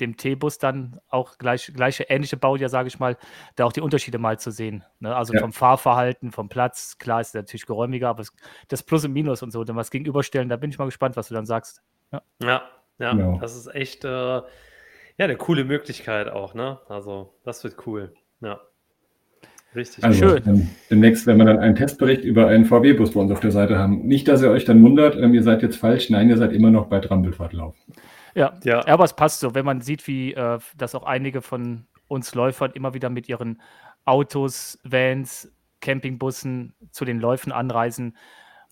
dem 0.00 0.16
T-Bus 0.16 0.58
dann 0.58 1.00
auch 1.08 1.38
gleich, 1.38 1.72
gleiche 1.74 2.04
ähnliche 2.04 2.36
Baujahr, 2.36 2.68
sage 2.68 2.88
ich 2.88 2.98
mal, 2.98 3.16
da 3.56 3.64
auch 3.64 3.72
die 3.72 3.80
Unterschiede 3.80 4.18
mal 4.18 4.38
zu 4.38 4.50
sehen. 4.50 4.84
Ne? 5.00 5.14
Also 5.14 5.34
ja. 5.34 5.40
vom 5.40 5.52
Fahrverhalten, 5.52 6.32
vom 6.32 6.48
Platz, 6.48 6.98
klar 6.98 7.20
ist 7.20 7.28
es 7.28 7.34
natürlich 7.34 7.66
geräumiger, 7.66 8.08
aber 8.08 8.24
das 8.68 8.82
Plus 8.82 9.04
und 9.04 9.12
Minus 9.12 9.42
und 9.42 9.50
so, 9.50 9.64
dann 9.64 9.76
was 9.76 9.90
gegenüberstellen, 9.90 10.48
da 10.48 10.56
bin 10.56 10.70
ich 10.70 10.78
mal 10.78 10.86
gespannt, 10.86 11.16
was 11.16 11.28
du 11.28 11.34
dann 11.34 11.46
sagst. 11.46 11.82
Ja, 12.12 12.22
ja, 12.42 12.62
ja 12.98 13.12
genau. 13.12 13.38
das 13.40 13.56
ist 13.56 13.74
echt 13.74 14.04
äh, 14.04 14.08
ja, 14.08 14.44
eine 15.18 15.36
coole 15.36 15.64
Möglichkeit 15.64 16.28
auch, 16.28 16.54
ne? 16.54 16.78
Also, 16.88 17.34
das 17.44 17.62
wird 17.62 17.86
cool. 17.86 18.12
Ja. 18.40 18.60
Richtig 19.74 20.04
also, 20.04 20.28
schön. 20.28 20.42
Ähm, 20.46 20.68
demnächst 20.90 21.26
werden 21.26 21.38
wir 21.38 21.46
dann 21.46 21.58
einen 21.58 21.74
Testbericht 21.74 22.24
über 22.24 22.46
einen 22.46 22.64
VW-Bus 22.64 23.12
bei 23.12 23.20
uns 23.20 23.32
auf 23.32 23.40
der 23.40 23.50
Seite 23.50 23.78
haben. 23.78 24.06
Nicht, 24.06 24.28
dass 24.28 24.42
ihr 24.42 24.50
euch 24.50 24.64
dann 24.64 24.82
wundert, 24.82 25.16
ähm, 25.16 25.34
ihr 25.34 25.42
seid 25.42 25.62
jetzt 25.62 25.76
falsch. 25.76 26.10
Nein, 26.10 26.28
ihr 26.28 26.36
seid 26.36 26.52
immer 26.52 26.70
noch 26.70 26.86
bei 26.86 27.00
Trampelfahrtlauf. 27.00 27.74
Ja, 28.34 28.54
ja. 28.64 28.86
aber 28.86 29.04
es 29.04 29.14
passt 29.14 29.40
so, 29.40 29.54
wenn 29.54 29.64
man 29.64 29.80
sieht, 29.80 30.06
wie 30.06 30.34
äh, 30.34 30.58
das 30.76 30.94
auch 30.94 31.04
einige 31.04 31.42
von 31.42 31.86
uns 32.08 32.34
Läufern 32.34 32.72
immer 32.72 32.94
wieder 32.94 33.10
mit 33.10 33.28
ihren 33.28 33.62
Autos, 34.04 34.78
Vans, 34.84 35.52
Campingbussen 35.80 36.74
zu 36.90 37.04
den 37.04 37.20
Läufen 37.20 37.52
anreisen 37.52 38.16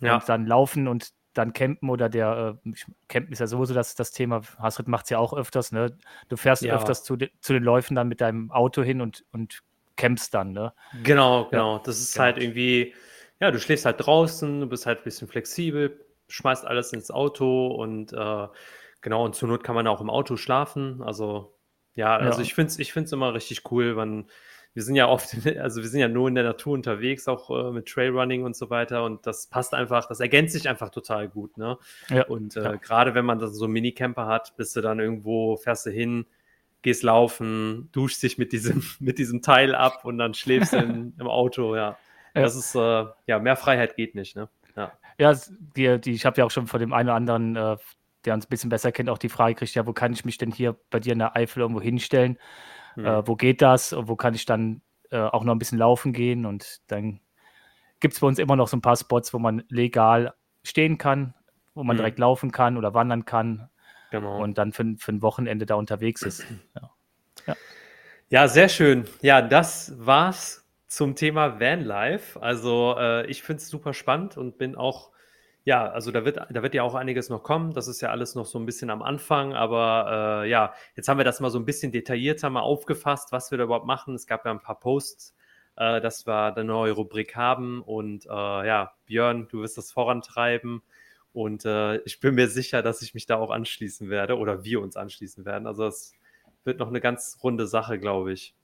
ja. 0.00 0.14
und 0.14 0.28
dann 0.28 0.46
laufen 0.46 0.88
und 0.88 1.12
dann 1.34 1.52
campen 1.52 1.88
oder 1.88 2.08
der 2.08 2.58
äh, 2.64 2.72
Campen 3.08 3.32
ist 3.32 3.38
ja 3.38 3.46
sowieso 3.46 3.74
das, 3.74 3.94
das 3.94 4.10
Thema. 4.10 4.42
Hasrit 4.58 4.88
macht 4.88 5.04
es 5.04 5.10
ja 5.10 5.18
auch 5.18 5.32
öfters, 5.32 5.72
ne? 5.72 5.96
Du 6.28 6.36
fährst 6.36 6.62
ja. 6.62 6.74
öfters 6.74 7.04
zu, 7.04 7.16
de, 7.16 7.30
zu 7.40 7.52
den 7.52 7.62
Läufen 7.62 7.94
dann 7.94 8.08
mit 8.08 8.20
deinem 8.20 8.50
Auto 8.50 8.82
hin 8.82 9.00
und, 9.00 9.24
und 9.32 9.60
campst 9.96 10.34
dann, 10.34 10.52
ne? 10.52 10.74
Genau, 11.02 11.46
genau. 11.46 11.78
Das 11.78 12.00
ist 12.00 12.16
ja. 12.16 12.24
halt 12.24 12.38
irgendwie, 12.38 12.94
ja, 13.40 13.50
du 13.50 13.58
schläfst 13.58 13.86
halt 13.86 14.04
draußen, 14.04 14.60
du 14.60 14.66
bist 14.66 14.84
halt 14.84 15.00
ein 15.00 15.04
bisschen 15.04 15.28
flexibel, 15.28 16.04
schmeißt 16.28 16.66
alles 16.66 16.92
ins 16.92 17.10
Auto 17.10 17.68
und 17.68 18.12
äh, 18.12 18.48
Genau, 19.03 19.24
und 19.24 19.34
zur 19.34 19.48
Not 19.48 19.64
kann 19.64 19.74
man 19.74 19.86
auch 19.86 20.00
im 20.00 20.11
Auto 20.11 20.36
schlafen. 20.36 21.03
Also, 21.03 21.55
ja, 21.94 22.16
also 22.16 22.38
ja. 22.38 22.44
ich 22.44 22.55
finde 22.55 22.70
es 22.70 22.78
ich 22.78 22.92
find's 22.92 23.12
immer 23.12 23.34
richtig 23.34 23.70
cool, 23.70 23.96
wenn 23.96 24.26
wir 24.74 24.82
sind 24.82 24.96
ja 24.96 25.09
oft, 25.09 25.34
also 25.59 25.82
wir 25.82 25.88
sind 25.88 26.00
ja 26.00 26.09
nur 26.09 26.28
in 26.28 26.34
der 26.34 26.44
Natur 26.44 26.74
unterwegs, 26.74 27.28
auch 27.28 27.50
äh, 27.50 27.72
mit 27.72 27.86
Trailrunning 27.86 28.44
und 28.44 28.57
so 28.57 28.70
weiter. 28.70 29.05
Und 29.05 29.26
das 29.26 29.46
passt 29.46 29.74
einfach, 29.74 30.07
das 30.07 30.20
ergänzt 30.20 30.55
sich 30.55 30.68
einfach 30.68 30.90
total 30.90 31.28
gut. 31.28 31.59
Ne? 31.59 31.78
Ja. 32.09 32.26
Und 32.26 32.57
äh, 32.57 32.62
ja. 32.62 32.76
gerade 32.76 33.14
wenn 33.14 33.24
man 33.24 33.38
dann 33.38 33.53
so 33.53 33.64
einen 33.64 33.74
Minicamper 33.74 34.26
hat, 34.26 34.57
bist 34.57 34.74
du 34.76 34.80
dann 34.80 34.98
irgendwo, 34.98 35.57
fährst 35.57 35.86
du 35.86 35.90
hin, 35.90 36.26
gehst 36.80 37.03
laufen, 37.03 37.88
duschst 37.92 38.22
dich 38.22 38.38
mit 38.38 38.53
diesem, 38.53 38.82
mit 39.00 39.18
diesem 39.18 39.42
Teil 39.42 39.74
ab 39.74 40.05
und 40.05 40.18
dann 40.18 40.34
schläfst 40.34 40.72
du 40.72 40.78
in, 40.78 41.14
im 41.18 41.28
Auto, 41.28 41.76
ja. 41.76 41.98
ja. 42.34 42.42
Das 42.42 42.57
ist, 42.57 42.74
äh, 42.74 43.05
ja, 43.26 43.38
mehr 43.38 43.57
Freiheit 43.57 43.96
geht 43.96 44.14
nicht, 44.14 44.36
ne? 44.36 44.48
Ja, 44.74 44.92
ja 45.18 45.34
die, 45.76 46.00
die, 46.00 46.12
ich 46.12 46.24
habe 46.24 46.38
ja 46.38 46.46
auch 46.46 46.50
schon 46.50 46.66
von 46.66 46.80
dem 46.80 46.94
einen 46.94 47.11
oder 47.11 47.16
anderen, 47.16 47.57
äh, 47.57 47.76
der 48.24 48.34
uns 48.34 48.46
ein 48.46 48.48
bisschen 48.48 48.70
besser 48.70 48.92
kennt, 48.92 49.08
auch 49.08 49.18
die 49.18 49.28
Frage 49.28 49.54
gekriegt, 49.54 49.74
ja, 49.74 49.86
wo 49.86 49.92
kann 49.92 50.12
ich 50.12 50.24
mich 50.24 50.38
denn 50.38 50.52
hier 50.52 50.76
bei 50.90 51.00
dir 51.00 51.12
in 51.12 51.18
der 51.18 51.36
Eifel 51.36 51.60
irgendwo 51.60 51.80
hinstellen? 51.80 52.38
Hm. 52.94 53.06
Äh, 53.06 53.26
wo 53.26 53.36
geht 53.36 53.62
das? 53.62 53.92
Und 53.92 54.08
wo 54.08 54.16
kann 54.16 54.34
ich 54.34 54.44
dann 54.44 54.82
äh, 55.10 55.18
auch 55.18 55.44
noch 55.44 55.54
ein 55.54 55.58
bisschen 55.58 55.78
laufen 55.78 56.12
gehen? 56.12 56.46
Und 56.46 56.80
dann 56.86 57.20
gibt 58.00 58.14
es 58.14 58.20
bei 58.20 58.26
uns 58.26 58.38
immer 58.38 58.56
noch 58.56 58.68
so 58.68 58.76
ein 58.76 58.82
paar 58.82 58.96
Spots, 58.96 59.32
wo 59.34 59.38
man 59.38 59.64
legal 59.68 60.34
stehen 60.62 60.98
kann, 60.98 61.34
wo 61.74 61.82
man 61.82 61.96
hm. 61.96 61.98
direkt 61.98 62.18
laufen 62.18 62.52
kann 62.52 62.76
oder 62.76 62.94
wandern 62.94 63.24
kann. 63.24 63.68
Genau. 64.10 64.42
Und 64.42 64.58
dann 64.58 64.72
für, 64.72 64.94
für 64.98 65.12
ein 65.12 65.22
Wochenende 65.22 65.66
da 65.66 65.74
unterwegs 65.74 66.22
ist. 66.22 66.44
Ja. 66.74 66.90
ja. 67.46 67.56
ja 68.28 68.48
sehr 68.48 68.68
schön. 68.68 69.04
Ja, 69.22 69.40
das 69.40 69.94
war's 69.96 70.62
zum 70.92 71.16
Thema 71.16 71.58
Vanlife. 71.58 72.40
Also 72.40 72.94
äh, 72.98 73.26
ich 73.26 73.42
finde 73.42 73.62
es 73.62 73.68
super 73.68 73.94
spannend 73.94 74.36
und 74.36 74.58
bin 74.58 74.76
auch, 74.76 75.10
ja, 75.64 75.88
also 75.88 76.10
da 76.10 76.24
wird, 76.24 76.38
da 76.50 76.62
wird 76.62 76.74
ja 76.74 76.82
auch 76.82 76.94
einiges 76.94 77.28
noch 77.28 77.42
kommen. 77.42 77.72
Das 77.72 77.86
ist 77.86 78.00
ja 78.00 78.10
alles 78.10 78.34
noch 78.34 78.46
so 78.46 78.58
ein 78.58 78.66
bisschen 78.66 78.90
am 78.90 79.02
Anfang, 79.02 79.54
aber 79.54 80.42
äh, 80.44 80.50
ja, 80.50 80.74
jetzt 80.96 81.08
haben 81.08 81.18
wir 81.18 81.24
das 81.24 81.40
mal 81.40 81.50
so 81.50 81.58
ein 81.58 81.64
bisschen 81.64 81.92
detaillierter 81.92 82.50
mal 82.50 82.60
aufgefasst, 82.60 83.30
was 83.30 83.50
wir 83.50 83.58
da 83.58 83.64
überhaupt 83.64 83.86
machen. 83.86 84.14
Es 84.14 84.26
gab 84.26 84.44
ja 84.44 84.50
ein 84.50 84.60
paar 84.60 84.80
Posts, 84.80 85.36
äh, 85.76 86.00
dass 86.00 86.26
wir 86.26 86.54
eine 86.54 86.64
neue 86.64 86.92
Rubrik 86.92 87.36
haben 87.36 87.80
und 87.82 88.26
äh, 88.26 88.28
ja, 88.28 88.92
Björn, 89.06 89.48
du 89.48 89.62
wirst 89.62 89.78
das 89.78 89.92
vorantreiben. 89.92 90.82
Und 91.32 91.64
äh, 91.64 91.98
ich 92.02 92.20
bin 92.20 92.34
mir 92.34 92.48
sicher, 92.48 92.82
dass 92.82 93.00
ich 93.00 93.14
mich 93.14 93.26
da 93.26 93.36
auch 93.36 93.50
anschließen 93.50 94.10
werde 94.10 94.36
oder 94.36 94.64
wir 94.64 94.82
uns 94.82 94.96
anschließen 94.96 95.44
werden. 95.44 95.66
Also 95.66 95.86
es 95.86 96.14
wird 96.64 96.78
noch 96.78 96.88
eine 96.88 97.00
ganz 97.00 97.38
runde 97.42 97.66
Sache, 97.66 97.98
glaube 97.98 98.32
ich. 98.32 98.54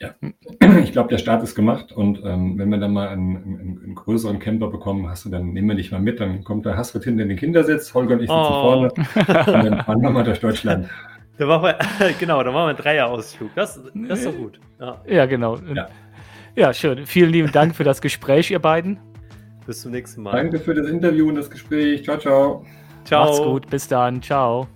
Ja, 0.00 0.14
ich 0.82 0.92
glaube, 0.92 1.10
der 1.10 1.18
Start 1.18 1.42
ist 1.42 1.54
gemacht 1.54 1.92
und 1.92 2.22
ähm, 2.24 2.58
wenn 2.58 2.70
wir 2.70 2.78
dann 2.78 2.92
mal 2.92 3.08
einen, 3.08 3.36
einen, 3.36 3.80
einen, 3.84 3.94
größeren 3.94 4.38
Camper 4.38 4.68
bekommen, 4.68 5.08
hast 5.08 5.26
du, 5.26 5.28
dann 5.28 5.52
nehmen 5.52 5.68
wir 5.68 5.74
dich 5.74 5.92
mal 5.92 6.00
mit, 6.00 6.20
dann 6.20 6.42
kommt 6.42 6.64
der 6.64 6.76
Hasrit 6.76 7.04
hinten 7.04 7.20
in 7.20 7.28
den 7.28 7.36
Kindersitz, 7.36 7.92
Holger 7.92 8.14
und 8.14 8.22
ich 8.22 8.30
sitzen 8.30 8.40
oh. 8.40 8.62
vorne 8.62 8.92
und 8.92 9.46
dann 9.46 9.80
fahren 9.84 10.00
wir 10.00 10.10
mal 10.10 10.24
durch 10.24 10.40
Deutschland. 10.40 10.88
Da 11.36 11.46
machen 11.46 11.64
wir, 11.64 11.78
genau, 12.18 12.42
da 12.42 12.50
machen 12.50 12.64
wir 12.64 12.68
einen 12.68 12.78
Dreierausflug. 12.78 13.50
Das, 13.54 13.80
das 13.94 14.18
ist 14.18 14.26
doch 14.26 14.36
gut. 14.36 14.58
Ja, 14.78 15.00
ja 15.06 15.26
genau. 15.26 15.56
Ja. 15.74 15.88
ja, 16.56 16.72
schön. 16.72 17.04
Vielen 17.06 17.30
lieben 17.30 17.52
Dank 17.52 17.76
für 17.76 17.84
das 17.84 18.00
Gespräch, 18.00 18.50
ihr 18.50 18.58
beiden. 18.58 18.98
Bis 19.66 19.82
zum 19.82 19.92
nächsten 19.92 20.22
Mal. 20.22 20.32
Danke 20.32 20.58
für 20.58 20.74
das 20.74 20.88
Interview 20.88 21.28
und 21.28 21.36
das 21.36 21.50
Gespräch. 21.50 22.04
Ciao, 22.04 22.18
ciao. 22.18 22.64
Ciao. 23.04 23.24
Macht's 23.24 23.42
gut. 23.42 23.70
Bis 23.70 23.88
dann. 23.88 24.20
Ciao. 24.22 24.66